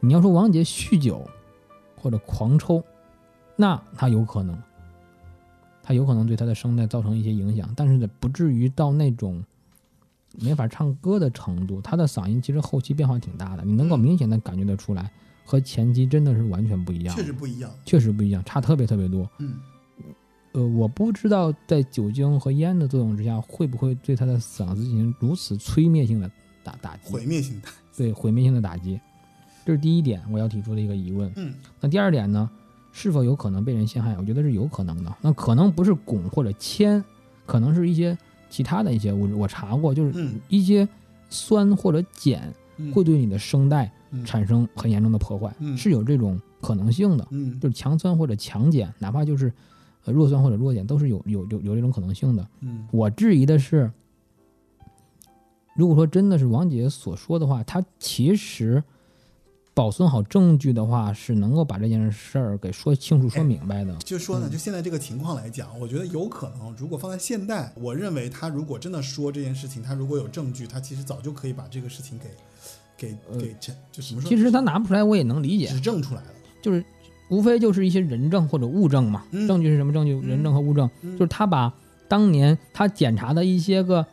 [0.00, 1.22] 你要说王杰酗酒
[2.00, 2.82] 或者狂抽，
[3.54, 4.60] 那他有可能，
[5.90, 9.42] 他有可能对他的声带造成一些影响，但是呢，不至于到那种
[10.38, 11.80] 没法唱歌的程度。
[11.80, 15.10] 他的嗓音其实后期变化挺大的，你能够嗯明显的感觉得出来，
[15.44, 17.68] 和前期真的是完全不一样确，实不一样。
[17.84, 19.28] 确实不一样，差特别特别多。
[19.38, 19.56] 嗯，
[20.52, 26.30] 呃，我不知道在酒精和烟的作用之下，会不会对他的嗓子进行如此摧灭性的
[26.62, 27.68] 打打击，毁灭性的。
[27.96, 29.00] 对毁灭性的打击。
[29.66, 31.32] 这是第一点，我要提出的一个疑问。
[31.34, 32.48] 嗯那第二点呢，
[32.92, 34.16] 是否有可能被人陷害？
[34.18, 35.14] 我觉得是有可能的。
[35.20, 37.02] 那可能不是汞或者铅，
[37.46, 38.16] 可能是一些
[38.48, 39.34] 其他的一些物质。
[39.34, 40.88] 我查过，就是嗯一些
[41.28, 47.26] 酸或者碱嗯，会对你的声带嗯产生很严重的破坏，嗯是有这种可能性的。
[47.30, 49.52] 嗯就是强酸或者强碱，哪怕就是
[50.04, 52.46] 呃弱酸或者弱碱，都是有有有有这种可能性的。
[52.60, 53.90] 嗯我质疑的是，
[55.76, 58.82] 如果说真的是王杰所说的话，他其实
[59.72, 63.94] 保存好证据的话，是能够把这件事儿给说清楚、说明白的。
[63.98, 72.28] 就说呢，就现在这个情况来讲，我觉得有可能，如果放在现代，我认为他如果真的说这件事情，他如果有证据，他其实早就可以把这个事情给
[72.96, 74.28] 给给陈，就什么说？
[74.28, 76.28] 其实他拿不出来，我也能理解，指证出来了。
[76.60, 76.84] 就是
[77.30, 79.24] 无非就是一些人证或者物证嘛。
[79.30, 80.12] 嗯证据是什么证据？
[80.20, 81.72] 人证和物证，嗯就是他把
[82.08, 84.04] 当年他检查的一些个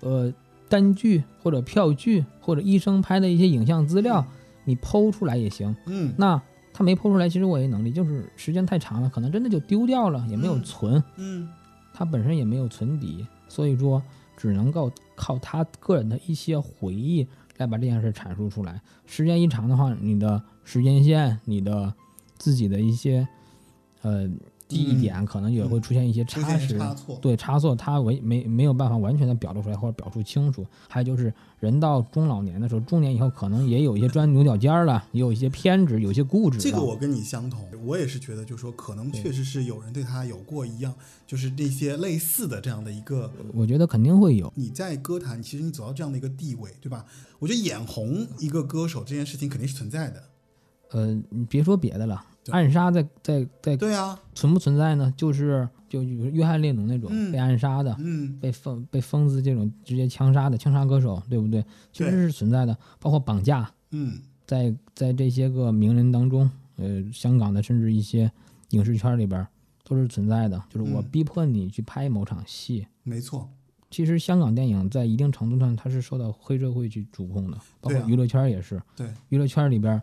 [0.00, 0.32] 呃
[0.68, 4.26] 单据或者票据或者医生拍的一些影像资料，
[4.64, 5.74] 你剖出来也行。
[5.86, 6.40] 嗯那
[6.72, 11.48] 他没剖出来，其实我也能力，就是时间太长了，可能真的就丢掉了，也没有嗯存，嗯
[11.92, 14.02] 他本身也没有存底，所以说
[14.36, 17.24] 只能够靠他个人的一些回忆
[17.58, 18.82] 来把这件事阐述出来。
[19.06, 21.94] 时间一长的话，你的时间线、你的
[22.36, 23.28] 自己的一些
[24.02, 24.28] 呃
[24.68, 26.78] 记忆点，可能也会出现一些差池。
[26.78, 27.18] 差错。
[27.20, 30.66] 对差错，他为没没有办法完全的表露出来或者表述清楚。
[30.88, 36.58] 还有就是人到中老年的时候，中年以后可能也有一些钻牛角尖儿了，也有一些偏执，有一些固执。
[36.58, 40.94] 这个我跟你相同，我也是觉得，就是说，可能确实是有人对他有过一样，
[41.26, 43.30] 就是那些类似的这样的一个。
[43.52, 44.52] 我觉得肯定会有。
[44.56, 47.04] 你在歌坛，其实你走到这样的一个地位，对吧？
[47.38, 50.22] 我觉得眼红一个歌手这件事情肯定是存在的。
[50.90, 55.12] 呃，你别说别的了，对暗杀在在在对啊，存不存在呢？
[55.16, 61.64] 就是就比如约翰列侬那种嗯被暗杀的、嗯，被疯被疯子这种直接枪杀的枪杀歌手，对不对？
[61.92, 68.30] 其实是存在的，包括绑架，嗯，在在这些个名人当中，呃，香港的甚至一些
[68.70, 69.48] 影视圈里边儿
[69.84, 70.62] 都是存在的。
[70.68, 72.86] 就是我嗯逼迫你去拍某场戏。
[73.02, 73.48] 没错，
[73.90, 78.82] 其实香港电影在一定程度上它是受到黑社会去主控的，包括娱乐圈也是。
[78.96, 80.02] 对，娱乐圈里边儿，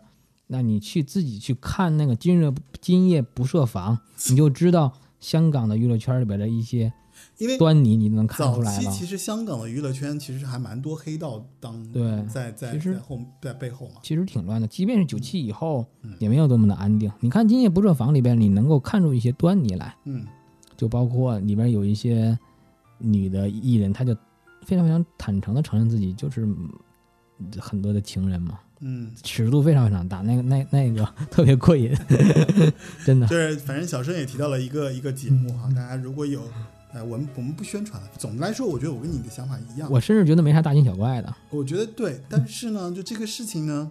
[0.52, 2.52] 那你去自己去看那个今日
[2.82, 3.98] 今夜不设防，
[4.28, 6.92] 你就知道香港的娱乐圈里边的一些
[7.38, 8.90] 因为端倪，你能看出来了。
[8.92, 13.94] 期其实香港的娱乐圈其实还蛮多黑道当对在在在后在背后嘛。
[14.02, 17.10] 其实挺乱的，即便是九七以后，嗯也没有多么的安定。
[17.20, 20.26] 你看《今夜不设防》里边，你能够看出一些端倪来，嗯
[20.76, 22.38] 就包括里边有一些
[22.98, 24.14] 女的艺人，她就
[24.66, 26.68] 非常非常坦诚的承认自己就是嗯
[27.58, 31.96] 很多的情人嘛，嗯，尺度非常非常大，那个那那个特别过瘾，
[33.06, 33.26] 真的。
[33.26, 36.42] 就是反正小生也提到了一个一个节目哈，大家如果有。
[36.94, 37.98] 呃，我们我们不宣传。
[38.18, 39.90] 总的来说，我觉得我跟你的想法一样。
[39.90, 41.34] 我甚至觉得没啥大惊小怪的。
[41.48, 43.90] 我觉得对，但是呢，就这个事情呢，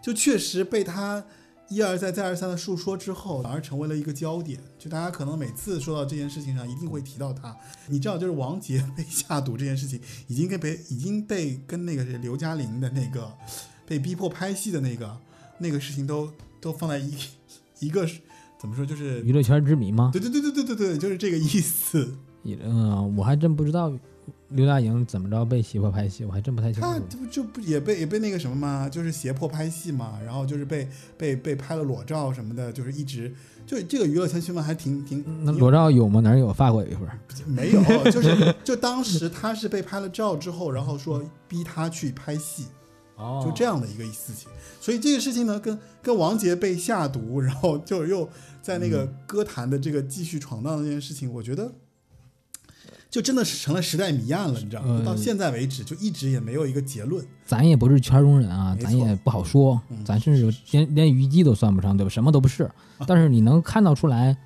[0.00, 1.24] 就确实被他
[1.68, 4.60] 一而再、再而三的述说之后，反而成为了一个焦点。
[4.78, 7.52] 就大家可能每次说到这件事情上，一定会提到他。
[7.88, 13.34] 你知道，就是王杰 被下毒这件事情，已经跟被已经被跟那个谁刘嘉玲的那个
[13.86, 15.16] 被逼迫拍戏的那个
[15.58, 16.30] 那个事情都
[16.60, 17.14] 都放在一
[17.78, 18.06] 一个
[18.58, 20.10] 怎么说，就是娱乐圈之谜吗？
[20.12, 22.14] 对对对对对对对，就是这个意思。
[22.42, 23.92] 也嗯，我还真不知道
[24.50, 27.04] 刘大莹怎么着被胁迫拍戏，我还真不太清他楚。
[27.10, 30.88] 他不就不也被也被那个什么吗，就是胁迫拍戏嘛，然后就是被
[31.18, 33.34] 被被拍了裸照什么的，就是一直
[33.66, 36.20] 就这个娱乐圈新闻还挺挺挺那裸照有吗？
[36.20, 36.52] 哪儿有？
[36.52, 37.18] 发过一份儿。
[37.46, 37.82] 没有，
[38.12, 42.66] 就是就当时他是被拍了照之后，然后说逼他去拍戏，
[43.16, 44.48] 哦就这样的一个事情。
[44.80, 48.28] 所以这个事情呢，跟跟王杰被下毒，然后就又
[48.62, 51.72] 在那个歌坛的这个继续闯荡的这件事情，我觉得。
[53.08, 54.96] 就真的是成了时代谜案了，你知道吗？
[54.96, 57.24] 呃到现在为止，就一直也没有一个结论。
[57.46, 62.10] 咱也不是圈中人啊，咱也不好说，嗯咱甚至连连虞姬都算不上，对吧？
[62.10, 62.68] 什么都不是。
[63.06, 64.36] 但是你能看到出来，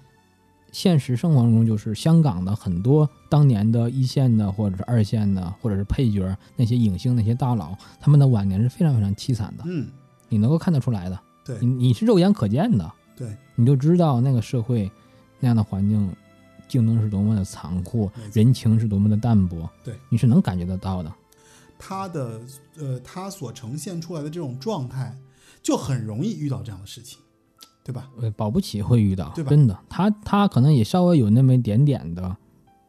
[0.73, 9.89] 现实生活中就是香港的很多当年的一线的，或者是二线的，或者是配角那些影星那些大佬，他们的晚年是非常非常凄惨的，嗯，
[10.29, 11.19] 你能够看得出来的。
[11.45, 14.91] 对你你是肉眼可见的，对，你就知道那个社会
[15.41, 16.15] 那样的环境，
[16.69, 21.13] 竞争是多么的残酷，人情是多么的淡薄，对，你是能感觉得到的。
[21.79, 22.41] 他的
[22.79, 25.17] 呃，他所呈现出来的这种状态，
[25.63, 27.19] 就很容易遇到这样的事情，
[27.83, 28.09] 对吧？
[28.21, 32.37] 呃，保不齐会遇到，对吧真的，他他可能也稍微有那么一点点的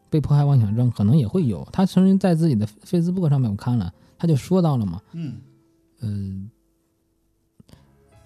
[0.09, 1.68] 被迫害妄想症，可能也会有。
[1.72, 5.38] 他曾经在自己的 Facebook 上面我看了，他就说到了嘛，嗯
[6.01, 6.49] 嗯、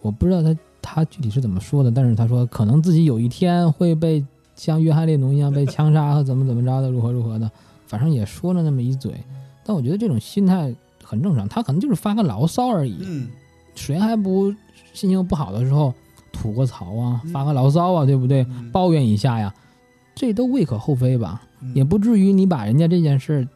[0.02, 4.26] 我不知道他他具体是怎么说的，但是他说可能自己有一天会被
[4.56, 7.52] 像约翰列侬一样被枪杀和怎么怎么着的，如何如何的，
[7.86, 9.14] 反正也说了那么一嘴。
[9.64, 10.74] 但我觉得这种心态
[11.04, 12.98] 很正常，他可能就是发个牢骚而已。
[13.02, 13.28] 嗯，
[13.76, 14.54] 谁还不
[14.94, 15.94] 心情不好的时候
[16.36, 18.44] 吐个槽啊，嗯发个牢骚啊，对不对？
[18.50, 19.54] 嗯抱怨一下呀，
[20.14, 21.42] 这都未可厚非吧？
[21.62, 23.48] 嗯也不至于你把人家这件事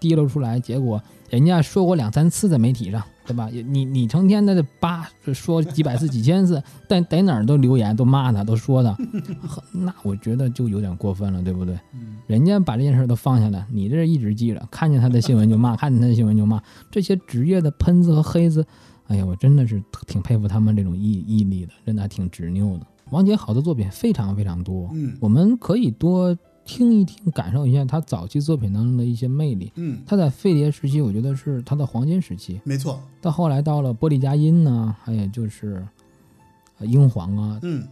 [0.00, 1.00] 提溜出来，结果
[1.30, 3.48] 人家说过两三次在媒体上，对吧？
[3.50, 8.94] 也你你成天的叭说几百次、几千次， 但在哪儿都留言，都骂他，都说他，
[9.72, 11.74] 那我觉得就有点过分了，对不对？
[11.94, 18.66] 嗯人家把这件事都放下来，你这一直记着，看见他的新闻就骂，看见他的新闻就骂，这些职业的喷子和黑子
[19.08, 22.86] 哎呀，我真的是挺佩服他们这种毅毅力的，真的还挺执拗的。
[23.10, 29.70] 王杰好的作品非常非常多，嗯我们可以多听一听，感受一下他早期作品当中的一些魅力。
[29.76, 32.60] 嗯，他在飞碟时期，我觉得是他的黄金时期。
[32.64, 35.86] 没错，到后来到了玻璃佳音呢，还有就是
[36.78, 37.86] 呃英皇啊，嗯，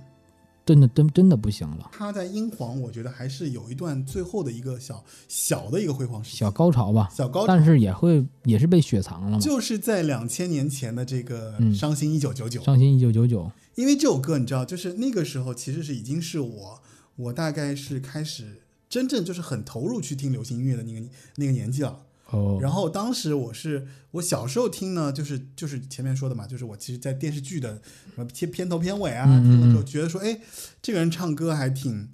[0.65, 7.11] 真的真真的不行了，他在英皇，我觉得还是有一段最后的一个小小的一个辉煌时期，小高潮吧。
[7.15, 9.39] 小高潮，但是也会也是被雪藏了嘛。
[9.39, 16.82] 就是在两千年前的这个嗯《伤心一九九九》，伤心一九九九，因为这首歌你知道，就是那个时候其实是已经是我
[17.16, 22.01] 我大概是开始真正就是很投入去听流行音乐的那个那个年纪了。
[22.30, 27.80] 哦，然后当时我是我小时候听呢，就是就是前面说的嘛，就是我其实，在电视剧的
[28.14, 30.40] 什么片片头片尾啊，听觉得说，哎，
[30.80, 32.10] 这个人唱歌还挺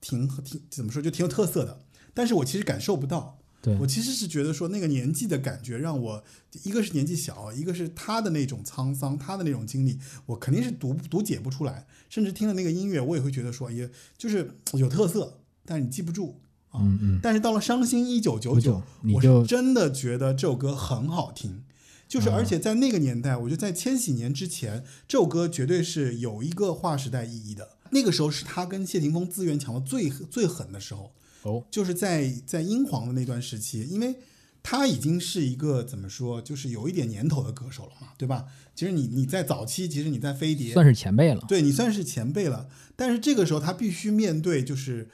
[0.00, 1.80] 挺挺怎么说，就挺有特色的。
[2.14, 3.74] 但是我其实感受不到，对。
[3.78, 6.24] 我其实是觉得说那个年纪的感觉让我，
[6.64, 11.86] 一个是年纪小，一个是他的那种沧桑，他的那种经历，我肯定是读读解不出来。
[12.08, 16.41] 甚至听了那个音乐，我也会觉得说，也就是有特色，但是你记不住
[16.72, 16.80] 啊。
[16.80, 18.82] 嗯嗯，但是到了《伤心一九九九
[19.14, 21.62] 我是真的觉得这首歌很好听。
[22.08, 27.76] 就是，啊而且在那个年代，我觉得在千禧年之前，这首歌绝对是有一个划时代意义的。
[27.90, 31.12] 那个时候是他跟谢霆锋资源抢的最最狠的时候，
[31.42, 34.16] 哦，就是在在英皇的那段时期，因为
[34.62, 38.44] 他已经是一个怎么说，就是有一点年头的歌手了嘛，对吧？
[38.74, 41.42] 其实你你在早期，其实你在飞碟，算是前辈了。
[41.48, 45.08] 对你算是前辈了，但是这个时候他必须面对就是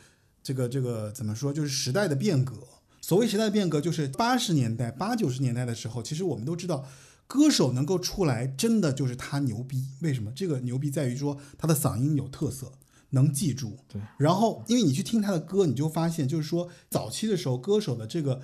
[0.48, 2.54] 这个这个怎么说，就是时代的变革。
[3.02, 6.86] 所谓时代变革，就是八十年代、八九十年代的时候，其实我们都知道，
[7.26, 9.84] 歌手能够出来，真的就是他牛逼。
[10.00, 10.32] 为什么？
[10.34, 12.72] 这个牛逼在于说他的嗓音有特色，
[13.10, 13.76] 能记住。
[13.88, 14.00] 对。
[14.18, 18.40] 然后，因为你去听他的歌，你就发现，就是说早期的时候，歌手的这个，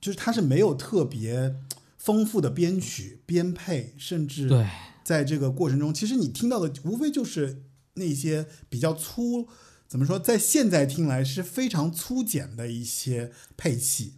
[0.00, 1.56] 就是他是没有特别
[1.98, 4.68] 丰富的编曲、编配，甚至对，
[5.02, 7.64] 在这个过程中，其实你听到的无非就是
[7.94, 9.48] 那些比较粗，
[9.90, 14.14] 怎么说，在现在听来是非常粗简的一些配器，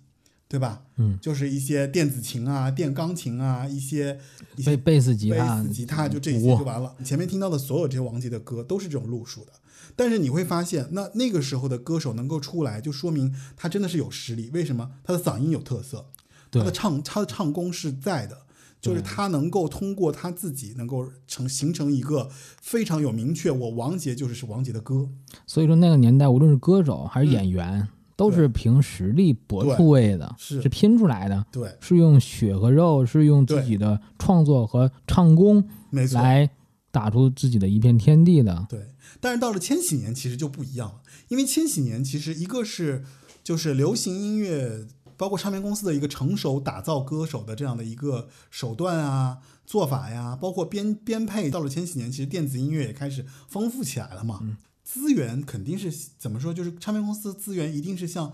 [0.47, 0.83] 对吧？
[0.99, 4.21] 嗯，就是一些电子琴啊、电钢琴啊，一些
[4.55, 6.95] 一些贝贝斯吉贝他、斯吉他就这些就完了。
[6.99, 9.53] 你前面听到的所有这些王杰的歌都是这种路数的，
[9.97, 14.51] 但是你会发现，那那个时候的歌手能够出来，就说明他真的是有实力。
[14.53, 14.91] 为什么？
[15.03, 16.11] 他的嗓音有特色，
[16.51, 18.43] 他的唱他的唱功是在的，
[18.83, 22.29] 就是他能够通过他自己能够成形成一个
[22.61, 25.09] 非常有明确，我王杰就是是王杰的歌，
[25.47, 30.61] 所以说那个年代，无论是歌手还是嗯演员，都是凭实力搏出位的，是。
[30.61, 36.51] 是拼出来的，对，是用血和肉，是用自己的创作和唱功没错，来
[36.91, 38.67] 打出自己的一片天地的。
[38.69, 38.89] 对。
[39.21, 43.05] 但是到了千禧年，其实就不一样了，因为千禧年其实一个是
[43.45, 44.87] 就是流行音乐，
[45.23, 51.49] 包括唱片公司的一个成熟打造歌手的这样的一个手段啊、做法呀，包括编编配。
[51.49, 54.59] 到了千禧年，其实电子音乐也开始丰富起来了嘛。
[54.83, 56.53] 资源肯定是怎么说？
[56.53, 58.33] 就是唱片公司资源一定是向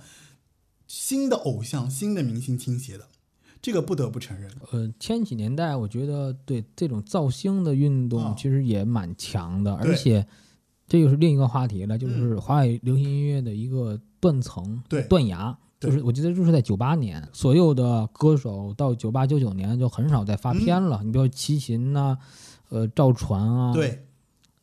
[0.86, 3.06] 新的偶像、新的明星倾斜的，
[3.60, 4.50] 这个不得不承认。
[4.70, 10.26] 呃，千禧年代，我觉得对这种造星的运啊动其实也蛮强的，对而且
[10.86, 15.54] 这又是另一个话题了，就是华语流行音乐的一个断层、对断崖。
[15.80, 21.00] 对就是我记得就是在九八年，所有的歌手到九八九九年就很少再发片了。
[21.04, 22.18] 你比如齐秦呐、
[22.68, 24.04] 呃赵传啊，，对，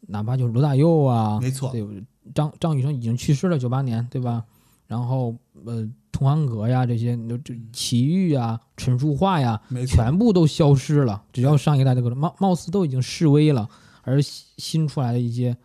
[0.01, 1.85] 哪怕就是罗大佑啊，没错对，
[2.33, 4.43] 张张雨生已经去世了，九八年，对吧？
[4.87, 5.35] 然后
[5.65, 11.23] 呃，童安格呀这些，你就这齐豫呀、陈淑桦呀，全部都消失了。
[11.33, 13.67] 只要上一代的歌手，貌貌似都已经式微了，
[14.03, 15.57] 而新新出来的一些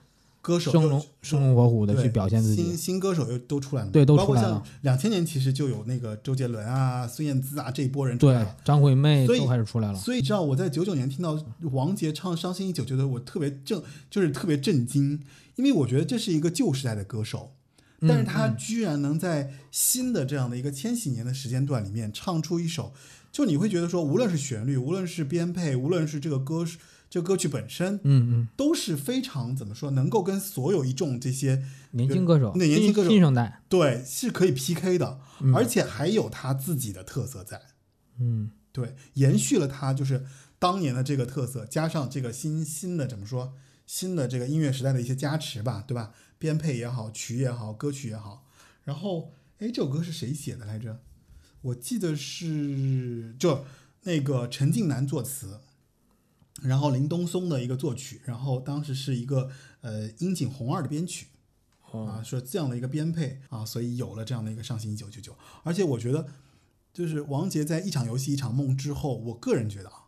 [0.42, 8.56] 歌手生龙生龙活虎的去表现自己，新新歌手又都出来了，对都出来了两千年其实就有那个周杰伦啊、孙燕姿啊这一波人出来对了。
[8.64, 9.98] 张惠妹都开始出来了。
[9.98, 11.38] 所以，你知道我在九九年听到
[11.72, 15.20] 王杰唱《伤心一九》，觉得我特别震，就是特别震惊，
[15.56, 17.52] 因为我觉得这是一个旧时代的歌手，
[18.00, 22.94] 但是他嗯居然能在新的这样的一个千禧年的时间段里面唱出一首，
[23.30, 26.64] 就你会觉得说，无论是旋律，无论是编配，无论是这个歌
[27.10, 37.60] 这歌曲本身，嗯嗯，都是非常怎么说，能够跟所有一众这些年轻歌手，新对年轻歌手新生代，对是可以 PK 的，嗯而且还有他自己的特色在。
[38.20, 40.24] 嗯对，延续了他就是
[40.60, 43.54] 当年的这个特色，加上这个新新的怎么说，
[43.84, 46.14] 新的这个音乐时代的一些加持吧，对吧？
[46.38, 48.46] 编配也好，曲也好，歌曲也好。
[48.84, 51.00] 然后，哎，这首歌是谁写的来着？
[51.62, 53.64] 我记得是就
[54.04, 55.60] 那个陈近南作词，
[56.62, 59.50] 然后林东松的一个作曲，然后当时是一个
[59.80, 61.26] 呃樱井宏二的编曲。
[61.92, 65.36] 啊，说这样的一个编配啊，所以有了这样的一个上行一九九九。
[65.64, 66.24] 而且我觉得，
[66.92, 70.04] 就是王杰在一场游戏一场梦之后，我个人觉得啊，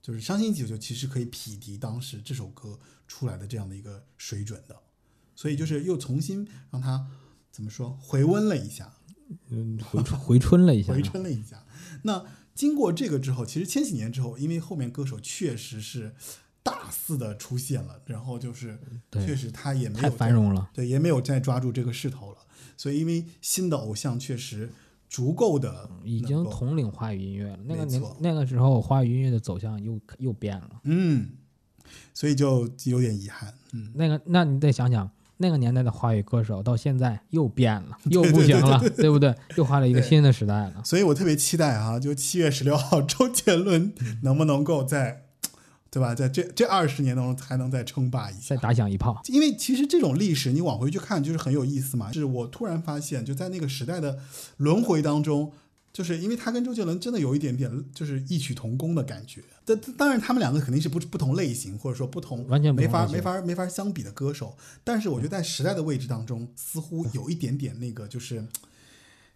[0.00, 2.78] 就是《伤心九九》其实可以匹敌当时这首歌
[3.08, 4.76] 出来的这样的一个水准的，
[5.34, 7.08] 所以就是又重新让他
[7.50, 8.94] 怎么说回温了一下，
[9.48, 11.66] 嗯，回春回春了一下，回春了一下。
[12.04, 12.24] 那
[12.56, 16.14] 经过这个之后，其实千禧年之后，因为后面歌手确实是
[16.62, 18.76] 大肆的出现了，然后就是
[19.12, 20.70] 确实他也没有太繁荣了。
[20.72, 22.38] 对，也没有再抓住这个势头了。
[22.76, 24.70] 所以因为新的偶像确实
[25.08, 27.58] 足够的已经统领华语音乐了。
[27.64, 30.80] 那个年那个时候，华语音乐的走向又又变了。
[30.84, 31.28] 嗯，
[32.12, 33.54] 所以就有点遗憾。
[33.72, 39.34] 嗯，那个，那你得想想，那个年代的华语歌手到现在又变了，又不行了，对不对？
[39.56, 40.82] 又换了一个新的时代了。
[40.84, 43.92] 所以我特别期待啊，就七月十六号周杰伦
[44.22, 45.24] 能不能够在，
[45.90, 48.56] 对吧，在这这二十年当中还能再称霸一下再。
[48.56, 52.10] 打响一炮，因为其实这种历史你往回去看，就是很有意思嘛。
[52.12, 54.18] 是我突然发现，就在那个时代的
[54.56, 55.52] 轮回当中，
[55.96, 59.42] 就是因为他跟周杰伦真的有一点点就是异曲同工的感觉。
[59.64, 64.58] 但当然，他们两个肯定是不不同类型，或者说不同完全没法没法没法相比的歌手。
[64.84, 68.46] 但是我觉得在时代的位置当中，似乎有一点点那个就是。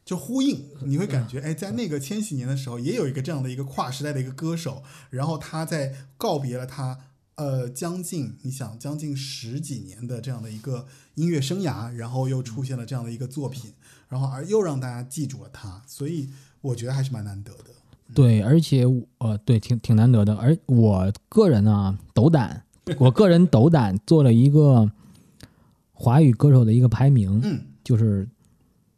[0.03, 6.99] 就呼应，你会感觉，哎，在那个千禧年的时候，也有一个这样的一个跨时代的一个歌手，然后他在告别了他
[7.37, 13.75] 呃将近你想将近十几年的这样的一个音乐生涯，然后又出现了这样的一个作品，
[14.09, 16.31] 然后而又让大家记住了他，所以
[16.61, 17.65] 我觉得还是蛮难得的。
[18.15, 18.85] 对，而且
[19.19, 20.35] 呃，对，挺挺难得的。
[20.37, 22.63] 而我个人啊，斗胆，
[22.99, 24.91] 我个人斗胆做了一个
[25.93, 28.29] 华语歌手的一个排名，嗯就是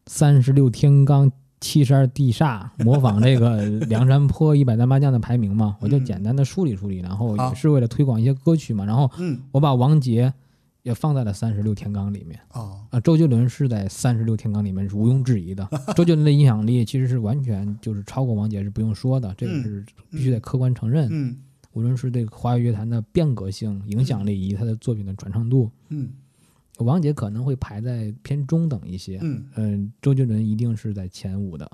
[0.06, 1.30] 三十六天罡。
[1.64, 10.34] 七十二地煞模仿这个梁山泊一百单八将的排名嘛，我就嗯简单的梳理梳理，然后也是为了推广一些歌曲嘛，然后嗯我把王杰
[10.82, 12.38] 也放在了三十六天罡里面。
[12.52, 15.68] 哦啊，周杰伦是在三十六天罡里面是毋庸置疑的。
[15.94, 21.08] 周杰伦的影响力其实是完全就是超过王杰，是不用说的，这个嗯是必须得客观承认。
[21.10, 21.38] 嗯
[21.74, 26.10] 无论是这个华语乐坛的变革性、影响力以及他的作品的传唱度，嗯
[26.78, 29.18] 王杰可能会排在偏中等一些。
[29.22, 31.70] 嗯，嗯，周杰伦一定是在前五的。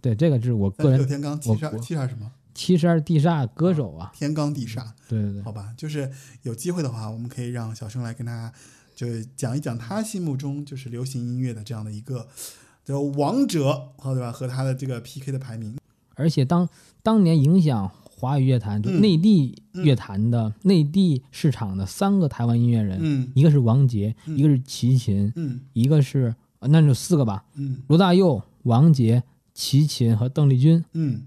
[0.00, 2.30] 对，这个是我个人三十六天罡七十二我七十二什么？
[2.54, 4.12] 七十二地煞歌手啊。
[4.14, 4.86] 天罡地煞。
[5.08, 6.10] 对对对，好吧，就是
[6.42, 8.52] 有机会的话，我们可以让小生来跟大家
[8.94, 9.06] 就
[9.36, 12.28] 讲一讲他心目中就是流行音乐的这样的一个
[12.84, 14.30] 就王者，好对吧？
[14.32, 15.76] 和他的这个 PK 的排名。
[16.14, 16.68] 而且当
[17.02, 30.84] 当年影响华语乐坛，就嗯内地乐坛的、内地市场的三个台湾音乐人，嗯一个是王杰，嗯一个是齐秦，嗯一个是呃那就四个吧，嗯罗大佑、王杰、齐秦和邓丽君。
[30.92, 31.22] 嗯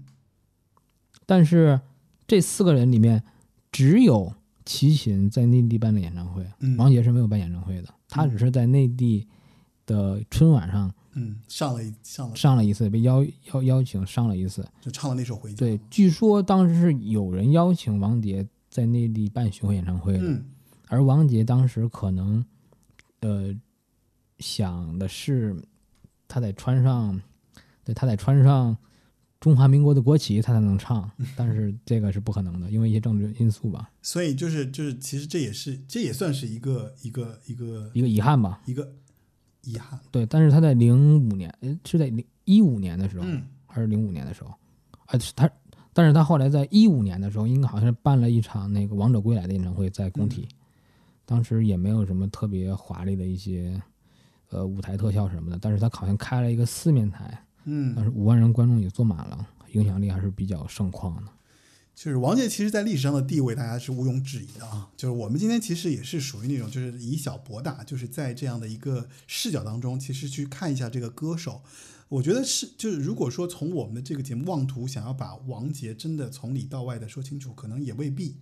[1.28, 1.78] 但是
[2.26, 3.22] 这四个人里面，
[3.70, 4.32] 只有
[4.64, 9.28] 齐秦在内地办了演唱会，嗯王杰是没有办演唱会的，他只是在内地
[9.84, 13.22] 的春晚上嗯，上了一上了上了一次，被邀
[13.52, 14.66] 邀邀请上了一次。
[14.80, 15.56] 就唱了那首《回家》。
[15.58, 20.42] 对，据说当时是有人邀请王杰在内地办巡回演唱会的，嗯
[20.88, 22.42] 而王杰当时可能，
[23.20, 23.54] 呃，
[24.38, 25.54] 想的是
[26.26, 27.20] 他得穿上，
[27.84, 28.74] 对，他得穿上
[29.40, 38.60] 中华民国的国旗，他才能唱，但是这个是不可能的，因为一些政治因素吧，所以就是就是，其实这也是这也算是一个一个一个一个遗憾吧。
[38.66, 38.92] 一个
[39.62, 39.98] 遗憾。
[40.10, 43.42] 对，但是他在零五年，诶是在零一五年的时候，嗯。
[43.70, 44.52] 还是零五年的时候，
[45.04, 45.48] 啊，是他，
[45.92, 50.48] 但是他后来在一五年的时候，应该好像是办了一场那个《王者归来》的演唱会，在工体，
[51.26, 53.80] 当时也没有什么特别华丽的一些
[54.48, 57.46] 呃舞台特效什么的，但是他好像开了一个四面台，
[57.94, 61.30] 当嗯，时五万人观众也坐满了，影响力还是比较盛况的。
[61.94, 64.88] 就是王杰，其实在历史上的地位，大家是毋庸置疑的啊。
[64.96, 71.60] 就是我们今天其实也是属于那种，就是以小博大，就是在这样的一个视角当中，其实去看一下这个歌手。
[72.08, 78.36] 我觉得是，就是如果说从我们的这个节目妄图想要把王杰真的从里到外的说清楚，可能也未必，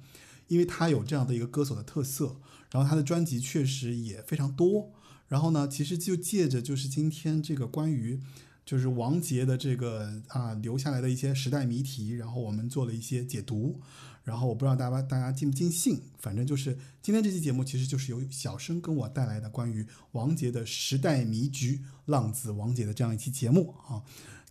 [0.48, 2.36] 因为他有这样的一个歌手的特色，
[2.70, 4.92] 然后他的专辑确实也非常多。
[5.28, 8.20] 然后呢，其实就借着就是今天这个关于
[8.66, 13.80] 就是王杰的这个啊留下来的一些时代谜题，然后我们做了一些解读。
[14.24, 24.02] 然后我不知道大家大家尽不尽兴，反正就是今天这期节目其实就是由小生跟我带来的关于王杰的时代迷局、浪子王杰的这样一期节目啊。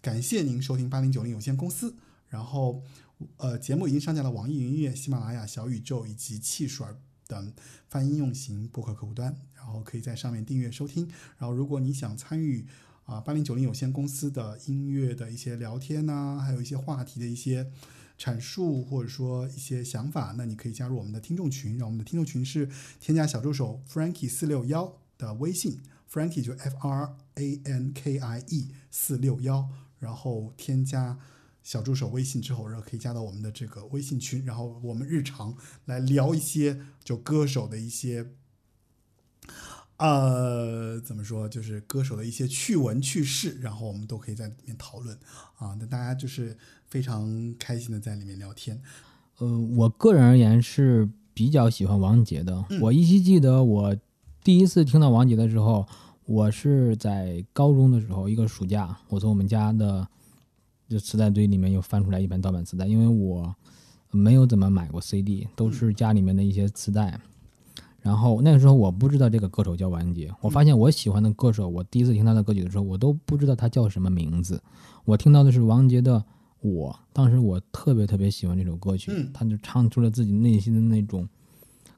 [0.01, 1.93] 感谢您收听八零九零有限公司，
[2.29, 2.83] 然后
[3.35, 6.97] 呃节目已经上架了网易云音乐、喜马拉雅、小宇宙以及汽水儿
[7.27, 7.51] 等
[7.89, 11.05] 泛应用型播客客户端，然后可以在上面订阅收听。
[11.37, 12.65] 然后如果你想参与
[13.05, 17.71] 啊八零九零有限公司的音乐的一些聊天呐、还有一些话题的一些
[18.17, 21.77] 阐述，或者说一些想法，那你可以加入我们的听众群。
[21.77, 22.67] 让我们的听众群是
[22.99, 25.79] 添加小助手 Frankie 四六幺的微信
[26.11, 29.69] ，Frankie 就 F R A N K I E 四六幺，
[29.99, 31.19] 然后添加
[31.61, 35.55] 小助手微信之后，然后可以加到我们的这个微信群，然后我们日常
[35.85, 38.31] 来聊一些就歌手的一些。
[39.97, 41.47] 呃，怎么说？
[41.47, 45.17] 就是歌手的一些趣闻趣事，然后我们都可以在里面讨论
[45.57, 45.75] 啊。
[45.79, 46.57] 那大家就是
[46.87, 48.81] 非常开心的在里面聊天。
[49.37, 52.65] 呃，我个人而言是比较喜欢王杰的。
[52.69, 53.95] 嗯我依稀记得我
[54.43, 55.87] 第一次听到王杰的时候，
[56.25, 60.05] 我是在高中的时候，一个暑假，我从我们家的
[60.89, 63.55] 就磁带堆里面又翻出来一盘盗版磁带，因为我
[64.11, 67.19] 没有怎么买过 CD，都是家里面的一些磁带。
[68.05, 74.61] 然后那个时候我不知道这个歌手叫王杰，我发现我喜欢的歌手，我第一次听他的歌曲的时候，我都不知道他叫什么名字。
[75.05, 76.19] 我听到的是王杰的
[76.61, 81.27] 《我》，当时我特别特别喜欢这首歌曲，嗯他就唱出了自己内心的那种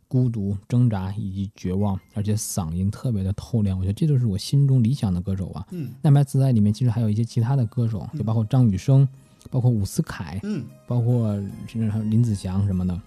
[0.07, 3.77] 孤独、挣扎以及绝望，而且嗓音特别的透亮。
[3.77, 5.67] 我觉得这就是我心中理想的歌手啊。
[5.71, 9.05] 嗯那盘磁带里面其实还有一些其他的歌手，就包括张雨生，
[9.51, 11.35] 包括伍思凯，嗯包括
[11.67, 12.97] 甚至还有林子祥什么的。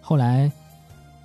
[0.00, 0.50] 后来，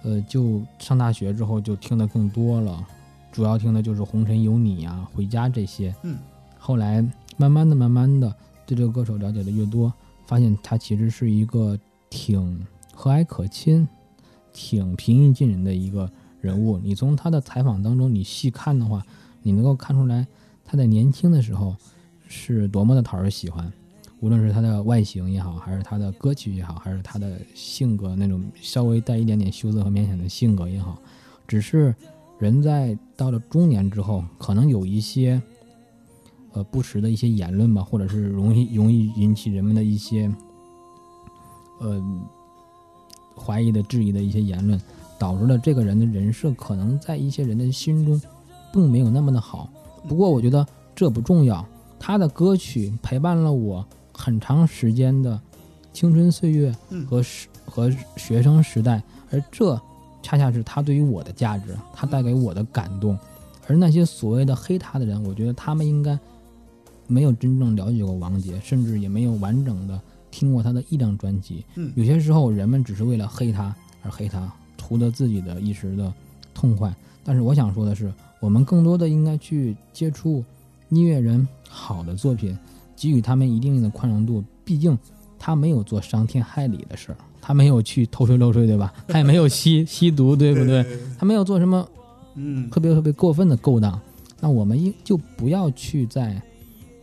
[0.03, 2.85] 呃，就上大学之后就听的更多了，
[3.31, 5.93] 主要听的就是《红尘有你》啊，《回家》这些。
[6.03, 6.17] 嗯
[6.61, 7.01] 后来
[7.38, 8.35] 慢慢的、慢慢的
[8.65, 9.91] 对这个歌手了解的越多，
[10.27, 13.88] 发现他其实是一个挺和蔼可亲、
[14.51, 16.11] 挺平易近人的一个
[16.41, 16.77] 人物。
[16.77, 19.01] 你从他的采访当中，你细看的话，
[19.41, 20.27] 你能够看出来
[20.65, 21.76] 他在年轻的时候
[22.27, 23.71] 是多么的讨人喜欢。
[24.22, 30.98] 无论是他的外形也好，还是他的歌曲也好，还是他的性格那种稍微带一点点羞涩和腼腆的性格也好，
[31.48, 31.96] 只是
[32.38, 35.41] 人在到了中年之后，可能有一些
[36.52, 40.30] 呃不实的一些言论吧，或者是容易容易引起人们的一些
[41.80, 42.04] 呃
[43.38, 44.80] 怀疑的、质疑的一些言论，
[45.18, 48.22] 导致了这个人的人设可能在一些人的心中
[48.74, 49.70] 并没有那么的好。
[50.08, 51.66] 不过我觉得这不重要，
[51.98, 53.86] 他的歌曲陪伴了我
[54.20, 55.40] 很长时间的
[55.94, 59.02] 青春岁月嗯和时和学生时代，
[59.32, 59.80] 而这
[60.22, 63.18] 恰恰是他对于我的价值，他带给我的感动。
[63.66, 66.20] 而那些所谓的黑他的人，我觉得他们应该
[67.08, 71.64] 没有真正了解过王杰，甚至也没有完整的听过他的一张专辑。
[71.76, 73.74] 嗯有些时候人们只是为了黑他
[74.04, 76.14] 而黑他，图得自己的一时的
[76.54, 76.94] 痛快。
[77.24, 80.44] 但是我想说的是，我们更多的应该去接触
[80.90, 82.58] 音乐人好的作品，
[82.99, 84.43] 给予他们一定的宽容度。
[84.65, 84.97] 毕竟
[85.39, 88.93] 他没有做伤天害理的事儿，他没有去偷税漏税，对吧？
[89.07, 90.84] 他也没有吸 吸毒，对不对？
[90.84, 90.99] 对？
[91.17, 91.88] 他没有做什么
[92.35, 93.99] 嗯特别特别过分的勾当，
[94.39, 96.39] 那我们应就不要去再，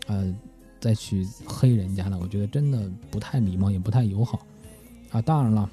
[0.07, 0.33] 呃，
[0.79, 2.19] 再去黑人家了。
[2.21, 4.41] 我觉得真的不太礼貌，也不太友好
[5.11, 5.21] 啊。
[5.21, 5.69] 当然了，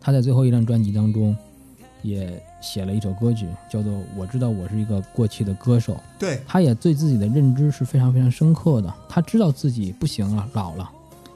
[0.00, 1.34] 他在最后一张专辑当中
[2.02, 5.94] 也写了一首歌曲，叫做《我知道我是一个过气的歌手》。
[6.18, 10.90] 对，他也对自己的认知是非常非常深刻的，他知道自己不行了，老了，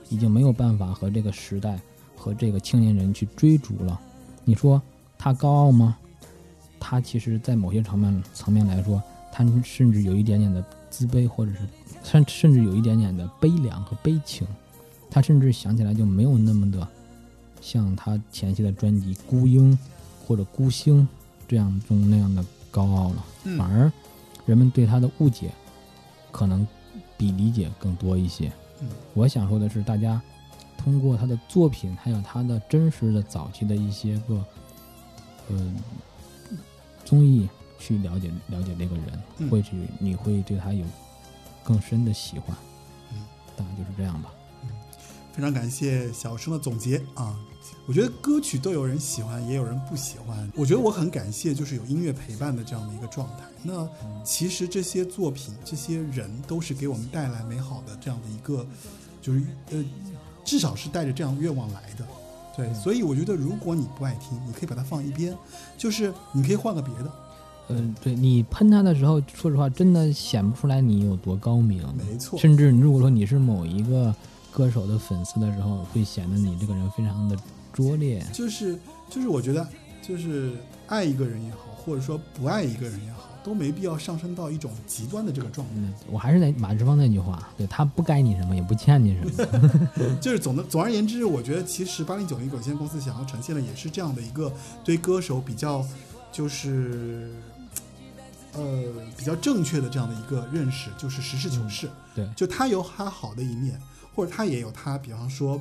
[0.09, 1.79] 已经没有办法和这个时代
[2.17, 4.01] 和这个青年人去追逐了。
[4.45, 4.83] 你说
[5.17, 5.97] 他高傲吗？
[6.81, 9.01] 他其实，在某些层面层面来说，
[9.31, 11.59] 他甚至有一点点的自卑，或者是
[12.03, 14.45] 甚甚至有一点点的悲凉和悲情。
[15.11, 16.87] 他甚至想起来就没有那么的
[17.61, 19.73] 像他前期的专辑《孤鹰》
[20.27, 21.03] 或者《孤星》
[21.51, 23.25] 这样中那样的高傲了。
[23.43, 23.91] 嗯反而
[24.47, 25.51] 人们对他的误解
[26.31, 26.65] 可能
[27.17, 28.53] 比理解更多一些。
[28.81, 30.23] 嗯我想说的是，大家
[30.79, 34.45] 通过他的作品，还有他的真实的早期的一些个
[35.49, 35.75] 呃
[37.05, 37.49] 综艺
[37.79, 40.87] 去了解了解这个人，嗯或许你会对他有
[41.65, 42.57] 更深的喜欢。
[43.13, 43.19] 嗯，
[43.57, 44.33] 大概就是这样吧。
[45.33, 47.39] 非常感谢小生的总结啊！
[47.91, 50.49] 我觉得歌曲都有人喜欢，也有人不喜欢。
[50.55, 53.43] 我觉得我很感谢，就是有音乐陪伴的这样的一个状态。
[53.65, 53.85] 那
[54.23, 58.65] 其实这些作品、这些人都是给我们带来美好的这样的一个，
[59.21, 59.43] 就是
[59.73, 59.85] 呃，
[60.45, 62.07] 至少是带着这样愿望来的。
[62.57, 65.37] 对，所以我觉得如果你不爱听，你可以把它放一边，
[65.77, 67.13] 就是你可以换个别的。
[67.71, 71.85] 嗯，对你喷他的时候，说实话，真的显不出来你有多高明。
[71.97, 74.15] 没错，甚至如果说你是某一个
[74.53, 77.37] 歌手的粉丝的时候，会显得你这个人非常的
[77.81, 78.25] 拙劣。
[78.33, 78.79] 就是
[79.09, 79.67] 就是我觉得
[80.03, 80.53] 就是
[80.87, 85.75] 爱一个人也好，或者说不爱一个人也好，都没必要上升到一种极端的这个状态。
[85.77, 90.17] 嗯，我还是那马志芳那句话，对他不该你什么，也不欠你什么。
[90.21, 94.53] 就是总的总而言之，我觉得其实八零九零有限公司想要呈现的也是这样的一个
[94.85, 95.85] 对歌手比较
[96.33, 97.33] 就是
[98.55, 98.85] 呃
[99.17, 101.89] 比较正确的这样的一个认识，就是实事求是。
[102.15, 103.81] 对，就他有他好的一面，
[104.15, 105.61] 或者他也有他比方说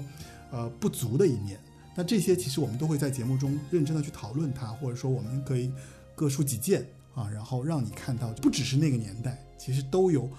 [0.52, 1.60] 呃不足的一面。
[2.00, 5.70] 那这些其实我们都会在节目中认真的去讨论它，或者说我们可以
[6.16, 10.30] 各抒己见啊，然后让你看到不只是那个年代，其实都有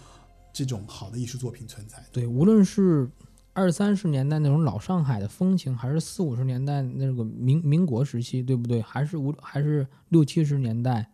[0.54, 2.02] 这种好的艺术作品存在。
[2.10, 3.06] 对，无论是
[3.52, 8.80] 二三十年代那种老上海的风情，还是四五十年代那个民民国时期，对不对？
[8.80, 11.10] 还是无还是六七十年代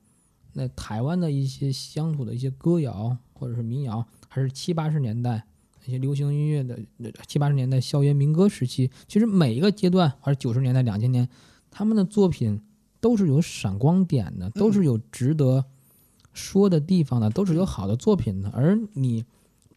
[0.53, 5.45] 那台湾的一些乡土的一些歌谣或者是民谣，还是七八十年代
[5.87, 11.29] 那些流行音乐的呃七八十年代校园民歌时期，其实每一个阶段，还是九十年代、两千年，
[11.71, 12.61] 他们的作品
[13.01, 15.65] 都是有闪光点的，都是有值得
[16.33, 18.51] 说的地方的，都是有好的作品的。
[18.51, 19.25] 而你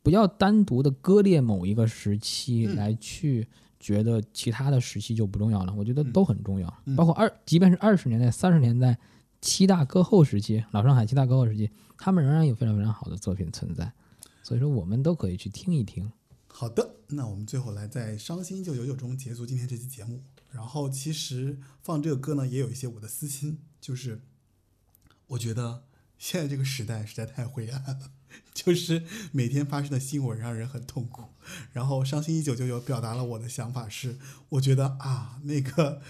[0.02, 3.48] 不要单独的割裂某一个时期嗯来去
[3.80, 6.74] 觉得其他的时期就不重要了，我觉得都很重要。
[6.86, 8.98] 嗯包括二，即便是二十年代、三十年代
[9.42, 13.92] 七大歌后时期，老上海七大歌后时期，他们仍然有非常非常好的作品存在。
[14.50, 16.12] 所以说，我们都可以去听一听。
[16.48, 20.24] 好的，那我们最后来在《伤心一九九九》中结束今天这期节目。
[20.50, 24.24] 然后其实放这个歌呢，也有一些我的私心，就是
[25.28, 25.84] 我觉得
[26.18, 28.12] 现在这个时代实在太灰暗了，
[28.52, 31.26] 就是每天发生的新闻让人很痛苦。
[31.72, 34.18] 然后《伤心一九九九》表达了我的想法是，
[34.50, 36.02] 我觉得啊，那个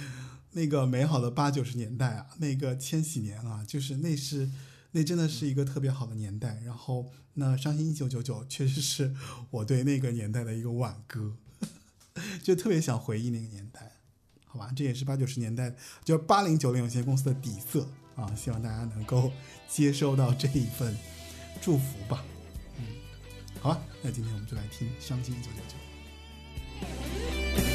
[0.51, 4.49] 那个美好的八九十年代啊，那个千禧年啊，就是那是
[4.91, 6.61] 那真的是一个特别好的年代。
[6.65, 9.15] 然后那《伤心一九九九》确实是
[9.51, 11.35] 我对那个年代的一个挽歌，
[12.43, 13.93] 就特别想回忆那个年代。
[14.45, 19.31] 好吧，这也是八九十年代，就是八零九零有限公司的底色啊，希望大家能够
[19.69, 20.97] 接收到这一份
[21.61, 22.25] 祝福吧。
[22.77, 22.83] 嗯，
[23.61, 27.65] 好吧，那今天我们就来听《伤心一九九九》。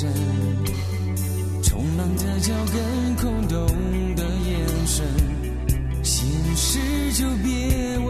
[0.00, 0.08] 浮沉。
[1.62, 3.66] 冲浪的脚跟，空洞
[4.16, 5.06] 的眼神，
[6.02, 6.78] 心事
[7.12, 8.08] 就别问。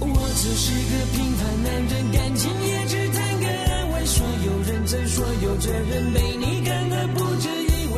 [0.00, 0.06] 我
[0.36, 4.06] 只是个平凡男人，感情也只谈个安稳。
[4.06, 7.96] 说有认真，说有责任，被你看得不值一文。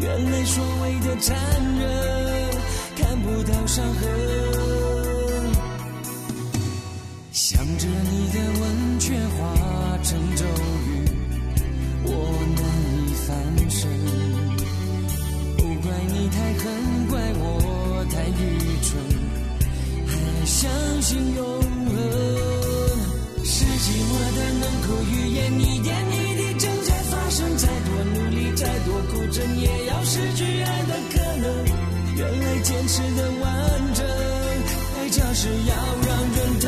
[0.00, 1.36] 原来所谓的残
[1.78, 1.84] 忍，
[2.96, 4.45] 看不到伤痕。
[16.66, 18.98] 你太狠，怪我太愚蠢，
[20.06, 20.12] 还
[20.44, 20.68] 相
[21.00, 21.94] 信永恒。
[23.44, 27.56] 是寂寞的能口语言，一点一滴正在发生。
[27.56, 31.46] 再多努力，再多苦撑，也要失去爱的可能。
[32.16, 34.04] 原来坚持的完整，
[34.96, 35.74] 代价是要
[36.06, 36.64] 让人疼